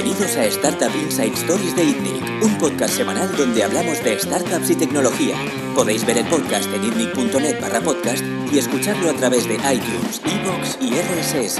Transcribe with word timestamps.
Bienvenidos 0.00 0.36
a 0.36 0.44
Startup 0.44 0.94
Inside 0.94 1.34
Stories 1.34 1.74
de 1.74 1.82
ITNIC, 1.82 2.44
un 2.44 2.56
podcast 2.58 2.94
semanal 2.94 3.36
donde 3.36 3.64
hablamos 3.64 4.04
de 4.04 4.16
startups 4.16 4.70
y 4.70 4.76
tecnología. 4.76 5.34
Podéis 5.74 6.06
ver 6.06 6.18
el 6.18 6.26
podcast 6.26 6.72
en 6.72 6.84
itnic.net 6.84 7.60
barra 7.60 7.80
podcast 7.80 8.22
y 8.52 8.58
escucharlo 8.58 9.10
a 9.10 9.14
través 9.14 9.48
de 9.48 9.54
iTunes, 9.56 10.22
Evox 10.24 10.78
y 10.80 10.90
RSS. 10.92 11.58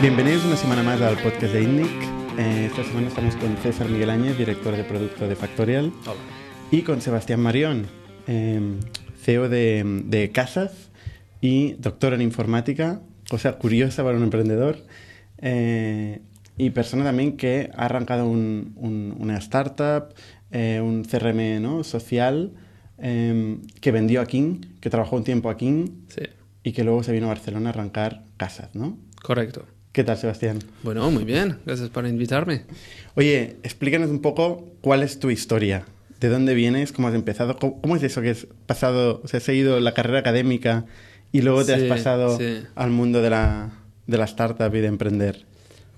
Bienvenidos 0.00 0.44
una 0.44 0.56
semana 0.56 0.84
más 0.84 1.00
al 1.00 1.16
podcast 1.20 1.52
de 1.52 1.60
ITNIC. 1.60 1.90
Eh, 2.38 2.66
esta 2.66 2.84
semana 2.84 3.08
estamos 3.08 3.34
con 3.34 3.56
César 3.56 3.88
Miguel 3.88 4.10
Áñez, 4.10 4.38
director 4.38 4.76
de 4.76 4.84
producto 4.84 5.26
de 5.26 5.34
Factorial, 5.34 5.92
Hola. 6.02 6.20
y 6.70 6.82
con 6.82 7.00
Sebastián 7.00 7.40
Marión, 7.40 7.88
eh, 8.28 8.60
CEO 9.20 9.48
de, 9.48 9.82
de 10.04 10.30
Casas 10.30 10.70
y 11.40 11.72
doctor 11.80 12.14
en 12.14 12.22
informática, 12.22 13.00
cosa 13.28 13.54
curiosa 13.54 14.04
para 14.04 14.16
un 14.16 14.22
emprendedor, 14.22 14.78
eh, 15.38 16.20
y 16.64 16.70
persona 16.70 17.04
también 17.04 17.36
que 17.36 17.70
ha 17.74 17.86
arrancado 17.86 18.26
un- 18.28 18.72
un- 18.76 19.14
una 19.18 19.36
startup, 19.38 20.14
eh, 20.50 20.80
un 20.82 21.04
CRM 21.04 21.60
¿no? 21.60 21.84
social, 21.84 22.52
eh, 22.98 23.58
que 23.80 23.90
vendió 23.92 24.20
a 24.20 24.26
King, 24.26 24.60
que 24.80 24.90
trabajó 24.90 25.16
un 25.16 25.24
tiempo 25.24 25.48
a 25.50 25.56
King 25.56 25.86
Sí, 26.08 26.22
y 26.62 26.72
que 26.72 26.84
luego 26.84 27.02
se 27.02 27.12
vino 27.12 27.26
a 27.26 27.28
Barcelona 27.30 27.70
a 27.70 27.72
arrancar 27.72 28.24
Casas, 28.36 28.74
¿no? 28.74 28.98
correcto. 29.22 29.64
¿Qué 29.92 30.04
tal, 30.04 30.16
Sebastián? 30.18 30.58
Bueno, 30.84 31.10
muy 31.10 31.24
bien. 31.24 31.58
Gracias 31.66 31.88
por 31.88 32.06
invitarme. 32.06 32.62
Oye, 33.16 33.56
explícanos 33.64 34.08
un 34.10 34.20
poco 34.20 34.68
cuál 34.82 35.02
es 35.02 35.18
tu 35.18 35.30
historia. 35.30 35.84
¿De 36.20 36.28
dónde 36.28 36.54
vienes? 36.54 36.92
¿Cómo 36.92 37.08
has 37.08 37.14
empezado? 37.14 37.56
¿Cómo, 37.58 37.80
cómo 37.80 37.96
es 37.96 38.02
eso 38.04 38.20
que 38.22 38.30
has 38.30 38.46
pasado, 38.66 39.20
o 39.24 39.28
sea, 39.28 39.38
has 39.38 39.44
seguido 39.44 39.80
la 39.80 39.92
carrera 39.94 40.20
académica 40.20 40.84
y 41.32 41.40
luego 41.42 41.64
te 41.64 41.74
has 41.74 41.82
pasado 41.82 42.38
sí. 42.38 42.60
al 42.76 42.90
mundo 42.90 43.20
de 43.20 43.30
la, 43.30 43.70
de 44.06 44.16
la 44.18 44.24
startup 44.26 44.72
y 44.74 44.80
de 44.80 44.86
emprender? 44.86 45.44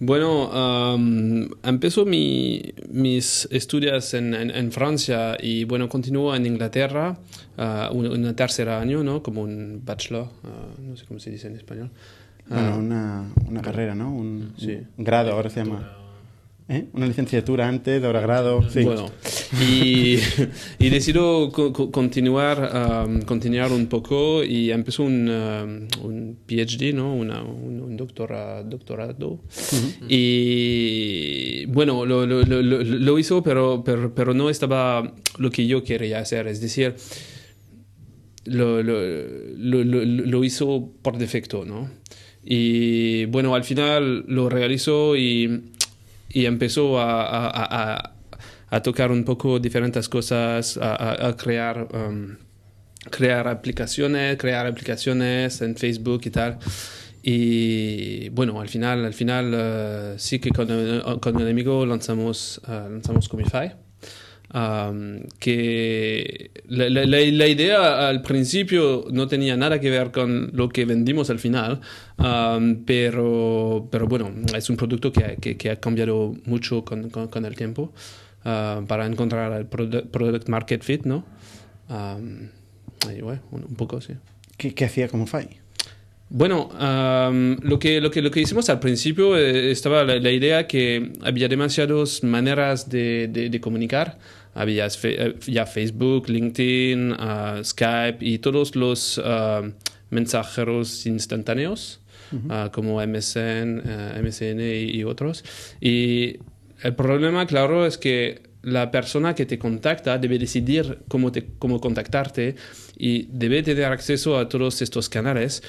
Bueno, 0.05 0.95
um, 0.97 1.48
empezó 1.62 2.05
mi, 2.05 2.61
mis 2.91 3.47
estudios 3.53 4.14
en, 4.14 4.34
en, 4.34 4.50
en 4.50 4.72
Francia 4.72 5.36
y 5.41 5.62
bueno, 5.62 5.89
continúo 5.89 6.34
en 6.34 6.44
Inglaterra, 6.44 7.17
uh, 7.56 7.94
un, 7.97 8.06
un 8.09 8.34
tercer 8.34 8.69
año, 8.69 9.05
¿no? 9.05 9.22
Como 9.22 9.42
un 9.42 9.81
bachelor, 9.84 10.25
uh, 10.42 10.83
no 10.83 10.97
sé 10.97 11.05
cómo 11.06 11.20
se 11.20 11.31
dice 11.31 11.47
en 11.47 11.55
español. 11.55 11.91
Bueno, 12.48 12.69
Ah, 12.75 12.77
una, 12.77 13.33
una 13.47 13.62
carrera, 13.62 13.94
¿no? 13.94 14.12
Un, 14.12 14.55
Sí. 14.59 14.77
un 14.98 15.05
grado, 15.05 15.31
ahora 15.31 15.48
se 15.50 15.62
llama. 15.62 15.97
¿Eh? 16.75 16.87
Una 16.95 17.06
licenciatura 17.06 17.69
antes, 17.69 18.03
ahora 18.03 18.23
grado. 18.23 18.67
Sí. 18.70 18.83
Bueno, 18.83 19.11
y, 19.61 20.17
y 20.78 20.89
decido 20.89 21.51
co- 21.53 21.70
co- 21.70 21.91
continuar, 21.91 23.05
um, 23.06 23.20
continuar 23.23 23.70
un 23.73 23.89
poco 23.89 24.42
y 24.42 24.70
empezó 24.70 25.03
un, 25.03 25.28
um, 25.28 25.87
un 26.03 26.39
PhD, 26.47 26.95
¿no? 26.95 27.15
Una, 27.15 27.43
un, 27.43 27.78
un 27.78 27.95
doctora- 27.98 28.62
doctorado. 28.62 29.41
Y 30.09 31.67
bueno, 31.67 32.06
lo, 32.06 32.27
lo, 32.27 32.41
lo, 32.43 32.62
lo- 32.62 33.19
hizo, 33.19 33.43
pero, 33.43 33.83
pero, 33.84 34.15
pero 34.15 34.33
no 34.33 34.48
estaba 34.48 35.12
lo 35.37 35.50
que 35.50 35.67
yo 35.67 35.84
quería 35.84 36.20
hacer. 36.20 36.47
Es 36.47 36.62
decir, 36.62 36.95
lo 38.45 40.43
hizo 40.45 40.91
por 41.03 41.19
defecto, 41.19 41.67
¿no? 41.67 41.91
Y 42.45 43.27
bueno, 43.27 43.55
al 43.55 43.62
final 43.62 44.25
lo 44.27 44.48
realizó 44.48 45.17
y, 45.17 45.70
y 46.33 46.47
empezó 46.47 46.98
a, 46.98 47.22
a, 47.25 47.47
a- 47.48 48.12
a- 48.70 48.83
tocar 48.83 49.11
un 49.12 49.25
poco 49.25 49.58
diferentes 49.61 50.08
cosas, 50.08 50.78
a, 50.80 51.36
crear, 51.36 51.88
um, 51.94 52.36
crear 53.11 53.47
aplicaciones, 53.48 54.36
crear 54.38 54.66
aplicaciones 54.66 55.60
en 55.60 55.77
Facebook 55.77 56.22
y 56.25 56.30
tal. 56.30 56.58
Y 57.22 58.28
bueno, 58.30 58.60
al 58.60 58.69
final, 58.69 59.05
al 59.05 59.14
final 59.14 59.53
eh, 59.55 60.14
sí 60.16 60.38
que 60.41 60.50
con, 60.50 60.66
con 61.20 61.37
un 61.37 61.47
amigo 61.48 61.84
lanzamos, 61.87 62.60
eh, 62.66 62.71
lanzamos 62.91 63.28
Comify. 63.28 63.72
Um, 64.55 65.21
que 65.39 66.51
la, 66.69 66.91
la- 66.91 67.07
la- 67.07 67.47
idea 67.49 68.07
al 68.07 68.21
principio 68.21 69.07
no 69.11 69.27
tenía 69.27 69.57
nada 69.57 69.81
que 69.81 69.89
ver 69.89 70.11
con 70.11 70.51
lo 70.53 70.69
que 70.69 70.85
vendimos 70.85 71.31
al 71.31 71.39
final, 71.39 71.81
um, 72.19 72.85
pero, 72.85 73.89
pero 73.91 74.07
bueno, 74.09 74.31
es 74.55 74.69
un 74.69 74.77
producto 74.77 75.11
que, 75.11 75.25
ha- 75.25 75.37
que, 75.37 75.57
que 75.57 75.71
ha 75.71 75.77
cambiado 75.81 76.35
mucho 76.45 76.85
con, 76.85 77.09
con, 77.09 77.29
con 77.29 77.47
el 77.47 77.57
tiempo 77.57 77.95
uh, 78.45 78.85
para 78.87 79.07
encontrar 79.07 79.53
el 79.59 79.71
produ- 79.71 80.07
product 80.11 80.49
market 80.51 80.83
fit, 80.83 81.07
¿no? 81.07 81.25
Um, 81.89 82.49
y 83.17 83.23
bueno, 83.23 83.41
un, 83.53 83.65
un 83.65 83.75
poco, 83.75 84.03
sí. 84.03 84.13
¿Qué, 84.59 84.75
qué 84.75 84.84
hacía 84.84 85.09
como 85.09 85.27
FAI? 85.27 85.49
Bueno, 86.29 86.71
am, 86.79 87.59
lo, 87.63 87.79
que, 87.79 88.01
lo, 88.01 88.11
que, 88.11 88.23
lo 88.23 88.31
que 88.31 88.41
hicimos 88.41 88.69
al 88.71 88.81
principio 88.81 89.37
eh, 89.37 89.71
estaba 89.71 90.05
la, 90.05 90.17
la 90.19 90.31
idea 90.31 90.67
que 90.67 91.13
había 91.23 91.49
demasiadas 91.49 92.23
maneras 92.23 92.89
de, 92.89 93.29
de, 93.29 93.49
de 93.51 93.61
comunicar. 93.61 94.19
Había 94.55 94.87
eh, 95.05 95.35
ya 95.47 95.65
Facebook, 95.67 96.29
LinkedIn, 96.29 97.15
ah, 97.19 97.61
Skype 97.65 98.19
y 98.21 98.39
todos 98.39 98.77
los 98.77 99.21
ah, 99.25 99.63
mensajeros 100.11 101.07
instantáneos 101.07 102.01
ah, 102.51 102.71
como 102.73 103.01
MSN, 103.05 103.83
MSN 104.23 104.61
y, 104.61 104.91
y 104.99 105.05
otros. 105.05 105.45
Y 105.81 106.37
el 106.83 106.95
problema, 106.95 107.47
claro, 107.47 107.87
es 107.87 107.97
que 107.99 108.43
la 108.63 108.91
persona 108.91 109.35
que 109.35 109.45
te 109.47 109.59
contacta 109.59 110.19
debe 110.19 110.39
decidir 110.39 110.99
cómo, 111.09 111.33
te, 111.33 111.47
cómo 111.59 111.81
contactarte 111.81 112.55
y 112.97 113.27
debe 113.33 113.63
tener 113.63 113.87
acceso 113.87 114.39
a 114.39 114.49
todos 114.49 114.81
estos 114.83 115.09
canales. 115.09 115.63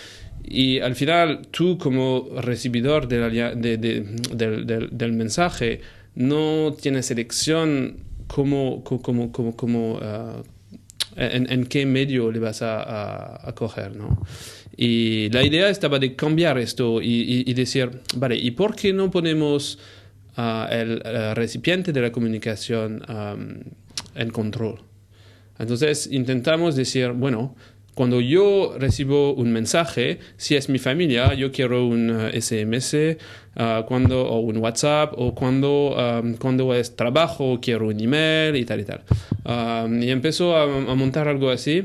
Y 0.44 0.80
al 0.80 0.96
final, 0.96 1.48
tú 1.52 1.78
como 1.78 2.30
recibidor 2.42 3.08
de 3.08 3.18
la 3.18 3.30
lia- 3.30 3.56
de- 3.56 3.78
de- 3.78 4.02
del, 4.36 4.66
del- 4.68 4.90
del 4.92 5.14
mensaje 5.14 5.82
no 6.16 6.76
tienes 6.80 7.10
elección 7.12 7.98
cómo, 8.34 8.84
cómo, 8.84 9.32
cómo, 9.32 9.56
cómo- 9.56 10.00
ah, 10.02 10.42
en, 11.16 11.66
qué 11.66 11.86
medio 11.86 12.32
le 12.32 12.40
vas 12.40 12.64
a, 12.64 13.48
a- 13.48 13.54
coger, 13.54 13.96
¿no? 13.96 14.18
Y 14.76 15.30
la 15.30 15.44
idea 15.44 15.70
estaba 15.70 16.00
de 16.00 16.16
cambiar 16.16 16.58
esto 16.58 17.00
y, 17.00 17.54
decir, 17.54 17.92
vale, 18.16 18.36
¿y 18.36 18.50
por 18.52 18.76
qué 18.76 18.92
no 18.92 19.12
ponemos 19.12 19.78
ah, 20.36 20.68
el, 20.72 21.00
recipiente 21.36 21.94
de 21.94 22.02
la 22.02 22.12
comunicación 22.12 23.04
en 24.16 24.30
control? 24.32 24.82
Entonces 25.60 26.10
intentamos 26.12 26.76
decir, 26.76 27.12
bueno, 27.12 27.56
cuando 27.96 28.22
yo 28.22 28.76
recibo 28.78 29.34
un 29.34 29.52
mensaje, 29.52 30.20
si 30.38 30.56
es 30.56 30.68
mi 30.70 30.80
familia, 30.80 31.34
yo 31.34 31.52
quiero 31.52 31.86
un 31.88 32.10
eh, 32.10 32.42
SMS, 32.42 33.18
ah, 33.56 33.86
cuando, 33.88 34.22
o 34.28 34.40
un 34.40 34.58
WhatsApp, 34.58 35.14
o 35.18 35.34
cuando, 35.36 35.96
am, 35.98 36.36
cuando 36.38 36.74
es 36.74 36.96
trabajo, 36.96 37.60
quiero 37.62 37.88
un 37.88 38.00
email 38.00 38.56
y 38.56 38.66
tal 38.66 38.80
y 38.80 38.86
tal. 38.86 39.02
Am, 39.46 40.02
y 40.02 40.10
empezó 40.10 40.56
a, 40.58 40.64
a 40.64 40.96
montar 40.96 41.28
algo 41.28 41.50
así. 41.50 41.84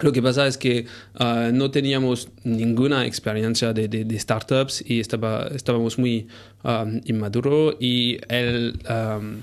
Lo 0.00 0.12
que 0.12 0.22
pasa 0.22 0.46
es 0.46 0.56
que 0.56 0.86
ah, 1.16 1.50
no 1.52 1.70
teníamos 1.72 2.28
ninguna 2.44 3.04
experiencia 3.04 3.72
de, 3.72 3.88
de- 3.88 4.04
de 4.04 4.18
startups 4.18 4.84
y 4.86 5.00
estaba, 5.00 5.48
estábamos 5.52 5.98
muy 5.98 6.28
um, 6.62 7.00
inmaduros 7.04 7.74
y 7.80 8.18
el, 8.28 8.78
um, 8.88 9.38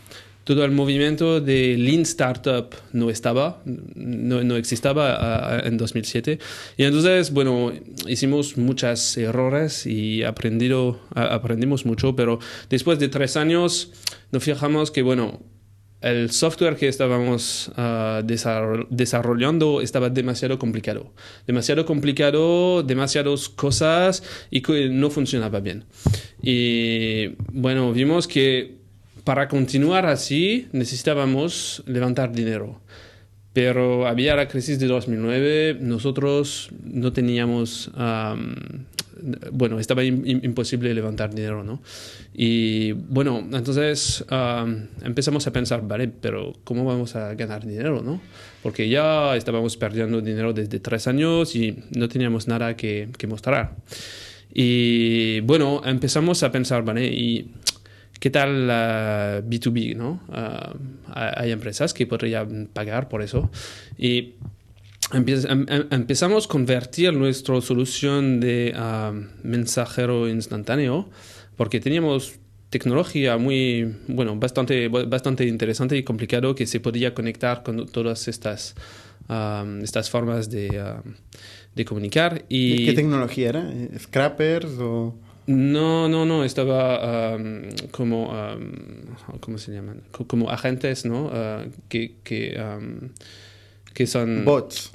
todo 0.45 0.63
el 0.63 0.71
movimiento 0.71 1.41
de 1.41 1.75
Lean 1.77 2.03
Startup 2.03 2.67
no 2.93 3.09
estaba, 3.09 3.61
no, 3.65 4.43
no 4.43 4.55
existaba 4.55 5.57
ah, 5.57 5.61
en 5.65 5.75
2007. 5.75 6.39
Y 6.77 6.83
entonces, 6.83 7.31
bueno, 7.31 7.73
hicimos 8.07 8.55
muchos 8.57 9.17
errores 9.17 9.85
y 9.85 10.23
aprendido, 10.23 11.01
aprendimos 11.13 11.85
mucho, 11.85 12.15
pero 12.15 12.39
después 12.69 12.99
de 12.99 13.09
tres 13.09 13.35
años 13.37 13.91
nos 14.31 14.43
fijamos 14.43 14.91
que, 14.91 15.01
bueno, 15.01 15.41
el 16.01 16.29
software 16.29 16.75
que 16.75 16.87
estábamos 16.89 17.71
ah, 17.75 18.21
desarroll- 18.23 18.85
desarrollando 18.91 19.81
estaba 19.81 20.11
demasiado 20.11 20.59
complicado. 20.59 21.11
Demasiado 21.47 21.85
complicado, 21.87 22.83
demasiadas 22.83 23.49
cosas 23.49 24.21
y 24.51 24.61
que 24.61 24.89
no 24.89 25.09
funcionaba 25.09 25.59
bien. 25.59 25.85
Y 26.43 27.29
bueno, 27.51 27.91
vimos 27.93 28.27
que 28.27 28.84
para 29.25 29.49
continuar 29.49 30.05
así 30.05 30.67
necesitábamos 30.71 31.83
levantar 31.85 32.31
dinero. 32.31 32.79
Pero 33.51 34.05
había 34.07 34.35
la 34.35 34.47
crisis 34.49 34.79
de 34.79 34.87
2009, 34.87 35.77
nosotros 35.79 36.69
no 36.83 37.13
teníamos, 37.13 37.89
am, 37.95 38.53
bueno, 39.53 39.79
estaba 39.79 40.03
im- 40.03 40.25
im- 40.25 40.43
imposible 40.43 40.93
levantar 40.93 41.33
dinero, 41.33 41.63
¿no? 41.63 41.81
Y 42.33 42.91
bueno, 42.91 43.39
entonces 43.53 44.25
am, 44.27 44.87
empezamos 45.03 45.47
a 45.47 45.53
pensar, 45.53 45.87
vale, 45.87 46.09
pero 46.09 46.51
¿cómo 46.65 46.83
vamos 46.83 47.15
a 47.15 47.33
ganar 47.33 47.65
dinero, 47.65 48.01
no? 48.03 48.19
Porque 48.61 48.89
ya 48.89 49.35
estábamos 49.37 49.77
perdiendo 49.77 50.19
dinero 50.19 50.51
desde 50.51 50.79
tres 50.81 51.07
años 51.07 51.55
y 51.55 51.77
no 51.91 52.09
teníamos 52.09 52.49
nada 52.49 52.75
que, 52.75 53.07
que 53.17 53.25
mostrar. 53.25 53.75
Y 54.53 55.39
bueno, 55.41 55.81
empezamos 55.85 56.43
a 56.43 56.51
pensar, 56.51 56.83
vale, 56.83 57.07
y 57.07 57.51
¿Qué 58.19 58.29
tal 58.29 58.67
la 58.67 59.41
B2B? 59.45 59.95
¿no? 59.95 60.21
Ah, 60.29 60.73
hay 61.07 61.51
empresas 61.51 61.93
que 61.93 62.07
podrían 62.07 62.67
pagar 62.71 63.07
por 63.09 63.21
eso. 63.21 63.49
Y 63.97 64.35
em- 65.13 65.25
em- 65.47 65.87
empezamos 65.91 66.45
a 66.45 66.47
convertir 66.47 67.13
nuestra 67.13 67.59
solución 67.61 68.39
de 68.39 68.73
ah, 68.75 69.13
mensajero 69.43 70.27
instantáneo 70.27 71.09
porque 71.55 71.79
teníamos 71.79 72.39
tecnología 72.69 73.37
muy, 73.37 73.95
bueno, 74.07 74.35
bastante, 74.35 74.89
bastante 74.89 75.45
interesante 75.45 75.95
y 75.95 76.03
complicado 76.03 76.55
que 76.55 76.65
se 76.65 76.79
podía 76.79 77.13
conectar 77.13 77.63
con 77.63 77.85
todas 77.85 78.27
estas, 78.27 78.75
um, 79.29 79.79
estas 79.81 80.09
formas 80.09 80.49
de, 80.49 80.67
um, 80.81 81.13
de 81.73 81.85
comunicar. 81.85 82.43
Y 82.49 82.85
¿Qué 82.85 82.93
tecnología 82.93 83.49
era? 83.49 83.73
¿Scrappers 83.97 84.77
o...? 84.79 85.15
No, 85.47 86.09
no, 86.09 86.25
no, 86.25 86.43
estaba 86.43 87.35
um, 87.35 87.63
como, 87.91 88.31
um, 88.31 89.39
¿cómo 89.39 89.57
se 89.57 89.71
llaman? 89.71 90.01
Co- 90.11 90.25
Como 90.25 90.49
agentes, 90.49 91.05
¿no? 91.05 91.25
Uh, 91.27 91.69
que, 91.87 92.15
que, 92.23 92.59
um, 92.59 93.09
que 93.93 94.07
son... 94.07 94.43
Bots. 94.43 94.91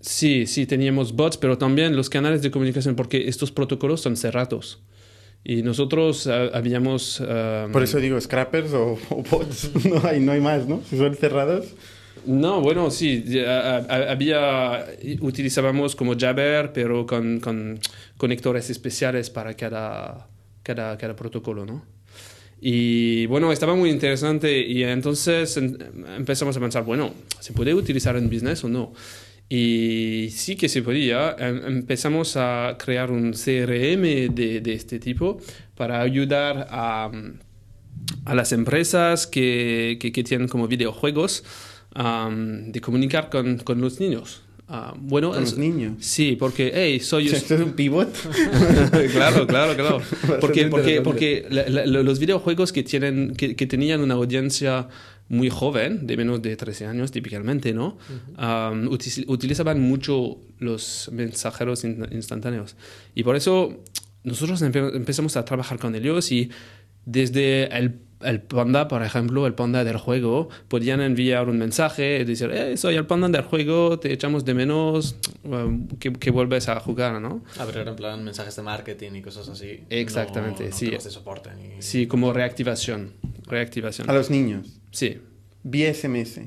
Sí, 0.00 0.46
sí, 0.46 0.66
teníamos 0.66 1.14
bots, 1.14 1.38
pero 1.38 1.56
también 1.56 1.96
los 1.96 2.10
canales 2.10 2.42
de 2.42 2.50
comunicación, 2.50 2.94
porque 2.96 3.28
estos 3.28 3.50
protocolos 3.50 4.02
son 4.02 4.16
cerrados. 4.18 4.82
Y 5.42 5.62
nosotros 5.62 6.26
ah, 6.26 6.50
habíamos... 6.52 7.22
Por 7.72 7.82
eso 7.82 7.98
digo 7.98 8.20
scrappers 8.20 8.72
o, 8.74 8.98
o 9.08 9.22
bots. 9.22 9.70
No 9.88 10.06
hay, 10.06 10.20
no 10.20 10.32
hay 10.32 10.40
más, 10.42 10.66
¿no? 10.68 10.82
Si 10.90 10.98
son 10.98 11.14
cerrados. 11.14 11.68
No, 12.26 12.60
bueno, 12.62 12.90
sí, 12.90 13.24
había, 13.88 14.86
utilizábamos 15.20 15.94
como 15.94 16.16
Jabber, 16.18 16.72
pero 16.72 17.04
con, 17.06 17.40
con 17.40 17.78
conectores 18.16 18.70
especiales 18.70 19.28
para 19.30 19.54
cada, 19.54 20.28
cada, 20.62 20.96
cada 20.96 21.14
protocolo, 21.16 21.66
¿no? 21.66 21.84
Y 22.60 23.26
bueno, 23.26 23.52
estaba 23.52 23.74
muy 23.74 23.90
interesante 23.90 24.58
y 24.66 24.82
entonces 24.84 25.56
en- 25.58 25.76
empezamos 26.16 26.56
a 26.56 26.60
pensar, 26.60 26.84
bueno, 26.84 27.12
¿se 27.40 27.52
puede 27.52 27.74
utilizar 27.74 28.16
en 28.16 28.30
business 28.30 28.64
o 28.64 28.68
no? 28.70 28.94
Y 29.48 30.28
sí 30.30 30.56
que 30.56 30.70
se 30.70 30.80
podía. 30.80 31.36
Em- 31.38 31.60
Empezamos 31.66 32.36
a 32.38 32.76
crear 32.82 33.10
un 33.10 33.32
CRM 33.34 34.30
de, 34.34 34.60
de 34.62 34.72
este 34.72 34.98
tipo 34.98 35.38
para 35.74 36.00
ayudar 36.00 36.66
a, 36.70 37.10
a 38.24 38.34
las 38.34 38.52
empresas 38.52 39.26
que, 39.26 39.98
que 40.00 40.24
tienen 40.24 40.48
como 40.48 40.66
videojuegos 40.66 41.44
de 41.94 42.80
comunicar 42.80 43.30
con, 43.30 43.58
con 43.58 43.80
los 43.80 44.00
niños. 44.00 44.42
Ah, 44.66 44.94
bueno, 44.98 45.30
Con 45.32 45.42
es- 45.42 45.50
los 45.50 45.58
niños. 45.58 45.96
Sí, 46.00 46.36
porque, 46.38 46.72
hey, 46.74 46.98
soy... 46.98 47.28
¿Esto 47.28 47.54
es 47.54 47.60
un 47.60 47.72
pivot? 47.74 48.08
claro, 49.12 49.46
claro, 49.46 49.74
claro. 49.76 50.00
Porque, 50.40 50.66
porque, 50.68 51.02
porque 51.02 51.46
la- 51.50 51.68
la- 51.68 52.02
los 52.02 52.18
videojuegos 52.18 52.72
que, 52.72 52.82
tienen, 52.82 53.34
que, 53.36 53.54
que 53.56 53.66
tenían 53.66 54.00
una 54.00 54.14
audiencia 54.14 54.88
muy 55.28 55.50
joven, 55.50 56.06
de 56.06 56.16
menos 56.16 56.40
de 56.42 56.56
13 56.56 56.86
años 56.86 57.10
típicamente, 57.12 57.72
¿no? 57.74 57.98
Utilizaban 59.26 59.80
mucho 59.80 60.38
los 60.58 61.10
mensajeros 61.12 61.84
in- 61.84 62.06
instantáneos. 62.10 62.76
Y 63.14 63.22
por 63.22 63.36
eso 63.36 63.82
nosotros 64.22 64.62
empe- 64.62 64.94
empezamos 64.94 65.36
a 65.36 65.44
trabajar 65.44 65.78
con 65.78 65.94
ellos 65.94 66.30
y 66.32 66.50
desde 67.06 67.64
el, 67.76 67.96
el 68.20 68.42
panda, 68.42 68.88
por 68.88 69.02
ejemplo, 69.02 69.46
el 69.46 69.54
panda 69.54 69.84
del 69.84 69.96
juego, 69.98 70.48
podían 70.68 71.00
enviar 71.00 71.48
un 71.48 71.58
mensaje 71.58 72.20
y 72.20 72.24
decir, 72.24 72.50
eh, 72.52 72.76
soy 72.76 72.96
el 72.96 73.06
panda 73.06 73.28
del 73.28 73.42
juego, 73.42 73.98
te 73.98 74.12
echamos 74.12 74.44
de 74.44 74.54
menos, 74.54 75.16
um, 75.44 75.88
que, 75.98 76.12
que 76.12 76.30
vuelves 76.30 76.68
a 76.68 76.80
jugar, 76.80 77.20
¿no? 77.20 77.42
Ah, 77.58 77.66
pero 77.66 77.88
en 77.88 77.96
plan 77.96 78.24
mensajes 78.24 78.56
de 78.56 78.62
marketing 78.62 79.12
y 79.14 79.22
cosas 79.22 79.48
así. 79.48 79.80
Exactamente, 79.90 80.64
no, 80.64 80.70
no 80.70 80.76
sí. 80.76 80.90
de 80.90 81.00
soporte 81.00 81.50
ni... 81.54 81.82
Sí, 81.82 82.06
como 82.06 82.32
reactivación. 82.32 83.12
Reactivación. 83.46 84.08
A 84.08 84.12
los 84.12 84.30
niños. 84.30 84.80
Sí. 84.90 85.18
Vía 85.62 85.92
SMS. 85.92 86.40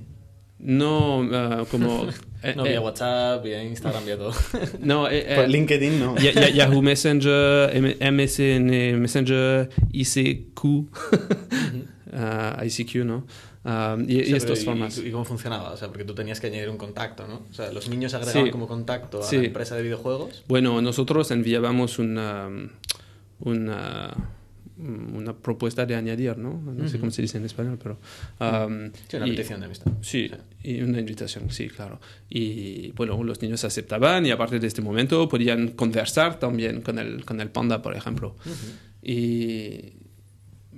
No 0.60 1.28
ah, 1.34 1.66
como... 1.70 2.08
eh, 2.52 2.54
No, 2.56 2.66
eh, 2.66 2.70
vía 2.70 2.82
WhatsApp, 2.82 3.44
vía 3.44 3.64
Instagram, 3.64 4.06
vía 4.06 4.18
todo. 4.18 4.34
no, 4.80 5.08
eh, 5.10 5.26
eh, 5.28 5.36
Por 5.36 5.50
LinkedIn 5.50 6.00
no. 6.00 6.16
Ya- 6.18 6.32
ya- 6.32 6.50
Yahoo 6.50 6.82
Messenger, 6.82 7.70
M- 7.76 7.98
MSN 8.12 8.98
Messenger, 9.00 9.70
ICQ, 9.92 10.90
ah, 12.14 12.64
ICQ, 12.66 12.96
¿no? 13.06 13.26
Ah, 13.70 13.98
y, 14.08 14.20
y 14.20 14.22
O 14.22 14.26
sea, 14.26 14.38
estos 14.38 14.60
pero 14.60 14.72
formas. 14.72 14.98
¿Y, 14.98 15.12
cómo 15.12 15.26
funcionaba? 15.26 15.72
O 15.72 15.78
sea, 15.78 15.90
porque 15.90 16.06
tú 16.06 16.16
tenías 16.16 16.40
que 16.40 16.48
añadir 16.48 16.70
un 16.70 16.78
contacto, 16.78 17.28
¿no? 17.28 17.42
O 17.52 17.54
sea, 17.54 17.72
los 17.74 17.90
niños 17.90 18.14
agregaban 18.14 18.46
Sí. 18.46 18.52
como 18.52 18.68
contacto 18.68 19.20
a 19.20 19.24
Sí. 19.24 19.38
la 19.38 19.44
empresa 19.46 19.76
de 19.76 19.84
videojuegos. 19.84 20.44
Bueno, 20.48 20.82
nosotros 20.82 21.30
enviábamos 21.32 22.00
una, 22.00 22.50
una, 23.40 24.14
una 24.80 25.36
propuesta 25.36 25.86
de 25.86 25.96
añadir, 25.96 26.38
¿no? 26.38 26.62
No 26.62 26.88
sé 26.88 27.00
cómo 27.00 27.12
se 27.12 27.22
dice 27.22 27.38
en 27.38 27.46
español, 27.46 27.80
pero... 27.82 28.00
um, 28.40 28.92
Sí, 29.08 29.18
una 29.18 29.26
petición 29.26 29.60
de 29.60 29.66
amistad. 29.66 29.92
Sí, 30.02 30.32
y 30.64 30.82
una 30.82 31.00
invitación, 31.00 31.50
sí, 31.50 31.68
claro. 31.68 32.00
Y 32.30 32.92
bueno, 32.92 33.24
los 33.24 33.42
niños 33.42 33.64
aceptaban 33.64 34.26
y 34.26 34.32
a 34.32 34.38
partir 34.38 34.60
de 34.60 34.68
este 34.68 34.82
momento 34.82 35.28
podían 35.28 35.70
conversar 35.70 36.40
también 36.40 36.82
con 36.82 37.00
el, 37.00 37.26
con 37.26 37.42
el 37.42 37.50
panda, 37.50 37.82
por 37.82 37.96
ejemplo. 37.96 38.36
Y 39.02 39.94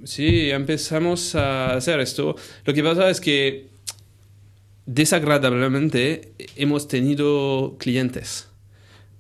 sí, 0.04 0.50
empezamos 0.52 1.36
a 1.36 1.74
hacer 1.74 2.00
esto. 2.00 2.36
Lo 2.66 2.74
que 2.74 2.84
pasa 2.84 3.10
es 3.10 3.20
que 3.20 3.68
desagradablemente 4.86 6.34
hemos 6.56 6.88
tenido 6.88 7.76
clientes. 7.80 8.48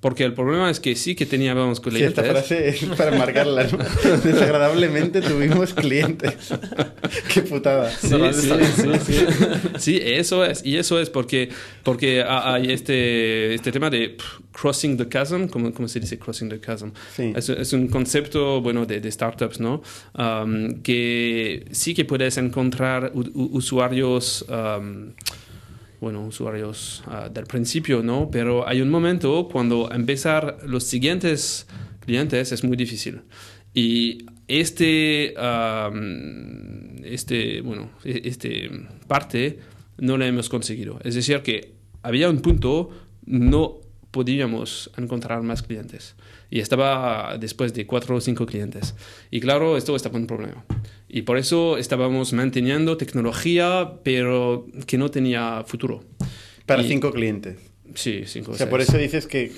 Porque 0.02 0.24
el 0.24 0.34
problema 0.34 0.70
es 0.72 0.80
que 0.80 0.96
sí 0.96 1.14
que 1.14 1.26
teníamos 1.26 1.80
Sí, 1.80 1.84
clientes. 1.84 2.10
esta 2.18 2.24
frase 2.24 2.70
es 2.70 2.86
para 2.98 3.12
marcarla, 3.12 3.66
¿no? 3.66 3.78
Desagradablemente 4.24 5.22
tuvimos 5.22 5.74
clientes. 5.74 6.36
Qué 7.34 7.42
putada. 7.42 7.92
Sí, 7.92 8.08
sí, 8.32 8.50
sí, 8.76 8.90
sí. 9.06 9.26
Sí, 9.78 10.00
eso 10.02 10.46
es. 10.46 10.66
Y 10.66 10.78
eso 10.78 11.02
es 11.02 11.10
porque, 11.10 11.50
porque 11.84 12.22
ha- 12.22 12.54
hay 12.54 12.72
este, 12.72 13.54
este 13.54 13.74
tema 13.74 13.90
de 13.90 14.16
crossing 14.54 14.96
the 14.96 15.10
chasm, 15.10 15.48
¿cómo, 15.48 15.74
cómo 15.74 15.90
se 15.90 16.00
dice 16.00 16.18
crossing 16.18 16.48
the 16.48 16.62
chasm? 16.62 16.90
Sí. 17.14 17.34
Es, 17.36 17.50
es 17.50 17.74
un 17.74 17.90
concepto, 17.90 18.62
bueno, 18.62 18.86
de, 18.86 19.02
de 19.02 19.12
startups, 19.12 19.60
¿no? 19.60 19.82
Um, 20.18 20.82
que 20.82 21.66
sí 21.72 21.94
que 21.94 22.06
puedes 22.06 22.38
encontrar 22.38 23.12
usuarios... 23.14 24.46
um, 24.48 25.12
bueno, 26.00 26.26
usuarios 26.26 27.04
ah, 27.08 27.30
del 27.30 27.46
principio, 27.46 28.02
¿no? 28.02 28.30
Pero 28.32 28.68
hay 28.68 28.82
un 28.82 28.90
momento 28.90 29.48
cuando 29.52 29.92
empezar 29.92 30.58
los 30.66 30.84
siguientes 30.84 31.68
clientes 32.00 32.52
es 32.52 32.64
muy 32.64 32.78
difícil. 32.78 33.22
Y 33.74 34.26
este, 34.48 35.34
am, 35.38 37.04
este, 37.04 37.62
bueno, 37.62 37.92
e- 38.04 38.22
este 38.26 38.70
parte 39.08 39.60
no 39.98 40.18
la 40.18 40.26
hemos 40.28 40.50
conseguido. 40.50 41.00
Es 41.04 41.16
decir, 41.16 41.42
que 41.42 41.74
había 42.02 42.30
un 42.30 42.40
punto, 42.40 42.90
no 43.26 43.82
podíamos 44.12 44.90
encontrar 44.98 45.44
más 45.44 45.62
clientes. 45.62 46.16
Y 46.50 46.60
estaba 46.60 47.38
después 47.38 47.74
de 47.74 47.86
cuatro 47.86 48.16
o 48.16 48.22
cinco 48.22 48.46
clientes. 48.46 48.96
Y 49.30 49.40
claro, 49.40 49.78
esto 49.78 49.96
estaba 49.96 50.18
un 50.18 50.26
problema. 50.26 50.66
Y 51.10 51.24
por 51.24 51.38
eso 51.38 51.78
estábamos 51.78 52.34
manteniendo 52.34 52.96
tecnología, 52.98 53.94
pero 54.04 54.68
que 54.86 54.98
no 55.00 55.10
tenía 55.10 55.64
futuro. 55.66 56.04
Para 56.66 56.84
Y- 56.84 56.88
cinco 56.88 57.12
clientes. 57.12 57.58
Sí, 57.96 58.22
cinco 58.28 58.52
O 58.52 58.54
sea, 58.54 58.68
seis. 58.68 58.70
por 58.70 58.82
eso 58.82 58.96
dices 58.98 59.26
que 59.26 59.52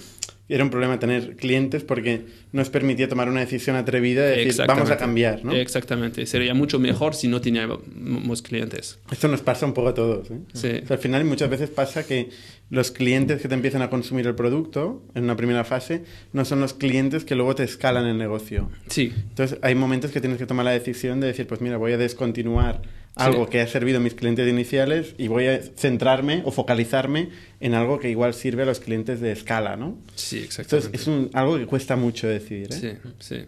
era 0.52 0.66
un 0.66 0.70
problema 0.70 1.00
tener 1.00 1.38
clientes 1.38 1.84
porque 1.84 2.26
nos 2.52 2.70
permitía 2.70 3.08
tomar 3.08 3.30
una 3.30 3.40
decisión 3.40 3.78
atrevida 3.78 4.26
de 4.26 4.46
decir, 4.46 4.66
vamos 4.68 4.92
a 4.92 4.98
cambiar, 4.98 5.46
¿no? 5.46 5.54
Exactamente. 5.54 6.26
Sería 6.26 6.54
mucho 6.54 6.78
mejor 6.78 7.16
si 7.16 7.30
no 7.30 7.40
teníamos 7.40 8.42
clientes. 8.42 9.00
Esto 9.10 9.30
nos 9.30 9.42
pasa 9.42 9.66
un 9.66 9.74
poco 9.74 9.88
a 9.88 9.94
todos. 9.94 10.30
¿eh? 10.30 10.40
Sí. 10.54 10.68
O 10.84 10.88
sea, 10.88 10.98
al 10.98 11.02
final 11.02 11.24
muchas 11.24 11.50
veces 11.50 11.70
pasa 11.70 12.06
que 12.06 12.30
los 12.70 12.92
clientes 12.92 13.42
que 13.42 13.48
te 13.48 13.54
empiezan 13.54 13.82
a 13.82 13.90
consumir 13.90 14.28
el 14.28 14.36
producto 14.36 15.04
en 15.16 15.24
una 15.24 15.38
primera 15.38 15.64
fase 15.64 16.04
no 16.34 16.44
son 16.44 16.60
los 16.60 16.74
clientes 16.74 17.24
que 17.24 17.36
luego 17.36 17.56
te 17.56 17.64
escalan 17.64 18.06
el 18.06 18.18
negocio. 18.18 18.70
Sí, 18.88 19.14
Entonces 19.30 19.58
hay 19.62 19.76
momentos 19.76 20.12
que 20.12 20.20
tienes 20.20 20.38
que 20.38 20.46
tomar 20.46 20.66
la 20.66 20.72
decisión 20.72 21.22
de 21.22 21.28
decir, 21.28 21.48
pues 21.48 21.62
mira, 21.62 21.78
voy 21.78 21.94
a 21.94 21.98
descontinuar 21.98 22.82
algo 23.26 23.48
que 23.50 23.62
ha 23.62 23.68
servido 23.68 23.98
a 23.98 24.02
mis 24.02 24.14
clientes 24.14 24.48
iniciales 24.50 25.14
y 25.18 25.28
voy 25.28 25.48
a 25.48 25.62
centrarme 25.78 26.42
o 26.46 26.52
focalizarme 26.52 27.30
en 27.60 27.74
algo 27.74 28.00
que 28.00 28.10
igual 28.10 28.34
sirve 28.34 28.64
a 28.64 28.66
los 28.66 28.80
clientes 28.80 29.20
de 29.22 29.32
escala, 29.32 29.76
¿no? 29.78 29.98
sí, 30.16 30.40
exactamente. 30.40 30.96
es, 30.96 31.02
es 31.02 31.08
un- 31.08 31.30
algo 31.34 31.58
que 31.58 31.66
cuesta 31.66 31.96
mucho 31.96 32.28
decidir, 32.28 32.70
¿eh? 32.74 32.78
Sí, 32.80 33.10
sí. 33.20 33.46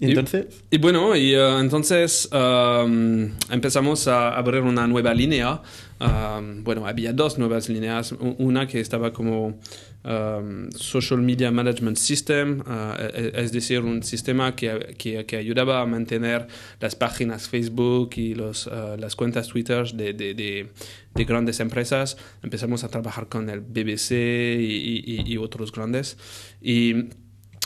Y 0.00 0.10
entonces, 0.10 0.46
Y 0.70 0.78
bueno, 0.78 1.16
y 1.16 1.34
eh, 1.34 1.58
entonces 1.58 2.28
um, 2.32 3.30
empezamos 3.50 4.06
a 4.06 4.28
abrir 4.36 4.60
una 4.62 4.86
nueva 4.86 5.12
línea. 5.12 5.60
Um, 6.00 6.62
bueno, 6.62 6.86
había 6.86 7.12
dos 7.12 7.38
nuevas 7.38 7.68
líneas. 7.68 8.14
Una 8.38 8.66
que 8.68 8.78
estaba 8.80 9.12
como 9.12 9.58
um, 10.04 10.70
Social 10.70 11.20
Media 11.20 11.50
Management 11.50 11.96
System, 11.96 12.60
uh, 12.60 12.94
es 13.34 13.50
decir, 13.50 13.80
un 13.80 14.02
sistema 14.02 14.54
que, 14.54 14.94
que, 14.96 15.26
que 15.26 15.36
ayudaba 15.36 15.80
a 15.80 15.86
mantener 15.86 16.46
las 16.80 16.94
páginas 16.94 17.48
Facebook 17.48 18.10
y 18.16 18.34
los, 18.34 18.66
uh, 18.68 18.96
las 18.96 19.16
cuentas 19.16 19.48
Twitter 19.48 19.90
de, 19.92 20.12
de, 20.12 20.34
de, 20.34 20.68
de 21.14 21.24
grandes 21.24 21.58
empresas. 21.58 22.16
Empezamos 22.44 22.84
a 22.84 22.88
trabajar 22.88 23.28
con 23.28 23.50
el 23.50 23.60
BBC 23.60 24.12
y, 24.12 25.02
y- 25.04 25.24
y 25.26 25.36
otros 25.36 25.72
grandes. 25.72 26.16
Y 26.62 27.06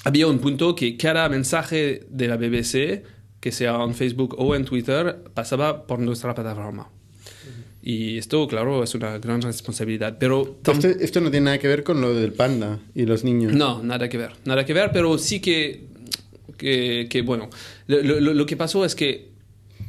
había 0.05 0.27
un 0.27 0.39
punto 0.39 0.75
que 0.75 0.97
cada 0.97 1.29
mensaje 1.29 2.07
de 2.09 2.29
la 2.29 2.37
BBC, 2.39 3.03
que 3.41 3.53
sea 3.53 3.83
en 3.85 3.95
Facebook 3.95 4.37
o 4.39 4.55
en 4.55 4.65
Twitter, 4.65 5.23
pasaba 5.35 5.87
por 5.87 5.99
nuestra 5.99 6.35
plataforma. 6.35 6.89
Y 7.83 8.17
esto, 8.19 8.47
claro, 8.47 8.85
es 8.85 8.95
una 8.95 9.19
gran 9.19 9.43
responsabilidad. 9.43 10.17
Pero 10.21 10.59
esto, 10.67 10.89
esto 10.89 11.21
no 11.21 11.31
tiene 11.31 11.47
nada 11.47 11.59
que 11.59 11.67
ver 11.69 11.83
con 11.83 12.01
lo 12.01 12.15
del 12.15 12.33
panda 12.33 12.79
y 12.95 13.07
los 13.07 13.25
niños. 13.25 13.53
no, 13.55 13.83
nada 13.83 14.09
que 14.09 14.19
ver. 14.19 14.33
Nada 14.45 14.65
que 14.65 14.73
ver, 14.73 14.91
pero 14.93 15.19
sí 15.19 15.41
que 15.41 15.91
que, 16.57 17.09
que, 17.11 17.23
bueno, 17.23 17.51
lo, 17.89 18.01
lo- 18.21 18.35
lo 18.35 18.47
que 18.47 18.57
pasó 18.57 18.85
es 18.85 18.95
que 18.95 19.31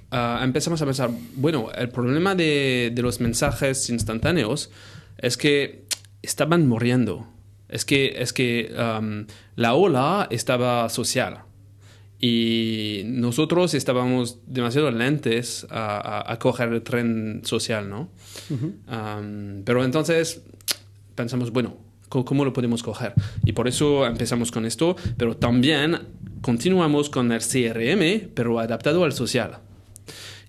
ah, 0.09 0.41
empezamos 0.43 0.81
a 0.81 0.85
pensar, 0.85 1.11
bueno, 1.35 1.69
el 1.77 1.89
problema 1.89 2.33
de, 2.33 2.91
de 2.95 3.01
los 3.03 3.19
mensajes 3.19 3.89
instantáneos 3.91 4.71
es 5.19 5.37
que 5.37 5.83
estaban 6.23 6.67
muriendo. 6.67 7.27
Es 7.69 7.85
que, 7.85 8.15
es 8.17 8.33
que 8.33 8.73
am, 8.77 9.27
la 9.55 9.75
ola 9.75 10.27
estaba 10.31 10.89
social 10.89 11.39
y 12.27 13.01
nosotros 13.05 13.73
estábamos 13.73 14.39
demasiado 14.47 14.89
lentes 14.91 15.67
a, 15.69 15.97
a- 15.97 16.31
a 16.31 16.39
coger 16.39 16.69
el 16.71 16.81
tren 16.81 17.41
social, 17.43 17.89
¿no? 17.89 18.09
Am, 18.87 19.63
pero 19.65 19.83
entonces 19.83 20.41
pensamos, 21.15 21.51
bueno, 21.51 21.75
¿cómo 22.07 22.45
lo 22.45 22.53
podemos 22.53 22.81
coger? 22.81 23.13
Y 23.43 23.51
por 23.51 23.67
eso 23.67 24.05
empezamos 24.05 24.51
con 24.51 24.65
esto, 24.65 24.95
pero 25.17 25.35
también 25.35 25.99
continuamos 26.41 27.09
con 27.09 27.29
el 27.33 27.41
CRM, 27.41 28.29
pero 28.33 28.57
adaptado 28.59 29.03
al 29.03 29.11
social. 29.11 29.57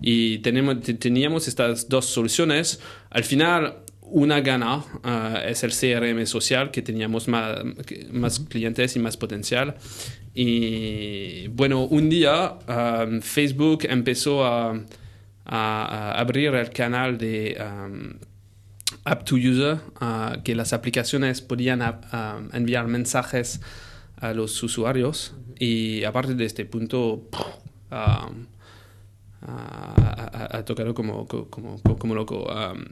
Y 0.01 0.37
tenemos, 0.39 0.79
te- 0.81 0.93
teníamos 0.93 1.47
estas 1.49 1.89
dos 1.89 2.05
soluciones. 2.05 2.79
Al 3.09 3.23
final, 3.25 3.79
una 4.01 4.39
gana 4.39 4.83
ah, 5.03 5.41
es 5.45 5.63
el 5.65 5.71
CRM 5.71 6.25
social, 6.25 6.71
que 6.71 6.81
teníamos 6.81 7.27
más, 7.27 7.57
más 8.11 8.39
clientes 8.39 8.95
y 8.95 8.99
más 8.99 9.17
potencial. 9.17 9.75
Y 10.37 11.47
bueno, 11.47 11.85
un 11.85 12.09
día 12.09 12.55
ah, 12.67 13.07
Facebook 13.21 13.85
empezó 13.89 14.43
a, 14.45 14.77
abrir 15.45 16.53
el 16.55 16.69
canal 16.71 17.17
de 17.17 17.55
um, 17.61 18.15
App 19.05 19.23
to 19.23 19.35
User, 19.35 19.79
ah, 20.01 20.39
que 20.43 20.53
las 20.55 20.73
aplicaciones 20.73 21.41
podían 21.41 21.81
ah, 21.81 22.01
ah, 22.11 22.41
enviar 22.51 22.87
mensajes 22.87 23.61
a 24.17 24.33
los 24.33 24.61
usuarios. 24.61 25.33
Y 25.57 26.03
a 26.03 26.11
partir 26.11 26.35
de 26.35 26.43
este 26.45 26.65
punto, 26.65 27.29
ha, 27.89 28.29
tocado 30.65 30.93
como, 30.93 31.27
como, 31.27 31.81
como, 31.81 32.13
loco. 32.13 32.43
Um, 32.43 32.83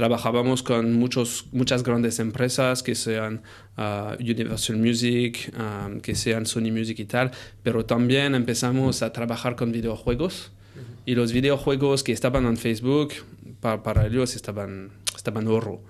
trabajábamos 0.00 0.62
con 0.62 0.94
muchos, 0.94 1.44
muchas 1.52 1.82
grandes 1.82 2.20
empresas 2.20 2.82
que 2.82 2.94
sean 2.94 3.42
uh, 3.76 4.14
Universal 4.18 4.78
Music, 4.78 5.52
um, 5.58 6.00
que 6.00 6.14
sean 6.14 6.46
Sony 6.46 6.72
Music 6.72 6.98
y 7.00 7.04
tal, 7.04 7.30
pero 7.62 7.84
también 7.84 8.34
empezamos 8.34 9.02
a 9.02 9.12
trabajar 9.12 9.56
con 9.56 9.72
videojuegos 9.72 10.52
y 11.04 11.14
los 11.14 11.32
videojuegos 11.34 12.02
que 12.02 12.12
estaban 12.12 12.46
en 12.46 12.56
Facebook, 12.56 13.10
pa- 13.60 13.82
para 13.82 14.06
ellos 14.06 14.34
estaban, 14.36 14.90
estaban 15.14 15.46
oro. 15.48 15.82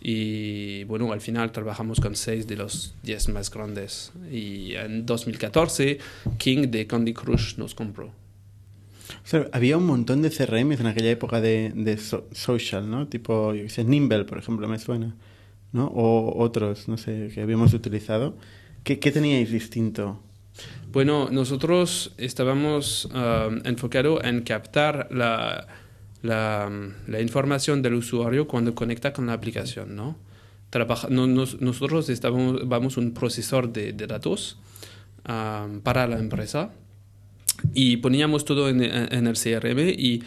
Y 0.00 0.84
bueno, 0.84 1.12
al 1.12 1.20
final 1.20 1.52
trabajamos 1.52 2.00
con 2.00 2.14
seis 2.16 2.46
de 2.46 2.56
los 2.56 2.94
diez 3.02 3.28
más 3.28 3.50
grandes. 3.50 4.12
Y 4.32 4.76
en 4.76 5.04
2014, 5.04 5.98
King 6.38 6.68
de 6.70 6.86
Candy 6.86 7.12
Crush 7.12 7.58
nos 7.58 7.74
compró. 7.74 8.12
O 9.10 9.26
sea, 9.26 9.46
había 9.52 9.76
un 9.78 9.86
montón 9.86 10.22
de 10.22 10.30
CRMs 10.30 10.80
en 10.80 10.86
aquella 10.86 11.10
época 11.10 11.40
de, 11.40 11.72
de 11.74 11.96
so- 11.98 12.26
social, 12.32 12.90
¿no? 12.90 13.06
Tipo, 13.08 13.54
yo 13.54 13.68
sé, 13.68 13.84
Nimble, 13.84 14.24
por 14.24 14.38
ejemplo, 14.38 14.68
me 14.68 14.78
suena, 14.78 15.14
¿no? 15.72 15.86
O 15.86 16.42
otros, 16.42 16.88
no 16.88 16.96
sé, 16.98 17.30
que 17.34 17.40
habíamos 17.40 17.72
utilizado. 17.74 18.36
¿Qué, 18.84 18.98
qué 18.98 19.10
teníais 19.10 19.50
distinto? 19.50 20.20
Bueno, 20.92 21.28
nosotros 21.30 22.12
estábamos 22.18 23.06
um, 23.06 23.60
enfocados 23.64 24.22
en 24.24 24.42
captar 24.42 25.08
la, 25.10 25.66
la, 26.22 26.70
la 27.06 27.20
información 27.20 27.80
del 27.82 27.94
usuario 27.94 28.46
cuando 28.48 28.74
conecta 28.74 29.12
con 29.12 29.26
la 29.26 29.34
aplicación, 29.34 29.94
¿no? 29.96 30.16
Trabaja- 30.70 31.08
no- 31.10 31.26
nos- 31.26 31.60
nosotros 31.60 32.08
estábamos, 32.08 32.68
vamos 32.68 32.96
un 32.96 33.12
procesador 33.14 33.72
de, 33.72 33.92
de 33.92 34.06
datos 34.06 34.58
um, 35.28 35.80
para 35.80 36.06
la 36.06 36.18
empresa 36.18 36.70
y 37.74 37.98
poníamos 37.98 38.44
todo 38.44 38.68
en, 38.68 38.82
el 38.82 39.34
CRM 39.34 39.78
y 39.90 40.22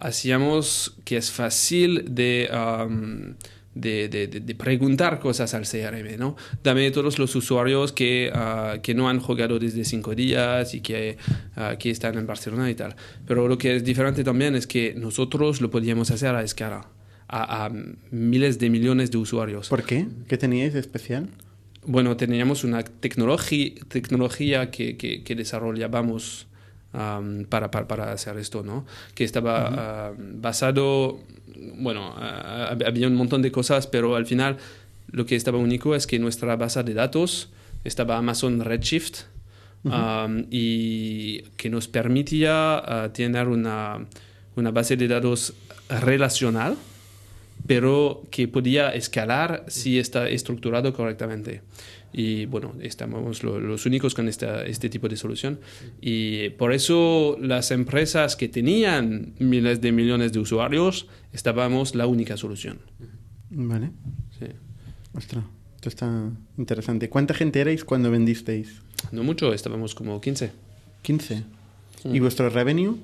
hacíamos 0.00 0.94
que 1.04 1.16
es 1.16 1.30
fácil 1.30 2.04
de, 2.14 2.48
um, 2.52 3.34
de, 3.74 4.08
de- 4.08 4.54
preguntar 4.54 5.18
cosas 5.20 5.54
al 5.54 5.62
CRM, 5.66 6.18
¿no? 6.18 6.36
Dame 6.62 6.90
todos 6.90 7.18
los 7.18 7.34
usuarios 7.34 7.92
que, 7.92 8.30
ah, 8.34 8.78
que 8.82 8.94
no 8.94 9.08
han 9.08 9.20
jugado 9.20 9.58
desde 9.58 9.84
cinco 9.84 10.14
días 10.14 10.74
y 10.74 10.80
que, 10.80 11.16
ah, 11.56 11.76
que 11.78 11.90
están 11.90 12.16
en 12.18 12.26
Barcelona 12.26 12.70
y 12.70 12.74
tal. 12.74 12.94
Pero 13.26 13.48
lo 13.48 13.58
que 13.58 13.76
es 13.76 13.84
diferente 13.84 14.24
también 14.24 14.54
es 14.54 14.66
que 14.66 14.94
nosotros 14.94 15.60
lo 15.60 15.70
podíamos 15.70 16.10
hacer 16.10 16.34
a 16.34 16.42
escala, 16.42 16.88
a, 17.28 17.66
a 17.66 17.72
miles 18.10 18.58
de 18.58 18.70
millones 18.70 19.10
de 19.10 19.18
usuarios. 19.18 19.68
¿Por 19.68 19.84
qué? 19.84 20.06
¿Qué 20.28 20.36
teníais 20.38 20.72
de 20.74 20.80
especial? 20.80 21.28
Bueno, 21.84 22.16
teníamos 22.16 22.64
una 22.64 22.82
tecnología, 22.82 23.72
tecnología 23.88 24.70
que, 24.70 24.96
que, 24.96 25.22
que 25.22 25.34
desarrollábamos 25.34 26.46
am, 26.92 27.44
para, 27.48 27.70
para, 27.70 27.86
para 27.88 28.12
hacer 28.12 28.36
esto, 28.38 28.62
¿no? 28.62 28.84
Que 29.14 29.24
estaba 29.24 30.08
am, 30.08 30.40
basado, 30.40 31.20
bueno, 31.76 32.14
ah, 32.16 32.70
hab- 32.72 32.86
había 32.86 33.06
un 33.08 33.14
montón 33.16 33.42
de 33.42 33.50
cosas, 33.52 33.86
pero 33.86 34.16
al 34.16 34.26
final 34.26 34.56
lo 35.10 35.24
que 35.26 35.36
estaba 35.36 35.58
único 35.58 35.94
es 35.94 36.06
que 36.06 36.18
nuestra 36.18 36.56
base 36.56 36.82
de 36.82 36.94
datos 36.94 37.50
estaba 37.84 38.16
Amazon 38.18 38.60
Redshift 38.60 39.22
y 40.50 41.42
que 41.56 41.70
nos 41.70 41.88
permitía 41.88 42.78
ah, 42.78 43.10
tener 43.12 43.48
una, 43.48 44.04
una 44.56 44.70
base 44.70 44.96
de 44.96 45.08
datos 45.08 45.54
relacional 45.88 46.76
pero 47.68 48.26
que 48.32 48.48
podía 48.48 48.90
escalar 48.90 49.64
si 49.68 49.98
está 50.00 50.28
estructurado 50.28 50.92
correctamente. 50.92 51.62
Y 52.12 52.46
bueno, 52.46 52.74
estamos 52.80 53.42
lo- 53.44 53.60
los 53.60 53.84
únicos 53.86 54.14
con 54.14 54.26
esta, 54.28 54.64
este 54.64 54.88
tipo 54.88 55.08
de 55.08 55.16
solución. 55.16 55.60
Y 56.00 56.48
por 56.50 56.72
eso 56.72 57.36
las 57.40 57.70
empresas 57.70 58.34
que 58.34 58.48
tenían 58.48 59.34
miles 59.38 59.80
de 59.82 59.92
millones 59.92 60.32
de 60.32 60.38
usuarios, 60.40 61.06
estábamos 61.32 61.94
la 61.94 62.06
única 62.06 62.36
solución. 62.38 62.78
Vale. 63.50 63.90
Sí. 64.38 64.46
Ostras, 65.14 65.44
esto 65.76 65.88
está 65.90 66.30
interesante. 66.56 67.08
¿Cuánta 67.10 67.34
gente 67.34 67.60
erais 67.60 67.84
cuando 67.84 68.10
vendisteis? 68.10 68.80
No 69.12 69.22
mucho, 69.22 69.52
estábamos 69.52 69.94
como 69.94 70.20
15. 70.20 70.50
15. 71.02 71.44
¿Y 72.04 72.20
vuestro 72.20 72.48
revenue 72.48 72.96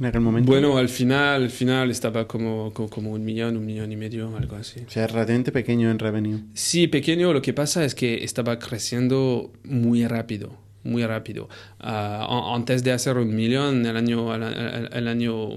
en 0.00 0.06
aquel 0.06 0.20
momento? 0.22 0.50
Bueno, 0.50 0.76
al 0.78 0.88
final, 0.88 1.42
al 1.44 1.50
final 1.50 1.90
estaba 1.90 2.26
como, 2.26 2.72
como, 2.72 2.88
como 2.88 3.12
un 3.12 3.24
millón, 3.24 3.56
un 3.56 3.64
millón 3.64 3.92
y 3.92 3.96
medio, 3.96 4.34
algo 4.36 4.56
así. 4.56 4.80
O 4.86 4.90
sea, 4.90 5.06
relativamente 5.06 5.52
pequeño 5.52 5.90
en 5.90 5.98
revenue. 5.98 6.40
Sí, 6.54 6.88
pequeño, 6.88 7.32
lo 7.32 7.40
que 7.42 7.52
pasa 7.52 7.84
es 7.84 7.94
que 7.94 8.24
estaba 8.24 8.58
creciendo 8.58 9.52
muy 9.64 10.06
rápido, 10.06 10.56
muy 10.82 11.04
rápido. 11.04 11.48
A- 11.78 12.54
antes 12.54 12.82
de 12.82 12.92
hacer 12.92 13.16
un 13.18 13.34
millón, 13.34 13.84
el 13.84 13.96
año, 13.96 14.34
el, 14.34 15.06
año 15.08 15.50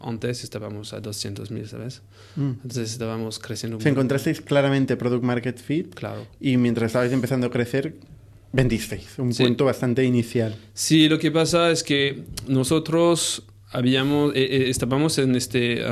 antes 0.00 0.44
estábamos 0.44 0.92
a 0.92 1.00
200 1.00 1.50
mil, 1.50 1.66
¿sabes? 1.66 2.02
Mm. 2.36 2.50
Entonces 2.62 2.92
estábamos 2.92 3.38
creciendo 3.38 3.78
muy 3.78 3.86
encontrasteis 3.88 4.40
claramente 4.42 4.96
Product 4.96 5.24
Market 5.24 5.58
Fit 5.58 5.94
Claro. 5.94 6.26
y 6.40 6.58
mientras 6.58 6.88
estabais 6.90 7.12
empezando 7.12 7.46
a 7.46 7.50
crecer, 7.50 7.94
vendisteis. 8.52 9.18
Un 9.18 9.32
Sí. 9.32 9.44
punto 9.44 9.64
bastante 9.64 10.04
inicial. 10.04 10.54
Sí, 10.74 11.08
lo 11.08 11.18
que 11.18 11.30
pasa 11.30 11.70
es 11.70 11.82
que 11.82 12.24
nosotros 12.46 13.44
habíamos, 13.70 14.34
eh, 14.34 14.44
eh, 14.44 14.70
estábamos 14.70 15.18
en 15.18 15.34
este, 15.36 15.82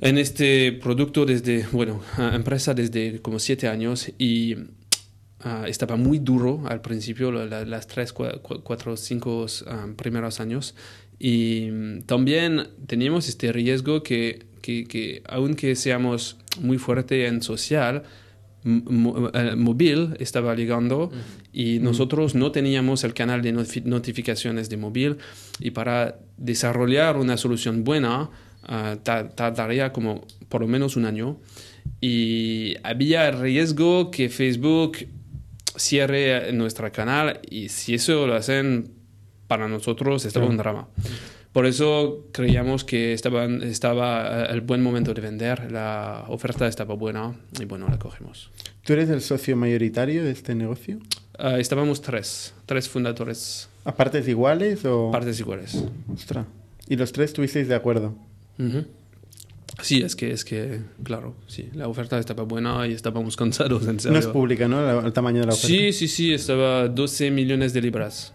en 0.00 0.18
este 0.18 0.72
producto 0.72 1.24
desde, 1.24 1.66
bueno, 1.72 2.02
empresa 2.18 2.74
desde 2.74 3.20
como 3.22 3.38
siete 3.38 3.68
años 3.68 4.10
y 4.18 4.56
ah, 5.40 5.64
estaba 5.68 5.96
muy 5.96 6.18
duro 6.18 6.62
al 6.66 6.80
principio, 6.80 7.30
la- 7.32 7.46
la- 7.46 7.64
las 7.64 7.86
tres, 7.86 8.14
cua- 8.14 8.40
cua- 8.42 8.62
cuatro, 8.62 8.96
cinco 8.96 9.46
primeros 9.96 10.40
años. 10.40 10.74
Y 11.18 11.68
mm, 11.70 12.02
también 12.02 12.68
teníamos 12.86 13.28
este 13.28 13.52
riesgo 13.52 14.02
que, 14.02 14.46
que, 14.62 14.84
que 14.84 15.22
aunque 15.26 15.76
seamos 15.76 16.36
muy 16.60 16.78
fuerte 16.78 17.26
en 17.26 17.40
social, 17.42 18.02
móvil 18.64 20.16
estaba 20.20 20.54
llegando 20.54 21.10
y 21.52 21.78
nosotros 21.80 22.34
no 22.34 22.50
teníamos 22.50 23.04
el 23.04 23.14
canal 23.14 23.42
de 23.42 23.54
notifi- 23.54 23.84
notificaciones 23.84 24.68
de 24.70 24.76
móvil 24.76 25.16
y 25.60 25.70
para 25.70 26.18
desarrollar 26.36 27.16
una 27.16 27.36
solución 27.36 27.84
buena 27.84 28.30
ah, 28.64 28.96
ta- 29.02 29.28
tardaría 29.28 29.92
como 29.92 30.26
por 30.48 30.62
lo 30.62 30.68
menos 30.68 30.96
un 30.96 31.04
año 31.04 31.36
y 32.00 32.74
había 32.82 33.30
riesgo 33.30 34.10
que 34.10 34.28
Facebook 34.28 34.98
cierre 35.76 36.52
nuestro 36.52 36.90
canal 36.92 37.40
y 37.50 37.68
si 37.68 37.94
eso 37.94 38.26
lo 38.26 38.34
hacen 38.34 38.90
para 39.48 39.68
nosotros 39.68 40.24
estaba 40.24 40.46
un 40.46 40.56
drama. 40.56 40.88
Por 41.54 41.64
eso 41.66 42.26
creíamos 42.32 42.82
que 42.84 43.12
estaban, 43.14 43.62
estaba 43.62 44.44
eh, 44.44 44.52
el 44.52 44.60
buen 44.60 44.82
momento 44.82 45.14
de 45.14 45.20
vender, 45.22 45.70
la 45.72 46.24
oferta 46.28 46.66
estaba 46.66 46.94
buena 46.96 47.32
y 47.58 47.64
bueno, 47.64 47.88
la 47.88 47.96
cogimos. 47.98 48.50
¿Tú 48.84 48.92
eres 48.92 49.08
el 49.08 49.20
socio 49.22 49.56
mayoritario 49.56 50.24
de 50.24 50.32
este 50.32 50.54
negocio? 50.56 50.98
Ah, 51.38 51.58
estábamos 51.58 52.02
tres, 52.02 52.52
tres 52.66 52.88
fundadores, 52.88 53.68
¿A 53.84 53.94
partes 53.94 54.26
iguales 54.28 54.84
o...? 54.84 55.10
partes 55.12 55.38
iguales. 55.40 55.84
Ostras. 56.12 56.44
¿Y 56.88 56.96
los 56.96 57.12
tres 57.12 57.30
estuvisteis 57.30 57.68
de 57.68 57.74
acuerdo? 57.76 58.14
Ujú. 58.58 58.84
Sí, 59.82 60.02
es 60.02 60.14
que, 60.16 60.30
es 60.32 60.44
que, 60.44 60.80
claro, 61.02 61.34
sí, 61.46 61.68
la 61.74 61.86
oferta 61.88 62.18
estaba 62.18 62.42
buena 62.44 62.86
y 62.88 62.92
estábamos 62.92 63.36
cansados, 63.36 63.86
en 63.86 63.94
No 63.96 64.00
serio. 64.00 64.18
es 64.18 64.26
pública, 64.26 64.66
¿no? 64.68 65.00
El 65.06 65.12
tamaño 65.12 65.40
de 65.40 65.46
la 65.46 65.52
oferta. 65.52 65.68
Sí, 65.68 65.92
sí, 65.92 66.08
sí, 66.08 66.32
estaba 66.34 66.88
12 66.88 67.30
millones 67.30 67.72
de 67.72 67.80
libras. 67.80 68.32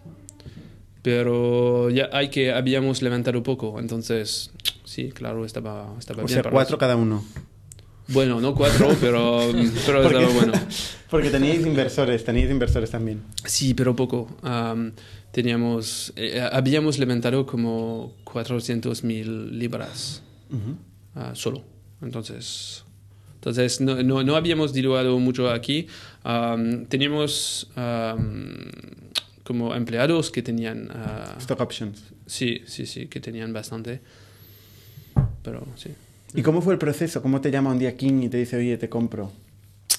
Pero 1.09 1.89
ya 1.89 2.07
hay 2.13 2.29
que 2.29 2.51
habíamos 2.53 3.01
levantado 3.01 3.41
poco, 3.41 3.79
entonces 3.79 4.51
sí, 4.85 5.09
claro, 5.11 5.43
estaba, 5.43 5.95
estaba 5.97 6.21
O 6.23 6.25
bien. 6.25 6.35
sea, 6.35 6.43
para 6.43 6.53
cuatro 6.53 6.75
eso. 6.75 6.77
cada 6.79 6.95
uno. 6.95 7.23
Bueno, 8.09 8.39
no 8.39 8.53
cuatro, 8.53 8.89
pero, 9.01 9.39
pero 9.85 10.01
Porque- 10.03 10.17
estaba 10.17 10.33
bueno. 10.33 10.53
Porque 11.09 11.29
teníais 11.31 11.65
inversores, 11.65 12.23
teníais 12.23 12.51
inversores 12.51 12.91
también. 12.91 13.23
Sí, 13.43 13.73
pero 13.73 13.95
poco. 13.95 14.27
Am, 14.43 14.91
teníamos, 15.31 16.13
eh, 16.15 16.47
habíamos 16.51 16.99
levantado 16.99 17.45
como 17.47 18.13
400 18.25 19.03
mil 19.03 19.57
libras 19.57 20.21
ah, 21.15 21.31
solo. 21.33 21.63
Entonces, 22.03 22.83
entonces 23.35 23.81
no, 23.81 24.03
no, 24.03 24.23
no 24.23 24.35
habíamos 24.35 24.71
diluido 24.73 25.17
mucho 25.17 25.49
aquí. 25.49 25.87
Am, 26.23 26.85
teníamos 26.85 27.71
am, 27.75 28.69
como 29.49 29.73
empleados 29.73 30.29
que 30.29 30.43
tenían, 30.43 30.91
ah, 30.93 31.33
Stock 31.39 31.59
options. 31.59 32.03
sí, 32.27 32.61
sí, 32.67 32.85
sí, 32.85 33.07
que 33.07 33.19
tenían 33.19 33.51
bastante. 33.51 33.99
Pero 35.41 35.65
sí. 35.75 35.89
¿Y 36.35 36.43
cómo 36.43 36.61
fue 36.61 36.73
el 36.73 36.77
proceso? 36.77 37.23
¿Cómo 37.23 37.41
te 37.41 37.49
llama 37.49 37.71
un 37.71 37.79
día 37.79 37.97
King 37.97 38.21
y 38.21 38.29
te 38.29 38.37
dice, 38.37 38.57
oye, 38.57 38.77
te 38.77 38.89
compro? 38.89 39.31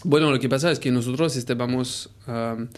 Bueno, 0.05 0.31
lo 0.31 0.39
que 0.39 0.49
pasa 0.49 0.71
es 0.71 0.79
que 0.79 0.93
nosotros 0.93 1.35
estábamos 1.35 2.11
am, 2.29 2.69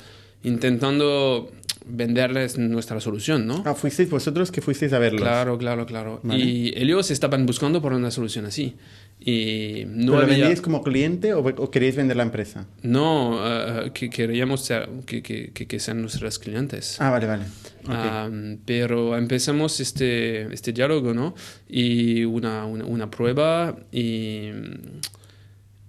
intentando 0.45 1.53
venderles 1.85 2.57
nuestra 2.57 3.01
solución, 3.01 3.47
¿no? 3.47 3.63
Ah, 3.67 3.75
fuisteis 3.75 4.09
vosotros 4.09 4.51
que 4.51 4.63
fuisteis 4.63 4.95
a 4.95 4.99
verlos. 4.99 5.21
Claro, 5.21 5.59
claro, 5.59 5.85
claro. 5.85 6.21
Vale. 6.23 6.43
Y 6.43 6.73
ellos 6.75 7.11
estaban 7.11 7.45
buscando 7.45 7.83
por 7.83 7.93
una 7.93 8.11
solución 8.11 8.47
así. 8.47 8.77
Y 9.25 9.85
no 9.87 9.95
¿Pero 9.99 10.07
lo 10.13 10.17
había... 10.19 10.27
vendíais 10.37 10.61
como 10.61 10.83
cliente 10.83 11.33
o, 11.33 11.41
o 11.41 11.71
queríais 11.71 11.95
vender 11.95 12.17
la 12.17 12.25
empresa? 12.25 12.67
No, 12.83 13.39
eh, 13.45 13.91
que 13.95 14.11
queríamos 14.11 14.63
ser- 14.63 14.89
que, 15.07 15.23
que, 15.23 15.53
que, 15.53 15.79
sean 15.79 16.01
nuestros 16.01 16.39
clientes. 16.41 17.01
Ah, 17.01 17.11
vale, 17.11 17.27
vale. 17.27 17.45
Am, 17.87 18.59
pero 18.65 19.17
empezamos 19.17 19.79
este, 19.81 20.53
este 20.53 20.73
diálogo, 20.73 21.15
¿no? 21.15 21.35
Y 21.69 22.25
una, 22.25 22.65
una, 22.67 22.85
una 22.85 23.11
prueba 23.11 23.77
y, 23.93 24.51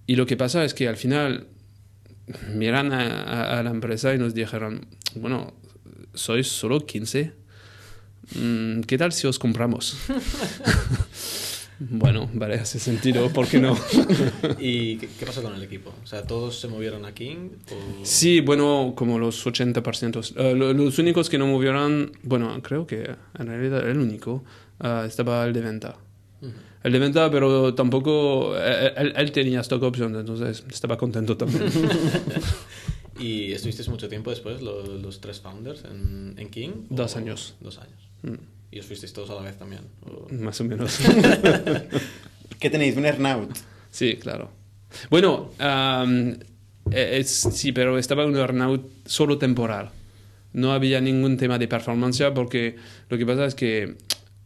y 0.05 0.15
lo 0.15 0.25
que 0.27 0.37
pasa 0.37 0.63
es 0.63 0.73
que 0.75 0.87
al 0.87 0.97
final 0.97 1.47
miran 2.53 2.93
a, 2.93 3.23
a- 3.23 3.59
a 3.59 3.63
la 3.63 3.71
empresa 3.71 4.13
y 4.13 4.17
nos 4.19 4.33
dijeron, 4.35 4.85
bueno, 5.15 5.53
sois 6.13 6.47
solo 6.47 6.85
15. 6.85 7.33
Mm, 8.39 8.81
¿Qué 8.81 8.97
tal 8.97 9.11
si 9.11 9.27
os 9.27 9.39
compramos? 9.39 9.97
bueno, 11.79 12.29
vale, 12.33 12.55
hace 12.55 12.79
sentido, 12.79 13.29
¿por 13.29 13.47
qué 13.47 13.59
no? 13.59 13.75
¿Y 14.59 14.97
qué, 14.97 15.09
qué 15.19 15.25
pasó 15.25 15.41
con 15.41 15.53
el 15.55 15.63
equipo? 15.63 15.91
O 16.03 16.07
sea, 16.07 16.23
¿todos 16.23 16.59
se 16.59 16.67
movieron 16.67 17.05
a 17.05 17.13
King? 17.13 17.49
O... 17.71 18.05
Sí, 18.05 18.41
bueno, 18.41 18.93
como 18.95 19.19
los 19.19 19.45
80%. 19.45 20.33
Eh, 20.37 20.55
lo- 20.55 20.73
los 20.73 20.99
únicos 20.99 21.29
que 21.29 21.37
no 21.37 21.47
movieron, 21.47 22.11
bueno, 22.23 22.61
creo 22.61 22.85
que 22.87 23.15
en 23.39 23.47
realidad 23.47 23.87
el 23.89 23.97
único, 23.97 24.43
ah, 24.79 25.03
estaba 25.07 25.45
el 25.45 25.53
de 25.53 25.61
venta. 25.61 25.97
El 26.83 26.91
de 26.91 26.99
venta, 26.99 27.31
pero 27.31 27.73
tampoco, 27.73 28.53
eh, 28.57 28.91
él, 28.97 29.13
él 29.15 29.31
tenía 29.31 29.61
stock 29.61 29.81
options, 29.83 30.17
entonces 30.17 30.65
estaba 30.69 30.97
contento 30.97 31.37
también. 31.37 31.63
¿Y 33.19 33.51
estuvisteis 33.53 33.87
mucho 33.89 34.09
tiempo 34.09 34.31
después, 34.31 34.61
lo- 34.61 34.83
los, 34.85 35.21
tres 35.21 35.39
founders, 35.39 35.83
en, 35.85 36.33
en 36.37 36.49
King? 36.49 36.69
¿O- 36.89 36.95
Dos 36.95 37.15
años. 37.15 37.55
Dos 37.61 37.77
años. 37.77 38.09
Mm, 38.23 38.33
¿Y 38.73 38.79
os 38.79 38.85
fuisteis 38.85 39.13
todos 39.13 39.29
a 39.29 39.35
la 39.35 39.41
vez 39.41 39.57
también? 39.57 39.81
¿O- 40.05 40.27
Más 40.33 40.59
o 40.61 40.63
menos. 40.63 40.97
¿Qué 42.59 42.69
tenéis? 42.69 42.97
¿Un 42.97 43.05
earnout? 43.05 43.51
Sí, 43.91 44.15
claro. 44.15 44.49
Bueno, 45.09 45.51
eh, 45.59 46.37
es, 47.19 47.29
sí, 47.29 47.71
pero 47.71 47.97
estaba 47.97 48.25
un 48.25 48.35
earnout 48.35 48.89
solo 49.05 49.37
temporal. 49.37 49.91
No 50.53 50.71
había 50.71 51.01
ningún 51.01 51.37
tema 51.37 51.57
de 51.59 51.67
performance 51.67 52.23
porque 52.33 52.75
lo 53.09 53.17
que 53.17 53.25
pasa 53.25 53.45
es 53.45 53.55
que 53.55 53.95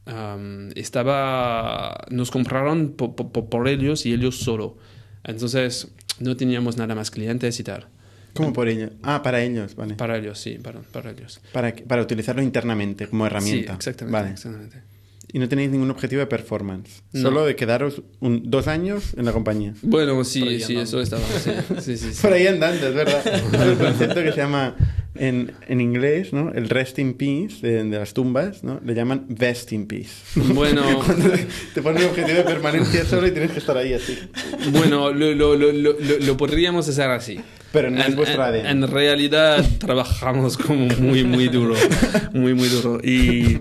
am, 0.06 0.70
estaba, 0.76 2.06
nos 2.10 2.32
compraron 2.32 2.94
po- 2.94 3.16
po- 3.16 3.32
po- 3.32 3.50
por 3.50 3.68
ellos 3.68 4.06
y 4.06 4.14
ellos 4.14 4.38
solo. 4.38 4.78
Entonces 5.24 5.90
no 6.20 6.36
teníamos 6.38 6.78
nada 6.78 6.96
más 6.96 7.12
clientes 7.12 7.60
y 7.60 7.64
tal. 7.64 7.88
¿Cómo 8.34 8.54
por 8.54 8.68
ellos? 8.68 8.92
Ah, 9.04 9.22
para 9.24 9.42
ellos, 9.42 9.76
vale. 9.76 9.96
Para, 9.96 10.14
Para 10.14 10.20
ellos, 10.24 10.40
sí, 10.40 10.60
para, 10.62 10.80
para 10.82 11.12
ellos. 11.12 11.40
que- 11.74 11.84
para 11.84 12.02
utilizarlo 12.02 12.42
internamente 12.42 13.08
como 13.08 13.26
herramienta. 13.26 13.74
Sí, 13.74 13.78
exactamente. 13.78 14.14
Vale. 14.20 14.32
exactamente. 14.32 14.82
Y 15.34 15.40
no 15.40 15.50
tenéis 15.50 15.70
ningún 15.72 15.92
objetivo 15.92 16.20
de 16.22 16.28
performance. 16.28 17.04
No. 17.12 17.22
Solo 17.22 17.46
de 17.46 17.56
quedaros 17.56 18.02
un- 18.22 18.44
dos 18.50 18.68
años 18.68 19.14
en 19.18 19.26
la 19.26 19.34
compañía. 19.34 19.74
Bueno, 19.82 20.24
sí, 20.24 20.40
sí, 20.62 20.74
andando. 20.76 20.82
eso 20.84 21.02
estaba. 21.02 21.22
Sí, 21.44 21.52
sí, 21.82 21.98
sí, 21.98 22.12
sí. 22.14 22.22
Por 22.22 22.32
ahí 22.34 22.48
andando, 22.48 22.88
es 22.88 22.94
verdad. 22.96 23.22
Hay 23.60 23.70
un 23.70 23.76
concepto 23.76 24.24
que 24.24 24.32
se 24.32 24.38
llama 24.38 24.76
en, 25.20 25.52
en 25.68 25.82
inglés, 25.82 26.34
¿no? 26.34 26.52
El 26.54 26.70
rest 26.70 27.00
in 27.00 27.14
peace 27.16 27.56
de, 27.62 27.84
de 27.84 27.98
las 28.00 28.14
tumbas, 28.14 28.64
¿no? 28.64 28.80
Le 28.86 28.94
llaman 28.94 29.26
vest 29.30 29.72
in 29.72 29.88
peace. 29.88 30.10
Bueno, 30.54 30.82
Cuando 31.06 31.30
te 31.74 31.82
ponen 31.82 32.04
un 32.04 32.10
objetivo 32.10 32.38
de 32.38 32.44
permanencia 32.44 33.06
solo 33.06 33.28
y 33.28 33.32
tienes 33.32 33.52
que 33.52 33.60
estar 33.60 33.78
ahí 33.78 33.94
así. 33.94 34.18
bueno 34.72 35.12
lo, 35.12 35.34
lo, 35.34 35.56
lo, 35.56 35.72
lo, 35.72 35.96
lo 36.20 36.38
podríamos 36.38 36.88
hacer 36.90 37.10
así. 37.10 37.40
Pero 37.74 37.92
no 37.92 38.00
es 38.00 38.08
en, 38.08 38.16
vuestro 38.16 38.48
en- 38.48 38.66
ADN. 38.66 38.66
en 38.84 38.88
realidad 38.90 39.66
trabajamos 39.80 40.58
como 40.58 40.86
muy, 41.00 41.24
muy 41.26 41.50
duro. 41.50 41.76
Muy, 42.34 42.54
muy 42.54 42.70
duro. 42.70 43.00
Y, 43.04 43.60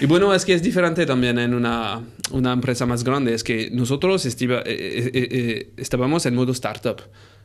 y 0.00 0.06
bueno, 0.06 0.34
es 0.34 0.44
que 0.44 0.52
es 0.52 0.62
diferente 0.62 1.06
también 1.06 1.38
en 1.38 1.54
una, 1.54 2.02
una 2.30 2.52
empresa 2.52 2.84
más 2.84 3.02
grande. 3.04 3.32
Es 3.32 3.42
que 3.42 3.70
nosotros 3.72 4.26
estiva- 4.26 4.62
eh, 4.66 4.74
eh, 4.76 5.10
eh, 5.14 5.28
eh, 5.32 5.70
estábamos 5.78 6.26
en 6.26 6.34
modo 6.34 6.52
startup. 6.52 7.00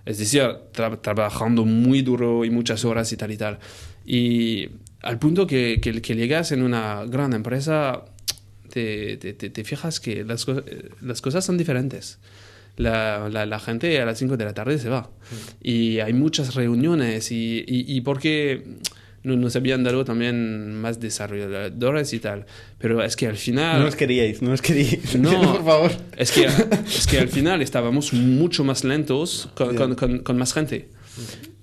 Es 0.08 0.18
decir, 0.18 0.42
tra- 0.74 1.02
trabajando 1.02 1.66
muy 1.66 2.02
duro 2.02 2.46
y 2.46 2.50
muchas 2.50 2.86
horas 2.86 3.12
y 3.12 3.18
tal 3.18 3.32
y 3.32 3.38
tal. 3.38 3.60
Y 4.06 4.70
al 5.02 5.20
punto 5.20 5.46
que, 5.46 5.80
que, 5.82 6.02
que 6.02 6.16
llegas 6.16 6.52
en 6.52 6.62
una 6.64 7.04
gran 7.06 7.34
empresa, 7.34 8.06
te, 8.72 9.18
te, 9.18 9.34
te- 9.34 9.50
te 9.50 9.64
fijas 9.64 10.00
que 10.00 10.24
las, 10.24 10.46
co- 10.46 10.64
las 11.02 11.22
cosas 11.22 11.44
son 11.46 11.58
diferentes. 11.58 12.20
La, 12.78 13.28
la, 13.30 13.46
la 13.46 13.60
gente 13.60 14.00
a 14.00 14.06
las 14.06 14.20
5 14.20 14.38
de 14.38 14.46
la 14.46 14.54
tarde 14.54 14.78
se 14.78 14.88
va. 14.90 15.10
Y 15.62 16.00
hay 16.00 16.14
muchas 16.14 16.54
reuniones 16.56 17.32
y, 17.32 17.64
y, 17.68 17.86
y 17.98 18.02
porque 18.02 18.64
nos 19.36 19.56
habían 19.56 19.84
dado 19.84 20.06
también 20.06 20.74
más 20.80 21.00
desarrolladores 21.00 22.14
y 22.14 22.20
tal. 22.20 22.46
Pero 22.78 23.04
es 23.04 23.16
que 23.16 23.28
al 23.28 23.36
final... 23.38 23.80
No 23.80 23.86
nos 23.86 23.96
queríais, 23.96 24.42
no 24.42 24.50
nos 24.52 24.62
queríais. 24.62 25.16
No. 25.20 25.32
por 25.54 25.66
favor. 25.66 25.92
Es 26.16 26.32
que, 26.32 26.46
es 26.46 27.08
que 27.08 27.20
al 27.20 27.28
final 27.28 27.62
estábamos 27.62 28.14
mucho 28.14 28.64
más 28.64 28.84
lentos 28.84 29.50
con, 29.56 29.76
con, 29.76 29.96
con- 29.96 30.20
con 30.20 30.38
más 30.38 30.54
gente. 30.54 30.90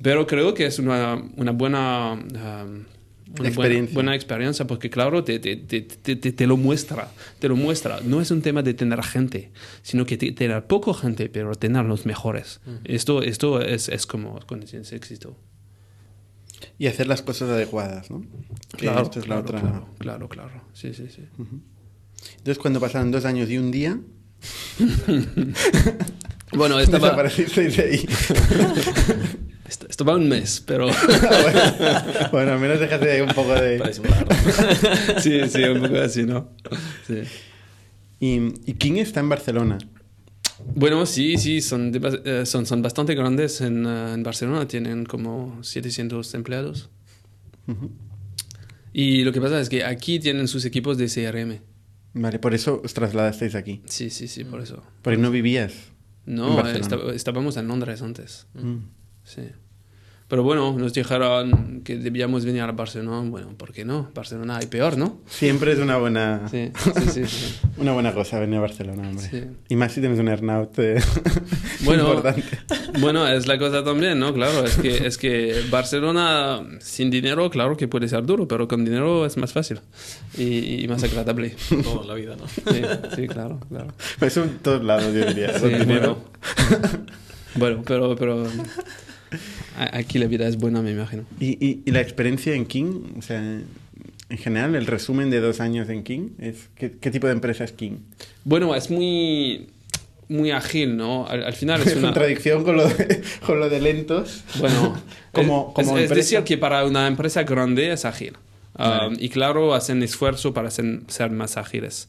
Pero 0.02 0.26
creo 0.26 0.52
que 0.54 0.66
es 0.66 0.78
una, 0.78 1.22
una 1.36 1.52
buena... 1.52 2.12
um, 2.14 2.84
una 3.36 3.48
Experiencia. 3.48 3.94
Buena, 3.94 3.94
buena 3.94 4.14
experiencia 4.14 4.64
porque 4.66 4.90
claro 4.90 5.24
te, 5.24 5.40
te, 5.40 5.56
te, 5.56 5.82
te, 5.82 6.46
lo 6.46 6.56
muestra 6.56 7.10
te 7.40 7.48
lo 7.48 7.56
muestra 7.56 7.98
no 8.04 8.20
es 8.20 8.30
un 8.30 8.42
tema 8.42 8.62
de 8.62 8.74
tener 8.74 9.02
gente 9.02 9.50
sino 9.82 10.06
que 10.06 10.16
te- 10.16 10.30
tener 10.30 10.64
poco 10.68 10.94
gente 10.94 11.28
pero 11.28 11.52
tener 11.56 11.84
los 11.84 12.06
mejores 12.06 12.60
esto 12.84 13.22
esto 13.24 13.60
es, 13.60 13.88
es 13.88 14.06
como 14.06 14.38
de 14.38 14.96
éxito 14.96 15.36
Y 16.78 16.86
hacer 16.86 17.06
las 17.06 17.22
cosas 17.22 17.50
adecuadas, 17.50 18.10
¿no? 18.10 18.24
Claro 18.76 19.02
esto 19.02 19.20
es 19.20 19.28
la 19.28 19.42
claro, 19.42 19.58
otra- 19.58 19.60
claro 19.60 19.88
claro 19.98 20.28
claro 20.28 20.62
sí 20.72 20.92
sí 20.94 21.08
sí 21.08 21.22
Entonces, 22.36 22.58
cuando 22.58 22.80
pasaron 22.80 23.10
dos 23.10 23.24
años 23.24 23.48
y 23.50 23.58
un 23.58 23.70
día, 23.70 23.98
bueno 26.52 26.78
estaba 26.80 27.08
desaparecisteis 27.08 27.76
de 27.76 27.82
ahí. 27.82 27.94
est- 29.68 29.84
estaba 29.88 30.14
un 30.16 30.28
mes 30.28 30.62
pero 30.66 30.86
bueno, 31.42 31.60
bueno, 32.32 32.52
al 32.52 32.58
menos 32.60 32.80
dejaste 32.80 33.10
ahí 33.12 33.20
un 33.20 33.28
poco 33.34 33.54
de... 33.54 33.80
Sí 35.20 35.40
sí 35.48 35.62
un 35.64 35.80
poco 35.82 35.98
así 36.00 36.22
no 36.24 36.50
sí. 37.06 37.22
Y, 38.20 38.54
y 38.70 38.74
King 38.74 38.94
está 38.96 39.20
en 39.20 39.28
Barcelona. 39.28 39.76
Bueno, 40.74 41.04
sí, 41.06 41.36
sí, 41.38 41.60
son, 41.60 41.90
de- 41.92 42.20
eh, 42.24 42.46
son, 42.46 42.66
son 42.66 42.82
bastante 42.82 43.14
grandes 43.14 43.60
en, 43.60 43.84
eh, 43.86 44.12
en 44.14 44.22
Barcelona, 44.22 44.66
tienen 44.68 45.04
como 45.04 45.62
700 45.62 46.32
empleados. 46.34 46.90
Y 48.92 49.24
lo 49.24 49.32
que 49.32 49.40
pasa 49.40 49.60
es 49.60 49.68
que 49.68 49.84
aquí 49.84 50.18
tienen 50.20 50.46
sus 50.48 50.64
equipos 50.64 50.96
de 50.98 51.06
CRM. 51.08 51.60
Vale, 52.14 52.38
por 52.38 52.54
eso 52.54 52.80
os 52.84 52.94
trasladasteis 52.94 53.54
aquí. 53.56 53.82
Sí, 53.86 54.10
sí, 54.10 54.28
sí, 54.28 54.44
por 54.44 54.60
eso. 54.60 54.82
Porque 55.02 55.18
no 55.20 55.30
vivías. 55.30 55.72
En 56.26 56.36
No, 56.36 56.54
Barcelona. 56.56 57.12
estábamos 57.14 57.56
en 57.56 57.66
Londres 57.68 58.00
antes. 58.02 58.46
Mm. 58.54 58.76
Sí. 59.24 59.42
Pero 60.26 60.42
bueno, 60.42 60.72
nos 60.78 60.94
dijeron 60.94 61.82
que 61.84 61.96
debíamos 61.96 62.44
venir 62.46 62.62
a 62.62 62.72
Barcelona. 62.72 63.28
Bueno, 63.28 63.48
¿por 63.58 63.72
qué 63.72 63.84
no? 63.84 64.10
Barcelona 64.14 64.56
hay 64.56 64.66
peor, 64.66 64.96
¿no? 64.96 65.20
Siempre 65.26 65.72
es 65.72 65.78
una 65.78 65.98
buena, 65.98 66.48
Sí, 66.50 66.70
sí, 66.76 67.10
sí. 67.12 67.26
sí. 67.26 67.54
una 67.76 67.92
buena 67.92 68.14
cosa 68.14 68.40
venir 68.40 68.56
a 68.56 68.62
Barcelona, 68.62 69.06
hombre. 69.06 69.26
Sí. 69.30 69.42
Y 69.68 69.76
más 69.76 69.92
si 69.92 70.00
tienes 70.00 70.18
un 70.18 70.28
earnout 70.28 70.78
eh, 70.78 70.96
Bueno, 71.84 72.04
importante. 72.04 72.42
bueno, 73.00 73.28
es 73.28 73.46
la 73.46 73.58
cosa 73.58 73.84
también, 73.84 74.18
¿no? 74.18 74.32
Claro, 74.32 74.64
es 74.64 74.76
que, 74.78 75.06
es 75.06 75.18
que 75.18 75.60
Barcelona 75.70 76.62
sin 76.80 77.10
dinero, 77.10 77.50
claro 77.50 77.76
que 77.76 77.86
puede 77.86 78.08
ser 78.08 78.24
duro, 78.24 78.48
pero 78.48 78.66
con 78.66 78.82
dinero 78.84 79.26
es 79.26 79.36
más 79.36 79.52
fácil 79.52 79.80
y, 80.38 80.82
y 80.82 80.88
más 80.88 81.04
agradable. 81.04 81.54
Como 81.84 82.00
en 82.02 82.08
la 82.08 82.14
vida, 82.14 82.34
¿no? 82.36 82.48
Sí, 82.48 82.80
sí, 83.14 83.28
claro, 83.28 83.60
claro. 83.68 83.88
Eso 84.22 84.42
en 84.44 84.58
todos 84.60 84.82
lados, 84.82 85.12
yo 85.12 85.26
diría. 85.26 85.52
Sí, 85.58 85.60
Con 85.70 85.78
dinero. 85.80 86.18
bueno. 86.58 86.98
Bueno, 87.56 87.82
pero, 87.86 88.16
pero 88.16 88.46
aquí 89.76 90.18
la 90.18 90.26
vida 90.26 90.46
es 90.48 90.56
buena, 90.56 90.82
me 90.82 90.90
imagino. 90.92 91.24
¿Y, 91.40 91.52
y, 91.64 91.82
y 91.84 91.90
la 91.90 92.00
experiencia 92.00 92.54
en 92.54 92.66
King? 92.66 93.02
O 93.18 93.22
sea, 93.22 93.38
en 93.40 94.38
general, 94.38 94.74
el 94.74 94.86
resumen 94.86 95.30
de 95.30 95.40
dos 95.40 95.60
años 95.60 95.88
en 95.88 96.02
King 96.02 96.30
es... 96.38 96.68
¿Qué, 96.74 96.92
qué 97.00 97.10
tipo 97.10 97.26
de 97.26 97.32
empresa 97.34 97.64
es 97.64 97.72
King? 97.72 97.98
Bueno, 98.44 98.74
es 98.74 98.90
muy, 98.90 99.68
muy 100.28 100.50
ágil, 100.50 100.96
¿no? 100.96 101.26
Al, 101.26 101.44
al 101.44 101.52
final 101.52 101.80
es 101.82 101.88
Es 101.88 101.96
una... 101.98 102.08
contradicción 102.08 102.64
con 102.64 102.76
lo 102.76 102.88
de, 102.88 103.22
con 103.46 103.60
lo 103.60 103.68
de 103.68 103.80
lentos. 103.80 104.42
Bueno, 104.58 104.96
Como- 105.32 105.74
es, 105.76 105.84
como 105.86 105.98
es- 105.98 106.10
es 106.10 106.16
decir 106.16 106.42
que 106.44 106.56
para 106.58 106.84
una 106.84 107.06
empresa 107.06 107.42
grande 107.44 107.92
es 107.92 108.04
ágil. 108.04 108.34
Vale. 108.76 109.08
Um, 109.08 109.16
y 109.20 109.28
claro, 109.28 109.72
hacen 109.74 110.02
esfuerzo 110.02 110.52
para 110.52 110.70
ser, 110.70 111.00
ser 111.08 111.30
más 111.30 111.56
ágiles. 111.56 112.08